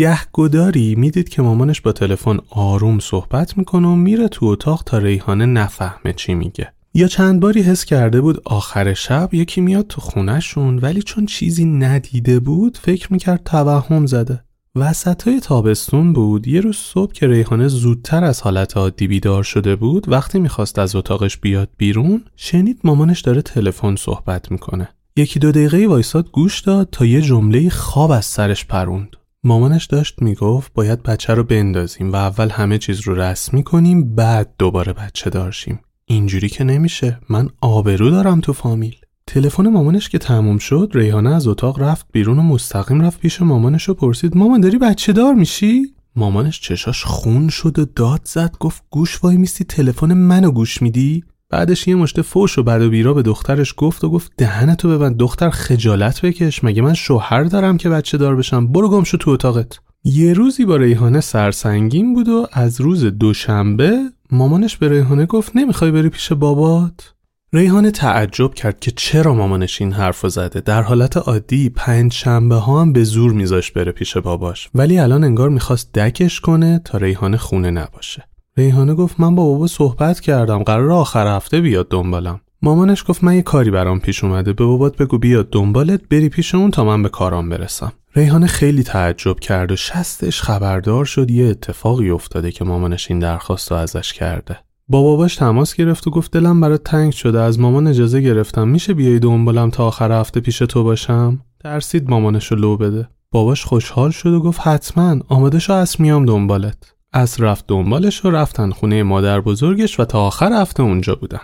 گهگداری 0.00 0.94
می‌دید 0.94 1.28
که 1.28 1.42
مامانش 1.42 1.80
با 1.80 1.92
تلفن 1.92 2.38
آروم 2.50 2.98
صحبت 2.98 3.58
می‌کنه 3.58 3.88
و 3.88 3.94
میره 3.94 4.28
تو 4.28 4.46
اتاق 4.46 4.82
تا 4.86 4.98
ریحانه 4.98 5.46
نفهمه 5.46 6.12
چی 6.16 6.34
میگه. 6.34 6.72
یا 6.94 7.08
چند 7.08 7.40
باری 7.40 7.62
حس 7.62 7.84
کرده 7.84 8.20
بود 8.20 8.42
آخر 8.44 8.94
شب 8.94 9.34
یکی 9.34 9.60
میاد 9.60 9.86
تو 9.86 10.00
خونهشون 10.00 10.78
ولی 10.78 11.02
چون 11.02 11.26
چیزی 11.26 11.64
ندیده 11.64 12.40
بود 12.40 12.78
فکر 12.82 13.12
می‌کرد 13.12 13.42
توهم 13.44 14.06
زده. 14.06 14.44
وسط 14.76 15.22
های 15.22 15.40
تابستون 15.40 16.12
بود. 16.12 16.48
یه 16.48 16.60
روز 16.60 16.76
صبح 16.76 17.12
که 17.12 17.26
ریحانه 17.26 17.68
زودتر 17.68 18.24
از 18.24 18.42
حالت 18.42 18.76
عادی 18.76 19.08
بیدار 19.08 19.42
شده 19.42 19.76
بود 19.76 20.08
وقتی 20.08 20.38
می‌خواست 20.38 20.78
از 20.78 20.96
اتاقش 20.96 21.36
بیاد 21.36 21.68
بیرون 21.76 22.24
شنید 22.36 22.80
مامانش 22.84 23.20
داره 23.20 23.42
تلفن 23.42 23.96
صحبت 23.96 24.50
می‌کنه. 24.50 24.88
یکی 25.16 25.38
دو 25.38 25.52
دقیقه 25.52 25.86
وایساد 25.86 26.30
گوش 26.30 26.60
داد 26.60 26.88
تا 26.92 27.04
یه 27.04 27.22
جمله 27.22 27.68
خواب 27.68 28.10
از 28.10 28.24
سرش 28.24 28.64
پروند. 28.64 29.16
مامانش 29.44 29.84
داشت 29.86 30.22
می‌گفت 30.22 30.72
باید 30.74 31.02
بچه 31.02 31.34
رو 31.34 31.44
بندازیم 31.44 32.12
و 32.12 32.16
اول 32.16 32.48
همه 32.50 32.78
چیز 32.78 33.00
رو 33.00 33.14
رسمی 33.14 33.62
کنیم 33.62 34.14
بعد 34.14 34.54
دوباره 34.58 34.92
بچه 34.92 35.30
دارشیم 35.30 35.80
اینجوری 36.06 36.48
که 36.48 36.64
نمیشه. 36.64 37.18
من 37.28 37.48
آبرو 37.60 38.10
دارم 38.10 38.40
تو 38.40 38.52
فامیل. 38.52 38.96
تلفن 39.26 39.68
مامانش 39.68 40.08
که 40.08 40.18
تموم 40.18 40.58
شد 40.58 40.90
ریحانه 40.94 41.34
از 41.34 41.46
اتاق 41.46 41.82
رفت 41.82 42.06
بیرون 42.12 42.38
و 42.38 42.42
مستقیم 42.42 43.00
رفت 43.00 43.20
پیش 43.20 43.42
مامانش 43.42 43.88
و 43.88 43.94
پرسید 43.94 44.36
مامان 44.36 44.60
داری 44.60 44.78
بچه 44.78 45.12
دار 45.12 45.34
میشی؟ 45.34 45.82
مامانش 46.16 46.60
چشاش 46.60 47.04
خون 47.04 47.48
شد 47.48 47.78
و 47.78 47.84
داد 47.84 48.20
زد 48.24 48.56
گفت 48.60 48.82
گوش 48.90 49.24
وای 49.24 49.36
میستی 49.36 49.64
تلفن 49.64 50.12
منو 50.12 50.50
گوش 50.50 50.82
میدی؟ 50.82 51.24
بعدش 51.50 51.88
یه 51.88 51.94
مشت 51.94 52.22
فوش 52.22 52.58
و 52.58 52.62
بد 52.62 52.82
و 52.82 52.90
بیرا 52.90 53.14
به 53.14 53.22
دخترش 53.22 53.74
گفت 53.76 54.04
و 54.04 54.10
گفت 54.10 54.32
دهنتو 54.38 54.88
ببند 54.88 55.16
دختر 55.16 55.50
خجالت 55.50 56.20
بکش 56.20 56.64
مگه 56.64 56.82
من 56.82 56.94
شوهر 56.94 57.44
دارم 57.44 57.76
که 57.76 57.88
بچه 57.88 58.18
دار 58.18 58.36
بشم؟ 58.36 58.66
برو 58.66 58.88
گم 58.88 59.04
شو 59.04 59.16
تو 59.16 59.30
اتاقت. 59.30 59.78
یه 60.04 60.32
روزی 60.32 60.64
با 60.64 60.76
ریحانه 60.76 61.20
سرسنگین 61.20 62.14
بود 62.14 62.28
و 62.28 62.46
از 62.52 62.80
روز 62.80 63.04
دوشنبه 63.04 63.98
مامانش 64.30 64.76
به 64.76 64.88
ریحانه 64.88 65.26
گفت 65.26 65.56
نمی‌خوای 65.56 65.90
بری 65.90 66.08
پیش 66.08 66.32
بابات؟ 66.32 67.12
ریحانه 67.52 67.90
تعجب 67.90 68.54
کرد 68.54 68.80
که 68.80 68.90
چرا 68.90 69.34
مامانش 69.34 69.80
این 69.80 69.92
حرف 69.92 70.28
زده. 70.28 70.60
در 70.60 70.82
حالت 70.82 71.16
عادی 71.16 71.68
پنج 71.68 72.12
شنبه 72.12 72.54
ها 72.54 72.80
هم 72.80 72.92
به 72.92 73.04
زور 73.04 73.32
میذاش 73.32 73.70
بره 73.70 73.92
پیش 73.92 74.16
باباش. 74.16 74.70
ولی 74.74 74.98
الان 74.98 75.24
انگار 75.24 75.48
می‌خواست 75.48 75.92
دکش 75.94 76.40
کنه 76.40 76.80
تا 76.84 76.98
ریحانه 76.98 77.36
خونه 77.36 77.70
نباشه. 77.70 78.29
ریحانه 78.60 78.94
گفت 78.94 79.20
من 79.20 79.34
با 79.34 79.44
بابا 79.44 79.66
صحبت 79.66 80.20
کردم 80.20 80.62
قرار 80.62 80.90
آخر 80.90 81.36
هفته 81.36 81.60
بیاد 81.60 81.88
دنبالم. 81.88 82.40
مامانش 82.62 83.04
گفت 83.08 83.24
من 83.24 83.34
یه 83.34 83.42
کاری 83.42 83.70
برام 83.70 84.00
پیش 84.00 84.24
اومده 84.24 84.52
به 84.52 84.64
بابات 84.64 84.96
بگو 84.96 85.18
بیاد 85.18 85.50
دنبالت 85.50 86.08
بری 86.08 86.28
پیش 86.28 86.54
اون 86.54 86.70
تا 86.70 86.84
من 86.84 87.02
به 87.02 87.08
کارام 87.08 87.48
برسم. 87.48 87.92
ریحانه 88.16 88.46
خیلی 88.46 88.82
تعجب 88.82 89.40
کرد 89.40 89.72
و 89.72 89.76
شستش 89.76 90.42
خبردار 90.42 91.04
شد 91.04 91.30
یه 91.30 91.46
اتفاقی 91.46 92.10
افتاده 92.10 92.50
که 92.52 92.64
مامانش 92.64 93.10
این 93.10 93.18
درخواست 93.18 93.72
رو 93.72 93.78
ازش 93.78 94.12
کرده. 94.12 94.58
با 94.88 95.02
باباش 95.02 95.36
تماس 95.36 95.74
گرفت 95.74 96.06
و 96.06 96.10
گفت 96.10 96.32
دلم 96.32 96.60
برات 96.60 96.84
تنگ 96.84 97.12
شده 97.12 97.40
از 97.40 97.60
مامان 97.60 97.86
اجازه 97.86 98.20
گرفتم. 98.20 98.68
میشه 98.68 98.94
بیای 98.94 99.18
دنبالم 99.18 99.70
تا 99.70 99.86
آخر 99.86 100.12
هفته 100.12 100.40
پیش 100.40 100.58
تو 100.58 100.82
باشم؟ 100.84 101.40
ترسید 101.60 102.10
مامانش 102.10 102.46
رو 102.46 102.58
لو 102.58 102.76
بده. 102.76 103.08
باباش 103.30 103.64
خوشحال 103.64 104.10
شد 104.10 104.32
و 104.32 104.40
گفت 104.40 104.60
حتما 104.60 105.16
آماده 105.28 105.58
شو 105.58 105.84
میام 105.98 106.24
دنبالت. 106.24 106.99
از 107.12 107.40
رفت 107.40 107.64
دنبالش 107.66 108.24
و 108.24 108.30
رفتن 108.30 108.70
خونه 108.70 109.02
مادر 109.02 109.40
بزرگش 109.40 110.00
و 110.00 110.04
تا 110.04 110.20
آخر 110.20 110.52
هفته 110.52 110.82
اونجا 110.82 111.14
بودن. 111.14 111.40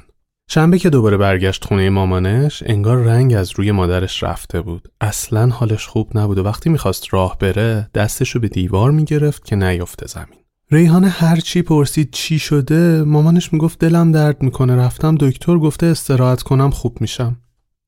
شنبه 0.50 0.78
که 0.78 0.90
دوباره 0.90 1.16
برگشت 1.16 1.64
خونه 1.64 1.90
مامانش 1.90 2.62
انگار 2.66 2.96
رنگ 2.96 3.34
از 3.34 3.52
روی 3.56 3.72
مادرش 3.72 4.22
رفته 4.22 4.60
بود. 4.60 4.88
اصلا 5.00 5.48
حالش 5.48 5.86
خوب 5.86 6.18
نبود 6.18 6.38
و 6.38 6.44
وقتی 6.44 6.70
می‌خواست 6.70 7.06
راه 7.10 7.38
بره 7.38 7.90
دستشو 7.94 8.40
به 8.40 8.48
دیوار 8.48 8.90
می‌گرفت 8.90 9.44
که 9.44 9.56
نیفته 9.56 10.06
زمین. 10.06 10.38
ریحانه 10.70 11.08
هر 11.08 11.36
چی 11.36 11.62
پرسید 11.62 12.10
چی 12.10 12.38
شده 12.38 13.04
مامانش 13.04 13.52
می‌گفت 13.52 13.78
دلم 13.78 14.12
درد 14.12 14.42
می‌کنه 14.42 14.76
رفتم 14.76 15.14
دکتر 15.14 15.58
گفته 15.58 15.86
استراحت 15.86 16.42
کنم 16.42 16.70
خوب 16.70 17.00
میشم. 17.00 17.36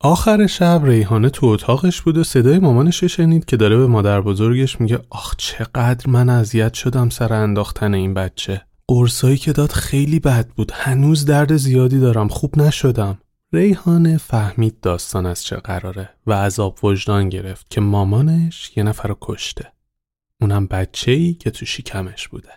آخر 0.03 0.47
شب 0.47 0.81
ریحانه 0.83 1.29
تو 1.29 1.45
اتاقش 1.45 2.01
بود 2.01 2.17
و 2.17 2.23
صدای 2.23 2.59
مامانش 2.59 3.03
شنید 3.03 3.45
که 3.45 3.57
داره 3.57 3.77
به 3.77 3.87
مادر 3.87 4.21
بزرگش 4.21 4.81
میگه 4.81 4.99
آخ 5.09 5.35
چقدر 5.37 6.09
من 6.09 6.29
اذیت 6.29 6.73
شدم 6.73 7.09
سر 7.09 7.33
انداختن 7.33 7.93
این 7.93 8.13
بچه. 8.13 8.61
قرصایی 8.87 9.37
که 9.37 9.53
داد 9.53 9.71
خیلی 9.71 10.19
بد 10.19 10.47
بود. 10.47 10.71
هنوز 10.75 11.25
درد 11.25 11.57
زیادی 11.57 11.99
دارم. 11.99 12.27
خوب 12.27 12.57
نشدم. 12.57 13.17
ریحانه 13.53 14.17
فهمید 14.17 14.79
داستان 14.79 15.25
از 15.25 15.43
چه 15.43 15.55
قراره 15.55 16.09
و 16.27 16.33
عذاب 16.33 16.77
وجدان 16.83 17.29
گرفت 17.29 17.69
که 17.69 17.81
مامانش 17.81 18.71
یه 18.77 18.83
نفر 18.83 19.09
رو 19.09 19.17
کشته. 19.21 19.71
اونم 20.41 20.67
بچه 20.67 21.11
ای 21.11 21.33
که 21.33 21.51
تو 21.51 21.65
شکمش 21.65 22.27
بوده. 22.27 22.51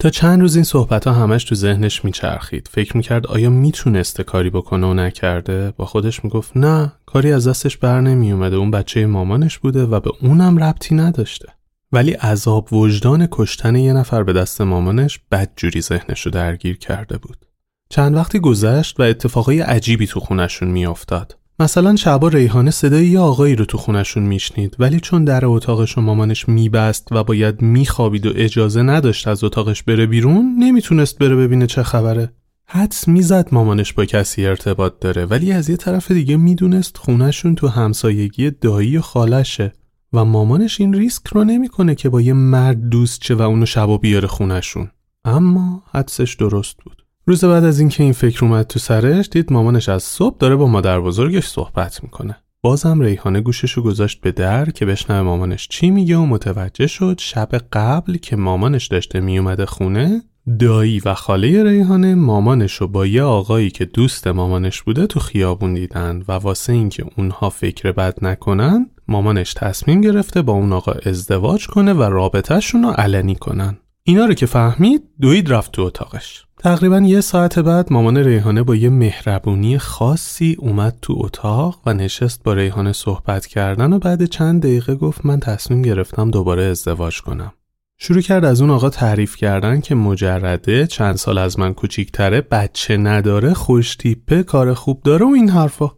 تا 0.00 0.10
چند 0.10 0.40
روز 0.40 0.54
این 0.54 0.64
صحبت 0.64 1.06
ها 1.06 1.12
همش 1.12 1.44
تو 1.44 1.54
ذهنش 1.54 2.04
میچرخید؟ 2.04 2.68
فکر 2.72 2.96
می‌کرد 2.96 3.26
آیا 3.26 3.50
می‌تونسته 3.50 4.22
کاری 4.22 4.50
بکنه 4.50 4.86
و 4.86 4.94
نکرده؟ 4.94 5.72
با 5.76 5.86
خودش 5.86 6.24
می‌گفت 6.24 6.56
نه 6.56 6.92
کاری 7.06 7.32
از 7.32 7.48
دستش 7.48 7.76
بر 7.76 8.00
نمیومده 8.00 8.56
اون 8.56 8.70
بچه 8.70 9.06
مامانش 9.06 9.58
بوده 9.58 9.84
و 9.84 10.00
به 10.00 10.10
اونم 10.22 10.64
ربطی 10.64 10.94
نداشته. 10.94 11.48
ولی 11.92 12.12
عذاب 12.12 12.72
وجدان 12.72 13.28
کشتن 13.30 13.76
یه 13.76 13.92
نفر 13.92 14.22
به 14.22 14.32
دست 14.32 14.60
مامانش 14.60 15.20
بدجوری 15.30 15.80
ذهنش 15.80 16.20
رو 16.20 16.30
درگیر 16.30 16.78
کرده 16.78 17.18
بود. 17.18 17.46
چند 17.88 18.14
وقتی 18.14 18.38
گذشت 18.38 19.00
و 19.00 19.02
اتفاقای 19.02 19.60
عجیبی 19.60 20.06
تو 20.06 20.20
خونشون 20.20 20.68
میافتاد. 20.68 21.36
مثلا 21.60 21.96
شبا 21.96 22.28
ریحانه 22.28 22.70
صدای 22.70 23.06
یه 23.06 23.20
آقایی 23.20 23.56
رو 23.56 23.64
تو 23.64 23.78
خونشون 23.78 24.22
میشنید 24.22 24.76
ولی 24.78 25.00
چون 25.00 25.24
در 25.24 25.46
اتاقش 25.46 25.98
و 25.98 26.00
مامانش 26.00 26.48
میبست 26.48 27.08
و 27.10 27.24
باید 27.24 27.62
میخوابید 27.62 28.26
و 28.26 28.32
اجازه 28.36 28.82
نداشت 28.82 29.28
از 29.28 29.44
اتاقش 29.44 29.82
بره 29.82 30.06
بیرون 30.06 30.54
نمی‌تونست 30.58 31.18
بره 31.18 31.36
ببینه 31.36 31.66
چه 31.66 31.82
خبره. 31.82 32.32
حدس 32.66 33.08
می‌زد 33.08 33.48
مامانش 33.52 33.92
با 33.92 34.04
کسی 34.04 34.46
ارتباط 34.46 34.92
داره 35.00 35.26
ولی 35.26 35.52
از 35.52 35.70
یه 35.70 35.76
طرف 35.76 36.10
دیگه 36.10 36.36
می‌دونست 36.36 36.96
خونشون 36.96 37.54
تو 37.54 37.68
همسایگی 37.68 38.50
دایی 38.50 38.96
و 38.96 39.00
خالشه 39.00 39.72
و 40.12 40.24
مامانش 40.24 40.80
این 40.80 40.94
ریسک 40.94 41.26
رو 41.26 41.44
نمی‌کنه 41.44 41.94
که 41.94 42.08
با 42.08 42.20
یه 42.20 42.32
مرد 42.32 42.88
دوست 42.88 43.20
چه 43.20 43.34
و 43.34 43.42
اونو 43.42 43.66
شبا 43.66 43.98
بیاره 43.98 44.28
خونشون 44.28 44.90
اما 45.24 45.82
حدسش 45.92 46.34
درست 46.34 46.76
بود. 46.84 46.99
روز 47.26 47.44
بعد 47.44 47.64
از 47.64 47.80
اینکه 47.80 48.02
این 48.02 48.12
فکر 48.12 48.44
اومد 48.44 48.66
تو 48.66 48.78
سرش 48.78 49.28
دید 49.28 49.52
مامانش 49.52 49.88
از 49.88 50.02
صبح 50.02 50.36
داره 50.38 50.56
با 50.56 50.66
مادر 50.66 51.00
بزرگش 51.00 51.46
صحبت 51.46 52.02
می‌کنه. 52.02 52.36
بازم 52.62 53.00
ریحانه 53.00 53.40
گوششو 53.40 53.82
گذاشت 53.82 54.20
به 54.20 54.32
در 54.32 54.70
که 54.70 54.86
بشنوه 54.86 55.22
مامانش 55.22 55.68
چی 55.68 55.90
میگه 55.90 56.16
و 56.16 56.26
متوجه 56.26 56.86
شد 56.86 57.18
شب 57.18 57.48
قبل 57.72 58.16
که 58.16 58.36
مامانش 58.36 58.86
داشته 58.86 59.20
میومده 59.20 59.66
خونه 59.66 60.22
دایی 60.58 61.00
و 61.04 61.14
خاله 61.14 61.62
ریحانه 61.62 62.14
مامانش 62.14 62.82
با 62.82 63.06
یه 63.06 63.22
آقایی 63.22 63.70
که 63.70 63.84
دوست 63.84 64.26
مامانش 64.26 64.82
بوده 64.82 65.06
تو 65.06 65.20
خیابون 65.20 65.74
دیدن 65.74 66.22
و 66.28 66.32
واسه 66.32 66.72
اینکه 66.72 67.04
اونها 67.16 67.50
فکر 67.50 67.92
بد 67.92 68.18
نکنن 68.22 68.90
مامانش 69.08 69.54
تصمیم 69.54 70.00
گرفته 70.00 70.42
با 70.42 70.52
اون 70.52 70.72
آقا 70.72 70.92
ازدواج 70.92 71.66
کنه 71.66 71.92
و 71.92 72.02
رابطهشون 72.02 72.82
رو 72.82 72.90
علنی 72.90 73.34
کنن. 73.34 73.78
اینا 74.10 74.24
رو 74.26 74.34
که 74.34 74.46
فهمید 74.46 75.02
دوید 75.20 75.52
رفت 75.52 75.72
تو 75.72 75.82
اتاقش. 75.82 76.44
تقریبا 76.58 76.98
یه 76.98 77.20
ساعت 77.20 77.58
بعد 77.58 77.92
مامان 77.92 78.16
ریحانه 78.16 78.62
با 78.62 78.76
یه 78.76 78.90
مهربونی 78.90 79.78
خاصی 79.78 80.56
اومد 80.58 80.98
تو 81.02 81.14
اتاق 81.16 81.80
و 81.86 81.94
نشست 81.94 82.42
با 82.42 82.52
ریحانه 82.52 82.92
صحبت 82.92 83.46
کردن 83.46 83.92
و 83.92 83.98
بعد 83.98 84.24
چند 84.24 84.62
دقیقه 84.62 84.94
گفت 84.94 85.26
من 85.26 85.40
تصمیم 85.40 85.82
گرفتم 85.82 86.30
دوباره 86.30 86.62
ازدواج 86.62 87.20
کنم. 87.20 87.52
شروع 87.98 88.20
کرد 88.20 88.44
از 88.44 88.60
اون 88.60 88.70
آقا 88.70 88.90
تعریف 88.90 89.36
کردن 89.36 89.80
که 89.80 89.94
مجرده 89.94 90.86
چند 90.86 91.16
سال 91.16 91.38
از 91.38 91.58
من 91.58 91.74
کوچیکتره 91.74 92.40
بچه 92.40 92.96
نداره 92.96 93.54
خوشتیپه 93.54 94.42
کار 94.42 94.74
خوب 94.74 95.02
داره 95.02 95.26
و 95.26 95.28
این 95.28 95.48
حرفا. 95.48 95.90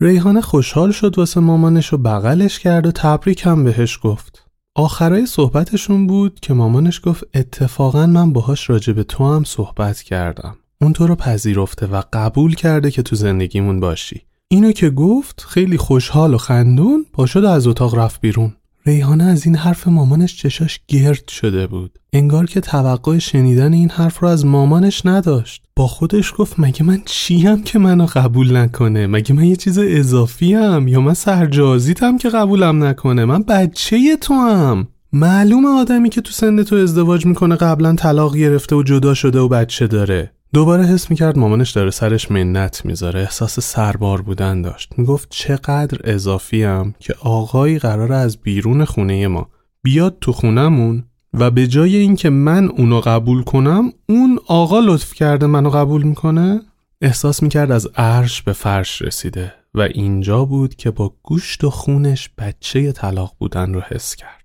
ریحانه 0.00 0.40
خوشحال 0.40 0.92
شد 0.92 1.18
واسه 1.18 1.40
مامانش 1.40 1.92
و 1.92 1.98
بغلش 1.98 2.58
کرد 2.58 2.86
و 2.86 2.92
تبریک 2.92 3.46
هم 3.46 3.64
بهش 3.64 3.98
گفت. 4.02 4.47
آخرای 4.78 5.26
صحبتشون 5.26 6.06
بود 6.06 6.40
که 6.40 6.54
مامانش 6.54 7.00
گفت 7.04 7.24
اتفاقا 7.34 8.06
من 8.06 8.32
باهاش 8.32 8.70
راجع 8.70 8.92
به 8.92 9.02
تو 9.04 9.34
هم 9.34 9.44
صحبت 9.44 10.02
کردم. 10.02 10.56
اون 10.80 10.92
تو 10.92 11.06
رو 11.06 11.14
پذیرفته 11.14 11.86
و 11.86 12.02
قبول 12.12 12.54
کرده 12.54 12.90
که 12.90 13.02
تو 13.02 13.16
زندگیمون 13.16 13.80
باشی. 13.80 14.22
اینو 14.48 14.72
که 14.72 14.90
گفت 14.90 15.44
خیلی 15.48 15.76
خوشحال 15.76 16.34
و 16.34 16.38
خندون 16.38 17.06
پاشد 17.12 17.44
از 17.44 17.66
اتاق 17.66 17.94
رفت 17.94 18.20
بیرون. 18.20 18.52
ریحانه 18.88 19.24
از 19.24 19.46
این 19.46 19.56
حرف 19.56 19.88
مامانش 19.88 20.36
چشاش 20.36 20.80
گرد 20.88 21.28
شده 21.28 21.66
بود. 21.66 21.98
انگار 22.12 22.46
که 22.46 22.60
توقع 22.60 23.18
شنیدن 23.18 23.72
این 23.72 23.90
حرف 23.90 24.18
رو 24.18 24.28
از 24.28 24.46
مامانش 24.46 25.06
نداشت. 25.06 25.62
با 25.76 25.86
خودش 25.86 26.32
گفت 26.36 26.54
مگه 26.58 26.82
من 26.82 27.02
چیم 27.04 27.62
که 27.62 27.78
منو 27.78 28.06
قبول 28.14 28.56
نکنه؟ 28.56 29.06
مگه 29.06 29.34
من 29.34 29.44
یه 29.44 29.56
چیز 29.56 29.78
اضافی 29.78 30.54
هم 30.54 30.88
یا 30.88 31.00
من 31.00 31.14
سرجازیتم 31.14 32.18
که 32.18 32.28
قبولم 32.28 32.84
نکنه؟ 32.84 33.24
من 33.24 33.42
بچه 33.42 34.16
تو 34.16 34.34
هم 34.34 34.88
معلوم 35.12 35.66
آدمی 35.66 36.10
که 36.10 36.20
تو 36.20 36.32
سن 36.32 36.62
تو 36.62 36.76
ازدواج 36.76 37.26
می‌کنه 37.26 37.56
قبلا 37.56 37.94
طلاق 37.94 38.36
گرفته 38.36 38.76
و 38.76 38.82
جدا 38.82 39.14
شده 39.14 39.38
و 39.38 39.48
بچه 39.48 39.86
داره. 39.86 40.32
دوباره 40.52 40.84
حس 40.84 41.10
می‌کرد 41.10 41.38
مامانش 41.38 41.70
داره 41.70 41.90
سرش 41.90 42.30
منت 42.30 42.84
می‌ذاره. 42.84 43.20
احساس 43.20 43.60
سربار 43.60 44.22
بودن 44.22 44.62
داشت. 44.62 44.92
می‌گفت 44.96 45.28
چقدر 45.30 45.98
اضافیم 46.04 46.94
که 46.98 47.14
آقایی 47.20 47.78
قرار 47.78 48.12
از 48.12 48.36
بیرون 48.36 48.84
خونه 48.84 49.28
ما 49.28 49.48
بیاد 49.82 50.16
تو 50.20 50.32
خونمون 50.32 51.04
و 51.34 51.50
به 51.50 51.66
جای 51.66 51.96
اینکه 51.96 52.30
من 52.30 52.68
اونو 52.68 53.00
قبول 53.00 53.42
کنم 53.42 53.92
اون 54.08 54.40
آقا 54.46 54.80
لطف 54.80 55.14
کرده 55.14 55.46
منو 55.46 55.70
قبول 55.70 56.02
می‌کنه؟ 56.02 56.60
احساس 57.00 57.42
می‌کرد 57.42 57.70
از 57.70 57.86
عرش 57.96 58.42
به 58.42 58.52
فرش 58.52 59.02
رسیده 59.02 59.54
و 59.74 59.80
اینجا 59.80 60.44
بود 60.44 60.74
که 60.74 60.90
با 60.90 61.14
گوشت 61.22 61.64
و 61.64 61.70
خونش 61.70 62.30
بچه 62.38 62.92
طلاق 62.92 63.34
بودن 63.38 63.74
رو 63.74 63.80
حس 63.80 64.16
کرد. 64.16 64.37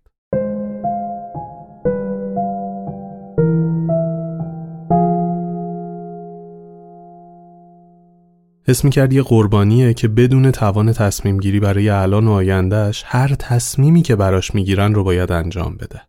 حس 8.68 8.86
کرد 8.86 9.14
یه 9.14 9.22
قربانیه 9.22 9.94
که 9.94 10.08
بدون 10.08 10.52
توان 10.52 10.94
تصمیم 10.94 11.38
گیری 11.38 11.60
برای 11.60 11.90
الان 11.90 12.28
و 12.28 12.32
آیندهش 12.32 13.04
هر 13.06 13.36
تصمیمی 13.36 14.02
که 14.02 14.16
براش 14.16 14.56
می‌گیرن 14.56 14.94
رو 14.94 15.04
باید 15.04 15.32
انجام 15.32 15.76
بده. 15.76 16.02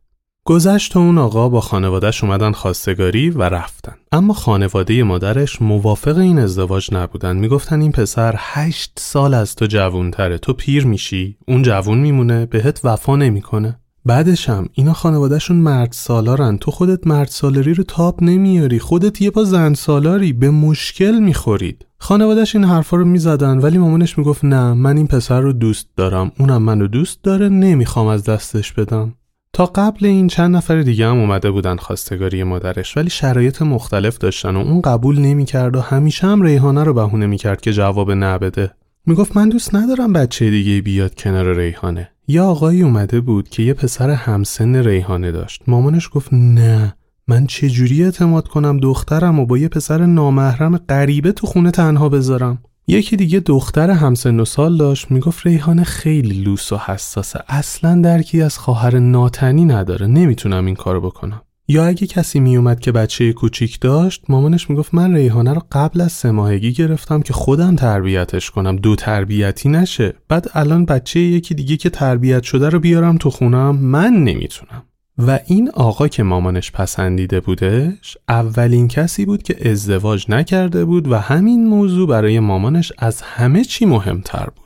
گذشت 0.46 0.96
و 0.96 0.98
اون 0.98 1.18
آقا 1.18 1.48
با 1.48 1.60
خانوادهش 1.60 2.24
اومدن 2.24 2.52
خواستگاری 2.52 3.30
و 3.30 3.42
رفتن. 3.42 3.94
اما 4.12 4.34
خانواده 4.34 5.02
مادرش 5.02 5.62
موافق 5.62 6.18
این 6.18 6.38
ازدواج 6.38 6.94
نبودن. 6.94 7.36
می‌گفتن 7.36 7.80
این 7.80 7.92
پسر 7.92 8.34
هشت 8.38 8.92
سال 8.96 9.34
از 9.34 9.56
تو 9.56 9.66
جوونتره 9.66 10.38
تو 10.38 10.52
پیر 10.52 10.86
میشی 10.86 11.38
اون 11.48 11.62
جوون 11.62 11.98
میمونه 11.98 12.46
بهت 12.46 12.80
وفا 12.84 13.16
نمی‌کنه. 13.16 13.80
بعدش 14.06 14.48
هم 14.48 14.68
اینا 14.72 14.92
خانوادهشون 14.92 15.56
مرد 15.56 15.92
سالارن 15.92 16.58
تو 16.58 16.70
خودت 16.70 17.06
مرد 17.06 17.28
سالاری 17.28 17.74
رو 17.74 17.84
تاب 17.84 18.22
نمیاری. 18.22 18.78
خودت 18.78 19.22
یه 19.22 19.30
با 19.30 19.44
زن 19.44 19.74
سالاری 19.74 20.32
به 20.32 20.50
مشکل 20.50 21.18
می‌خورید. 21.18 21.86
خانوادهش 21.98 22.56
این 22.56 22.64
حرفا 22.64 22.96
رو 22.96 23.04
می‌زدن 23.04 23.58
ولی 23.58 23.78
مامانش 23.78 24.18
می‌گفت 24.18 24.44
نه 24.44 24.72
من 24.72 24.96
این 24.96 25.06
پسر 25.06 25.40
رو 25.40 25.52
دوست 25.52 25.88
دارم. 25.96 26.32
اونم 26.38 26.62
منو 26.62 26.86
دوست 26.86 27.22
داره 27.22 27.48
نمی‌خوام 27.48 28.06
از 28.06 28.24
دستش 28.24 28.72
بدم. 28.72 29.14
تا 29.52 29.66
قبل 29.66 30.06
این 30.06 30.28
چند 30.28 30.56
نفر 30.56 30.82
دیگه 30.82 31.06
هم 31.06 31.18
اومده 31.18 31.50
بودن 31.50 31.76
خواستگاری 31.76 32.44
مادرش 32.44 32.96
ولی 32.96 33.10
شرایط 33.10 33.62
مختلف 33.62 34.18
داشتن 34.18 34.56
و 34.56 34.58
اون 34.58 34.80
قبول 34.80 35.18
نمی‌کرد 35.18 35.76
و 35.76 35.80
همیشه 35.80 36.26
هم 36.26 36.42
ریحانه 36.42 36.84
رو 36.84 36.94
بهونه 36.94 37.26
می‌کرد 37.26 37.60
که 37.60 37.72
جواب 37.72 38.10
نبده 38.10 38.70
می‌گفت 39.06 39.36
من 39.36 39.48
دوست 39.48 39.74
ندارم 39.74 40.12
بچه 40.12 40.50
دیگه 40.50 40.82
بیاد 40.82 41.14
کنار 41.14 41.56
ریحانه. 41.56 42.10
یا 42.28 42.46
آقایی 42.46 42.82
اومده 42.82 43.20
بود 43.20 43.48
که 43.48 43.62
یه 43.62 43.74
پسر 43.74 44.10
همسن 44.10 44.76
ریحانه 44.76 45.32
داشت. 45.32 45.62
مامانش 45.66 46.10
گفت 46.12 46.28
نه 46.32 46.94
من 47.28 47.46
چجوری 47.46 48.04
اعتماد 48.04 48.48
کنم 48.48 48.78
دخترم 48.78 49.38
و 49.38 49.46
با 49.46 49.58
یه 49.58 49.68
پسر 49.68 50.06
نامحرم 50.06 50.76
غریبه 50.76 51.32
تو 51.32 51.46
خونه 51.46 51.70
تنها 51.70 52.08
بذارم؟ 52.08 52.58
یکی 52.86 53.16
دیگه 53.16 53.40
دختر 53.40 53.90
همسن 53.90 54.40
و 54.40 54.44
سال 54.44 54.76
داشت. 54.76 55.10
می‌گفت 55.10 55.46
ریحانه 55.46 55.84
خیلی 55.84 56.42
لوس 56.42 56.72
و 56.72 56.76
حساسه. 56.76 57.40
اصلا 57.48 58.00
درکی 58.00 58.42
از 58.42 58.58
خواهر 58.58 58.98
ناتنی 58.98 59.64
نداره. 59.64 60.06
نمی‌تونم 60.06 60.66
این 60.66 60.74
کارو 60.74 61.00
بکنم. 61.00 61.42
یا 61.68 61.86
اگه 61.86 62.06
کسی 62.06 62.40
میومد 62.40 62.80
که 62.80 62.92
بچه 62.92 63.32
کوچیک 63.32 63.80
داشت 63.80 64.22
مامانش 64.28 64.70
می‌گفت 64.70 64.94
من 64.94 65.14
ریحانه 65.14 65.52
رو 65.52 65.62
قبل 65.72 66.00
از 66.00 66.12
سه 66.12 66.30
ماهگی 66.30 66.72
گرفتم 66.72 67.22
که 67.22 67.32
خودم 67.32 67.76
تربیتش 67.76 68.50
کنم. 68.50 68.76
دو 68.76 68.96
تربیتی 68.96 69.68
نشه. 69.68 70.14
بعد 70.28 70.50
الان 70.54 70.84
بچه 70.84 71.20
یکی 71.20 71.54
دیگه 71.54 71.76
که 71.76 71.90
تربیت 71.90 72.42
شده 72.42 72.68
رو 72.68 72.80
بیارم 72.80 73.16
تو 73.16 73.30
خونم 73.30 73.76
من 73.76 74.12
نمی‌تونم. 74.12 74.82
و 75.18 75.38
این 75.46 75.70
آقا 75.70 76.08
که 76.08 76.22
مامانش 76.22 76.72
پسندیده 76.72 77.40
بودش 77.40 78.18
اولین 78.28 78.88
کسی 78.88 79.24
بود 79.24 79.42
که 79.42 79.70
ازدواج 79.70 80.26
نکرده 80.28 80.84
بود 80.84 81.08
و 81.08 81.16
همین 81.16 81.68
موضوع 81.68 82.08
برای 82.08 82.40
مامانش 82.40 82.92
از 82.98 83.22
همه 83.22 83.64
چی 83.64 83.86
مهمتر 83.86 84.44
بود. 84.56 84.63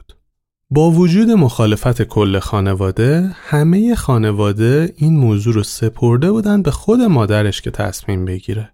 با 0.71 0.91
وجود 0.91 1.31
مخالفت 1.31 2.03
کل 2.03 2.39
خانواده 2.39 3.31
همه 3.35 3.95
خانواده 3.95 4.95
این 4.97 5.17
موضوع 5.17 5.55
رو 5.55 5.63
سپرده 5.63 6.33
بودن 6.33 6.63
به 6.63 6.71
خود 6.71 7.01
مادرش 7.01 7.61
که 7.61 7.71
تصمیم 7.71 8.25
بگیره. 8.25 8.73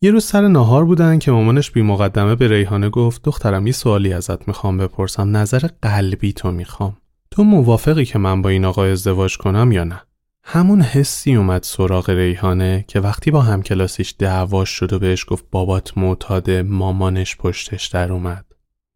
یه 0.00 0.10
روز 0.10 0.24
سر 0.24 0.48
ناهار 0.48 0.84
بودن 0.84 1.18
که 1.18 1.30
مامانش 1.30 1.70
بی 1.70 1.82
مقدمه 1.82 2.34
به 2.34 2.48
ریحانه 2.48 2.88
گفت 2.88 3.22
دخترم 3.22 3.66
یه 3.66 3.72
سوالی 3.72 4.12
ازت 4.12 4.48
می‌خوام 4.48 4.78
بپرسم. 4.78 5.36
نظر 5.36 5.68
قلبی 5.82 6.32
تو 6.32 6.50
می‌خوام. 6.50 6.96
تو 7.30 7.44
موافقی 7.44 8.04
که 8.04 8.18
من 8.18 8.42
با 8.42 8.48
این 8.48 8.64
آقا 8.64 8.84
ازدواج 8.84 9.36
کنم 9.36 9.72
یا 9.72 9.84
نه؟ 9.84 10.02
همون 10.42 10.80
حسی 10.80 11.34
اومد 11.34 11.62
سراغ 11.62 12.10
ریحانه 12.10 12.84
که 12.88 13.00
وقتی 13.00 13.30
با 13.30 13.42
همکلاسیش 13.42 14.14
دعواش 14.18 14.68
شد 14.68 14.92
و 14.92 14.98
بهش 14.98 15.24
گفت 15.28 15.44
بابات 15.50 15.98
معتاده 15.98 16.62
مامانش 16.62 17.36
پشتش 17.36 17.86
در 17.86 18.12
اومد. 18.12 18.45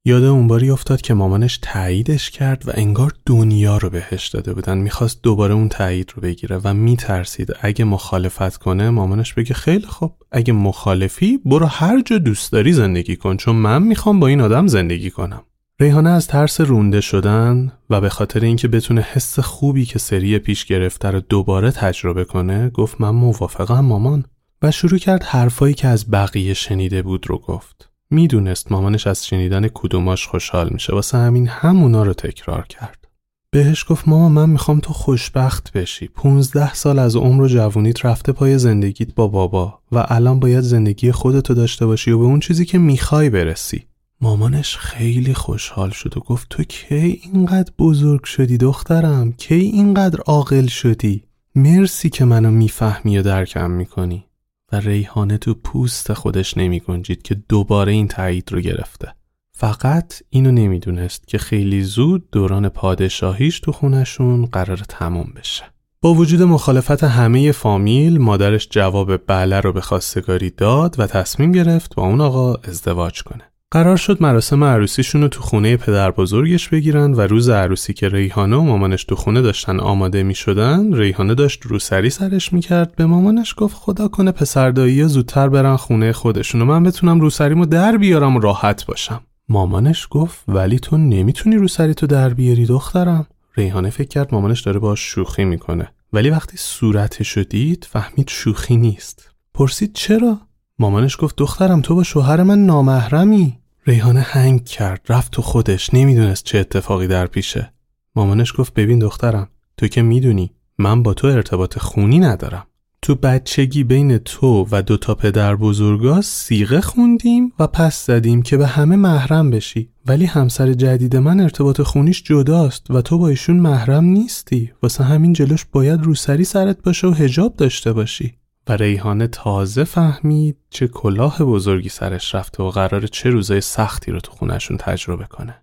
یاد 0.05 0.25
اون 0.25 0.47
باری 0.47 0.71
افتاد 0.71 1.01
که 1.01 1.15
مامانش 1.15 1.59
تاییدش 1.63 2.31
کرد 2.31 2.69
و 2.69 2.71
انگار 2.75 3.13
دنیا 3.27 3.77
رو 3.77 3.91
بهش 3.91 4.29
داده 4.29 4.55
بودن. 4.55 4.79
می‌خواست 4.79 5.23
دوباره 5.23 5.55
اون 5.55 5.69
تایید 5.69 6.13
رو 6.17 6.23
بگیره 6.23 6.61
و 6.65 6.75
میترسید. 6.75 7.53
اگه 7.61 7.85
مخالفت 7.85 8.57
کنه 8.57 8.91
مامانش 8.91 9.35
بگه 9.35 9.55
خیلی 9.55 9.87
خوب. 9.87 10.13
اگه 10.33 10.53
مخالفی 10.53 11.39
برو 11.45 11.67
هر 11.67 12.03
جا 12.03 12.19
دوست 12.19 12.53
داری 12.53 12.73
زندگی 12.73 13.17
کن 13.17 13.37
چون 13.37 13.57
من 13.57 13.83
می‌خوام 13.83 14.21
با 14.21 14.27
این 14.27 14.41
آدم 14.41 14.67
زندگی 14.67 15.11
کنم. 15.11 15.43
ریحانه 15.81 16.11
از 16.11 16.27
ترس 16.27 16.61
رونده 16.61 17.01
شدن 17.01 17.73
و 17.91 18.01
به 18.01 18.09
خاطر 18.09 18.41
اینکه 18.41 18.69
بتونه 18.69 19.01
حس 19.01 19.39
خوبی 19.39 19.85
که 19.85 19.99
سری 19.99 20.39
پیش 20.39 20.65
گرفته 20.65 21.11
رو 21.11 21.21
دوباره 21.21 21.71
تجربه 21.71 22.25
کنه 22.25 22.71
گفت 22.71 23.01
من 23.01 23.11
موافقم 23.11 23.81
مامان. 23.81 24.25
و 24.63 24.71
شروع 24.71 24.99
کرد 24.99 25.23
حرفایی 25.23 25.75
که 25.75 25.89
از 25.89 26.11
بقیه 26.11 26.55
شنیده 26.55 27.03
بود 27.03 27.27
رو 27.27 27.39
گفت. 27.39 27.90
می‌دونست 28.11 28.73
مامانش 28.73 29.07
از 29.07 29.27
شنیدن 29.27 29.69
کدوماش 29.69 30.27
خوشحال 30.27 30.69
میشه 30.73 30.93
واسه 30.93 31.19
همین 31.19 31.49
همونا 31.49 32.03
رو 32.03 32.13
تکرار 32.13 32.67
کرد. 32.67 33.09
بهش 33.53 33.85
گفت 33.89 34.09
ماما 34.09 34.29
من 34.29 34.51
می‌خوام 34.51 34.81
تو 34.81 34.93
خوشبخت 34.93 35.73
بشی. 35.73 36.09
15 36.09 36.75
سال 36.75 36.99
از 36.99 37.17
عمر 37.17 37.43
و 37.43 37.49
جوونیت 37.49 38.05
رفته 38.05 38.33
پای 38.33 38.59
زندگیت 38.59 39.15
با 39.15 39.29
بابا 39.29 39.79
و 39.93 40.07
الان 40.09 40.41
باید 40.41 40.61
زندگی 40.61 41.13
خودتو 41.13 41.55
داشته 41.55 41.87
باشی 41.87 42.11
و 42.11 42.19
به 42.19 42.25
اون 42.25 42.41
چیزی 42.41 42.65
که 42.65 42.79
می‌خوای 42.79 43.31
برسی. 43.31 43.85
مامانش 44.21 44.77
خیلی 44.77 45.35
خوشحال 45.35 45.91
شد 45.91 46.17
و 46.17 46.21
گفت 46.21 46.49
تو 46.49 46.63
کی 46.63 47.21
اینقدر 47.33 47.73
بزرگ 47.79 48.25
شدی 48.25 48.59
دخترم؟ 48.59 49.33
کی 49.33 49.55
اینقدر 49.55 50.21
عاقل 50.21 50.67
شدی؟ 50.67 51.25
مرسی 51.55 52.11
که 52.11 52.25
منو 52.25 52.51
می‌فهمی 52.51 53.19
و 53.19 53.23
درکم 53.23 53.71
می‌کنی. 53.71 54.25
و 54.73 54.77
ریحانه 54.77 55.39
تو 55.39 55.55
پوست 55.55 56.13
خودش 56.13 56.57
نمی 56.57 56.81
گنجید 56.81 57.23
که 57.23 57.35
دوباره 57.35 57.93
این 57.93 58.09
تایید 58.09 58.53
رو 58.53 58.61
گرفته. 58.61 59.15
فقط 59.53 60.23
اینو 60.31 60.53
نمی‌دونست 60.53 61.29
که 61.29 61.39
خیلی 61.39 61.83
زود 61.83 62.31
دوران 62.31 62.69
پادشاهیش 62.69 63.61
تو 63.61 63.73
خونشون 63.73 64.47
قرار 64.47 64.77
تموم 64.77 65.33
بشه. 65.37 65.65
با 66.03 66.15
وجود 66.15 66.43
مخالفت 66.43 67.05
همه 67.05 67.53
فامیل 67.53 68.19
مادرش 68.19 68.69
جواب 68.71 69.27
بله 69.27 69.61
رو 69.61 69.73
به 69.73 69.81
خواستگاری 69.81 70.51
داد 70.51 70.95
و 70.99 71.07
تصمیم 71.07 71.53
گرفت 71.53 71.95
با 71.95 72.03
اون 72.03 72.21
آقا 72.21 72.55
ازدواج 72.55 73.23
کنه. 73.23 73.50
قرار 73.73 73.97
شد 73.97 74.23
مراسم 74.23 74.65
عروسیشون 74.65 75.23
رو 75.23 75.29
تو 75.29 75.41
خونه 75.41 75.77
پدر 75.77 76.11
بزرگش 76.11 76.69
بگیرن 76.69 77.15
و 77.15 77.21
روز 77.21 77.49
عروسی 77.49 77.93
که 77.93 78.09
ریحانه 78.09 78.57
و 78.57 78.63
مامانش 78.63 79.05
تو 79.05 79.17
خونه 79.17 79.43
داشتن 79.43 79.81
آماده 79.81 80.23
می 80.23 80.35
شدن 80.35 80.95
ریحانه 80.95 81.35
داشت 81.35 81.63
روسری 81.63 82.11
سرش 82.11 82.53
می 82.53 82.61
کرد 82.61 82.97
به 82.97 83.07
مامانش 83.07 83.55
گفت 83.57 83.77
خدا 83.77 84.09
کنه 84.09 84.33
پسردایی 84.33 85.05
زودتر 85.05 85.49
برن 85.49 85.77
خونه 85.77 86.13
خودشون 86.13 86.63
و 86.63 86.65
من 86.65 86.83
بتونم 86.83 87.21
روسریمو 87.21 87.67
در 87.67 87.97
بیارم 87.97 88.37
و 88.37 88.41
راحت 88.41 88.87
باشم. 88.87 89.21
مامانش 89.49 90.09
گفت 90.11 90.45
ولی 90.49 90.79
تو 90.79 90.97
نمی‌تونی 90.99 91.57
روسری 91.57 91.95
تو 91.95 92.07
در 92.07 92.29
بیاری 92.29 92.67
دخترم. 92.67 93.27
ریحانه 93.57 93.91
فکر 93.91 94.09
کرد 94.09 94.35
مامانش 94.35 94.61
داره 94.61 94.79
باش 94.79 95.01
شوخی 95.01 95.45
می‌کنه. 95.45 95.89
ولی 96.13 96.31
وقتی 96.31 96.57
صورتش 96.57 97.39
دید 97.39 97.87
فهمید 97.91 98.29
شوخی 98.29 98.77
نیست. 98.77 99.31
پرسید 99.55 99.93
چرا؟ 99.95 100.39
مامانش 100.79 101.17
گفت 101.21 101.37
دخترم 101.37 101.81
تو 101.81 101.95
با 101.95 102.03
شوهر 102.03 102.43
من 102.43 102.67
نامحرمی. 102.67 103.60
ریحانه 103.87 104.21
هنگ 104.21 104.65
کرد 104.65 105.07
رفت 105.09 105.33
تو 105.33 105.43
خودش 105.43 105.95
نمی‌دونست 105.95 106.45
چه 106.45 106.59
اتفاقی 106.59 107.07
در 107.07 107.27
پیشه. 107.27 107.73
مامانش 108.17 108.53
گفت 108.59 108.75
ببین 108.75 108.99
دخترم 108.99 109.49
تو 109.77 109.89
که 109.89 110.03
می‌دونی 110.03 110.51
من 110.79 111.03
با 111.03 111.15
تو 111.15 111.27
ارتباط 111.27 111.79
خونی 111.79 112.19
ندارم. 112.19 112.67
تو 113.03 113.15
بچگی 113.15 113.85
بین 113.85 114.19
تو 114.19 114.67
و 114.71 114.83
دوتا 114.83 115.15
پدر 115.15 115.57
بزرگا 115.57 116.21
سیغه 116.21 116.81
خوندیم 116.81 117.53
و 117.59 117.67
پس 117.67 118.07
زدیم 118.07 118.43
که 118.43 118.57
به 118.57 118.67
همه 118.67 118.97
محرم 118.97 119.51
بشی. 119.51 119.91
ولی 120.07 120.25
همسر 120.25 120.73
جدید 120.73 121.17
من 121.17 121.41
ارتباط 121.41 121.81
خونیش 121.81 122.23
جداست 122.23 122.91
و 122.91 123.03
تو 123.03 123.19
با 123.19 123.29
ایشون 123.29 123.57
محرم 123.57 124.05
نیستی. 124.05 124.73
واسه 124.83 125.05
همین 125.05 125.33
جلوش 125.33 125.65
باید 125.65 126.03
روسری 126.03 126.45
سرت 126.45 126.83
باشه 126.83 127.07
و 127.07 127.11
هجاب 127.11 127.57
داشته 127.57 127.93
باشی. 127.93 128.40
و 128.71 128.73
ریحانه 128.73 129.27
تازه 129.27 129.85
فهمید 129.85 130.57
چه 130.71 130.89
کلاه 130.89 131.39
بزرگی 131.39 131.89
سرش 131.89 132.35
رفته 132.35 132.63
و 132.63 132.71
قرار 132.71 133.07
چه 133.07 133.31
روزای 133.31 133.61
سختی 133.61 134.13
رو 134.13 134.21
تو 134.21 134.33
خونشون 134.33 134.77
تجربه 134.77 135.25
کنه. 135.25 135.63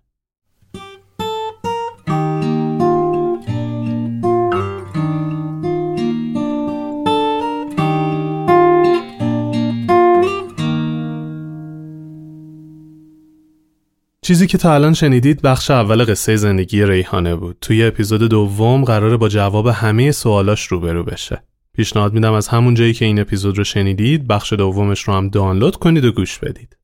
چیزی 14.22 14.46
که 14.46 14.58
تا 14.58 14.74
الان 14.74 14.94
شنیدید 14.94 15.42
بخش 15.42 15.70
اول 15.70 16.04
قصه 16.04 16.36
زندگی 16.36 16.84
ریحانه 16.84 17.36
بود. 17.36 17.56
توی 17.60 17.84
اپیزود 17.84 18.22
دوم 18.22 18.84
قراره 18.84 19.16
با 19.16 19.28
جواب 19.28 19.66
همه 19.66 20.12
سوالاش 20.12 20.66
روبرو 20.66 21.04
بشه. 21.04 21.47
پیشنهاد 21.78 22.12
میدم 22.12 22.32
از 22.32 22.48
همون 22.48 22.74
جایی 22.74 22.92
که 22.92 23.04
این 23.04 23.20
اپیزود 23.20 23.58
رو 23.58 23.64
شنیدید 23.64 24.26
بخش 24.26 24.52
دومش 24.52 25.00
رو 25.00 25.14
هم 25.14 25.28
دانلود 25.28 25.76
کنید 25.76 26.04
و 26.04 26.12
گوش 26.12 26.38
بدید. 26.38 26.76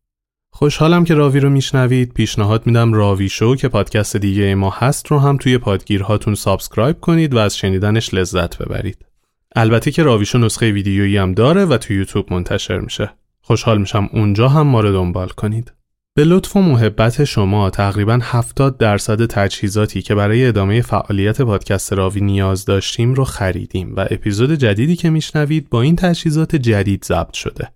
خوشحالم 0.51 1.05
که 1.05 1.15
راوی 1.15 1.41
رو 1.41 1.51
میشنوید 1.51 2.13
پیشنهاد 2.13 2.67
میدم 2.67 2.93
راوی 2.93 3.29
شو 3.29 3.57
که 3.57 3.69
پادکست 3.69 4.17
دیگه 4.17 4.55
ما 4.55 4.71
هست 4.71 5.07
رو 5.07 5.19
هم 5.19 5.37
توی 5.37 5.59
پادگیرهاتون 5.59 6.35
subscribe 6.35 7.01
کنید 7.01 7.35
و 7.35 7.39
از 7.39 7.57
شنیدنش 7.57 8.15
لذت 8.15 8.59
ببرید. 8.59 9.07
البته 9.57 9.91
که 9.91 10.03
راویشو 10.03 10.39
نسخه 10.39 10.71
ویدیویی 10.73 11.17
هم 11.17 11.33
داره 11.33 11.65
و 11.65 11.77
تو 11.77 11.93
یوتیوب 11.93 12.33
منتشر 12.33 12.79
میشه. 12.79 13.11
خوشحال 13.41 13.79
میشم 13.79 14.09
اونجا 14.13 14.49
هم 14.49 14.67
ما 14.67 14.81
رو 14.81 14.93
دنبال 14.93 15.29
کنید. 15.29 15.73
به 16.17 16.25
لطف 16.25 16.57
و 16.57 16.61
محبت 16.61 17.25
شما 17.25 17.71
تقریبا 17.71 18.19
70 18.23 18.79
درصد 18.79 19.27
تجهیزاتی 19.27 20.03
که 20.03 20.15
برای 20.15 20.47
ادامه 20.47 20.81
فعالیت 20.81 21.43
پادکست 21.43 21.93
راوی 21.93 22.21
نیاز 22.21 22.65
داشتیم 22.65 23.15
رو 23.15 23.25
خریدیم 23.25 23.95
و 23.97 24.07
اپیزود 24.11 24.53
جدیدی 24.53 24.97
که 24.97 25.11
میشنوید 25.11 25.71
با 25.71 25.83
این 25.83 25.97
تجهیزات 25.97 26.57
جدید 26.57 27.05
ضبط 27.05 27.33
شده. 27.33 27.69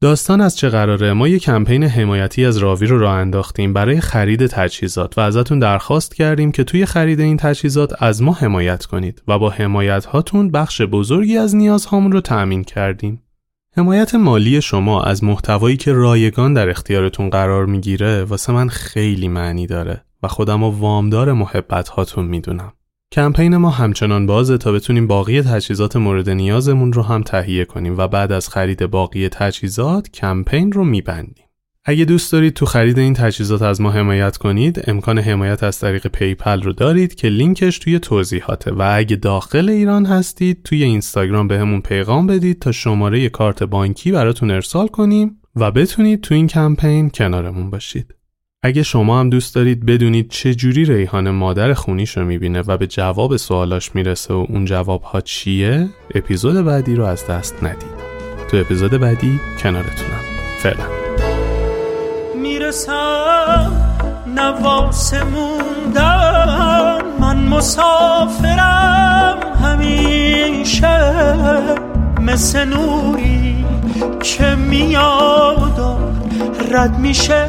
داستان 0.00 0.40
از 0.40 0.56
چه 0.56 0.68
قراره 0.68 1.12
ما 1.12 1.28
یک 1.28 1.42
کمپین 1.42 1.84
حمایتی 1.84 2.44
از 2.44 2.58
راوی 2.58 2.86
رو 2.86 2.98
راه 2.98 3.14
انداختیم 3.14 3.72
برای 3.72 4.00
خرید 4.00 4.46
تجهیزات 4.46 5.18
و 5.18 5.20
ازتون 5.20 5.58
درخواست 5.58 6.14
کردیم 6.14 6.52
که 6.52 6.64
توی 6.64 6.86
خرید 6.86 7.20
این 7.20 7.36
تجهیزات 7.36 8.02
از 8.02 8.22
ما 8.22 8.32
حمایت 8.32 8.84
کنید 8.84 9.22
و 9.28 9.38
با 9.38 9.50
حمایت 9.50 10.04
هاتون 10.04 10.50
بخش 10.50 10.82
بزرگی 10.82 11.38
از 11.38 11.56
نیازهامون 11.56 12.12
رو 12.12 12.20
تأمین 12.20 12.64
کردیم. 12.64 13.22
حمایت 13.78 14.14
مالی 14.14 14.60
شما 14.62 15.02
از 15.02 15.24
محتوایی 15.24 15.76
که 15.76 15.92
رایگان 15.92 16.54
در 16.54 16.68
اختیارتون 16.68 17.30
قرار 17.30 17.66
می‌گیره 17.66 18.24
واسه 18.24 18.52
من 18.52 18.68
خیلی 18.68 19.28
معنی 19.28 19.66
داره 19.66 20.04
و 20.22 20.28
خودم 20.28 20.62
و 20.62 20.70
وامدار 20.70 21.32
محبت 21.32 21.88
هاتون 21.88 22.24
می‌دونم. 22.24 22.72
کمپین 23.12 23.56
ما 23.56 23.70
همچنان 23.70 24.26
بازه 24.26 24.58
تا 24.58 24.72
بتونیم 24.72 25.06
باقی 25.06 25.42
تجهیزات 25.42 25.96
مورد 25.96 26.30
نیازمون 26.30 26.92
رو 26.92 27.02
هم 27.02 27.22
تهیه 27.22 27.64
کنیم 27.64 27.94
و 27.98 28.08
بعد 28.08 28.32
از 28.32 28.48
خرید 28.48 28.86
باقی 28.86 29.28
تجهیزات 29.28 30.10
کمپین 30.10 30.72
رو 30.72 30.84
میبندیم. 30.84 31.45
اگه 31.88 32.04
دوست 32.04 32.32
دارید 32.32 32.54
تو 32.54 32.66
خرید 32.66 32.98
این 32.98 33.14
تجهیزات 33.14 33.62
از 33.62 33.80
ما 33.80 33.90
حمایت 33.90 34.36
کنید 34.36 34.84
امکان 34.86 35.18
حمایت 35.18 35.62
از 35.62 35.80
طریق 35.80 36.06
PayPal 36.06 36.62
رو 36.62 36.72
دارید 36.72 37.14
که 37.14 37.28
لینکش 37.28 37.78
توی 37.78 37.98
توضیحاته. 37.98 38.72
و 38.72 38.90
اگه 38.94 39.16
داخل 39.16 39.68
ایران 39.68 40.06
هستید 40.06 40.62
توی 40.62 40.84
اینستاگرام 40.84 41.48
بهمون 41.48 41.80
پیغام 41.80 42.26
بدید 42.26 42.58
تا 42.58 42.72
شماره 42.72 43.28
کارت 43.28 43.62
بانکی 43.62 44.12
براتون 44.12 44.50
ارسال 44.50 44.88
کنیم 44.88 45.40
و 45.56 45.70
بتونید 45.70 46.20
تو 46.20 46.34
این 46.34 46.46
کمپین 46.46 47.10
کنارمون 47.10 47.70
باشید. 47.70 48.14
اگه 48.62 48.82
شما 48.82 49.20
هم 49.20 49.30
دوست 49.30 49.54
دارید 49.54 49.86
بدونید 49.86 50.30
چه 50.30 50.54
جوری 50.54 50.84
ریحان 50.84 51.30
مادر 51.30 51.74
خونیش 51.74 52.16
رو 52.16 52.24
می‌بینه 52.24 52.60
و 52.60 52.76
به 52.76 52.86
جواب 52.86 53.36
سوالاش 53.36 53.94
می‌رسه 53.94 54.34
و 54.34 54.46
اون 54.48 54.64
جواب 54.64 55.02
ها 55.02 55.20
چیه 55.20 55.88
اپیزود 56.14 56.64
بعدی 56.64 56.94
رو 56.94 57.04
از 57.04 57.26
دست 57.26 57.64
ندید. 57.64 58.06
تو 58.50 58.56
اپیزود 58.56 58.90
بعدی 58.90 59.40
کنارتونم. 59.62 60.20
فعلا. 60.58 61.05
می‌رسم. 62.58 63.72
نواس 64.26 65.14
موندم 65.14 66.98
من 67.20 67.36
مسافرم 67.36 69.36
همیشه 69.64 71.12
مثل 72.20 72.64
نوری 72.64 73.64
که 74.22 74.54
میاد 74.54 75.80
رد 76.72 76.98
میشه 76.98 77.46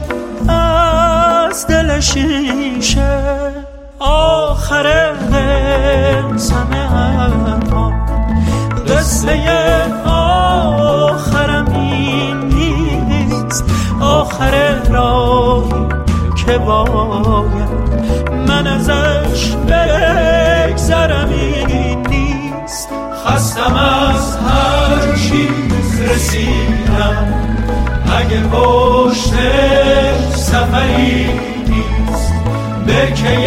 از 0.49 1.67
دل 1.67 1.99
شیشه. 1.99 3.19
آخر 3.99 5.11
قسم 6.33 6.73
حرفا 6.73 7.93
قصه 8.87 9.31
آخرم 10.05 10.86
آخر 14.27 14.75
راهی 14.91 15.85
که 16.45 16.57
باید 16.57 17.69
من 18.47 18.67
ازش 18.67 19.55
بگذرم 19.55 21.29
این 21.29 22.07
نیست. 22.07 22.89
خستم 23.25 23.75
از 23.75 24.37
هر 24.37 25.15
چی 25.15 25.49
رسیدم. 26.03 27.33
اگه 28.19 28.41
پشت 28.51 29.33
سفری 30.35 31.29
نیست 31.67 32.33
برکه 32.87 33.37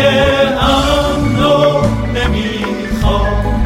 امنو 0.61 1.81
نمی‌خوام. 2.15 3.61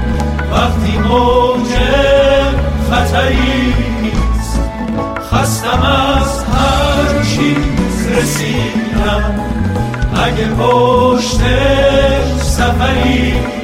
وقتی 0.53 0.99
موج 0.99 1.71
خطری 2.91 3.74
پشت 10.49 11.41
سفری. 12.43 13.64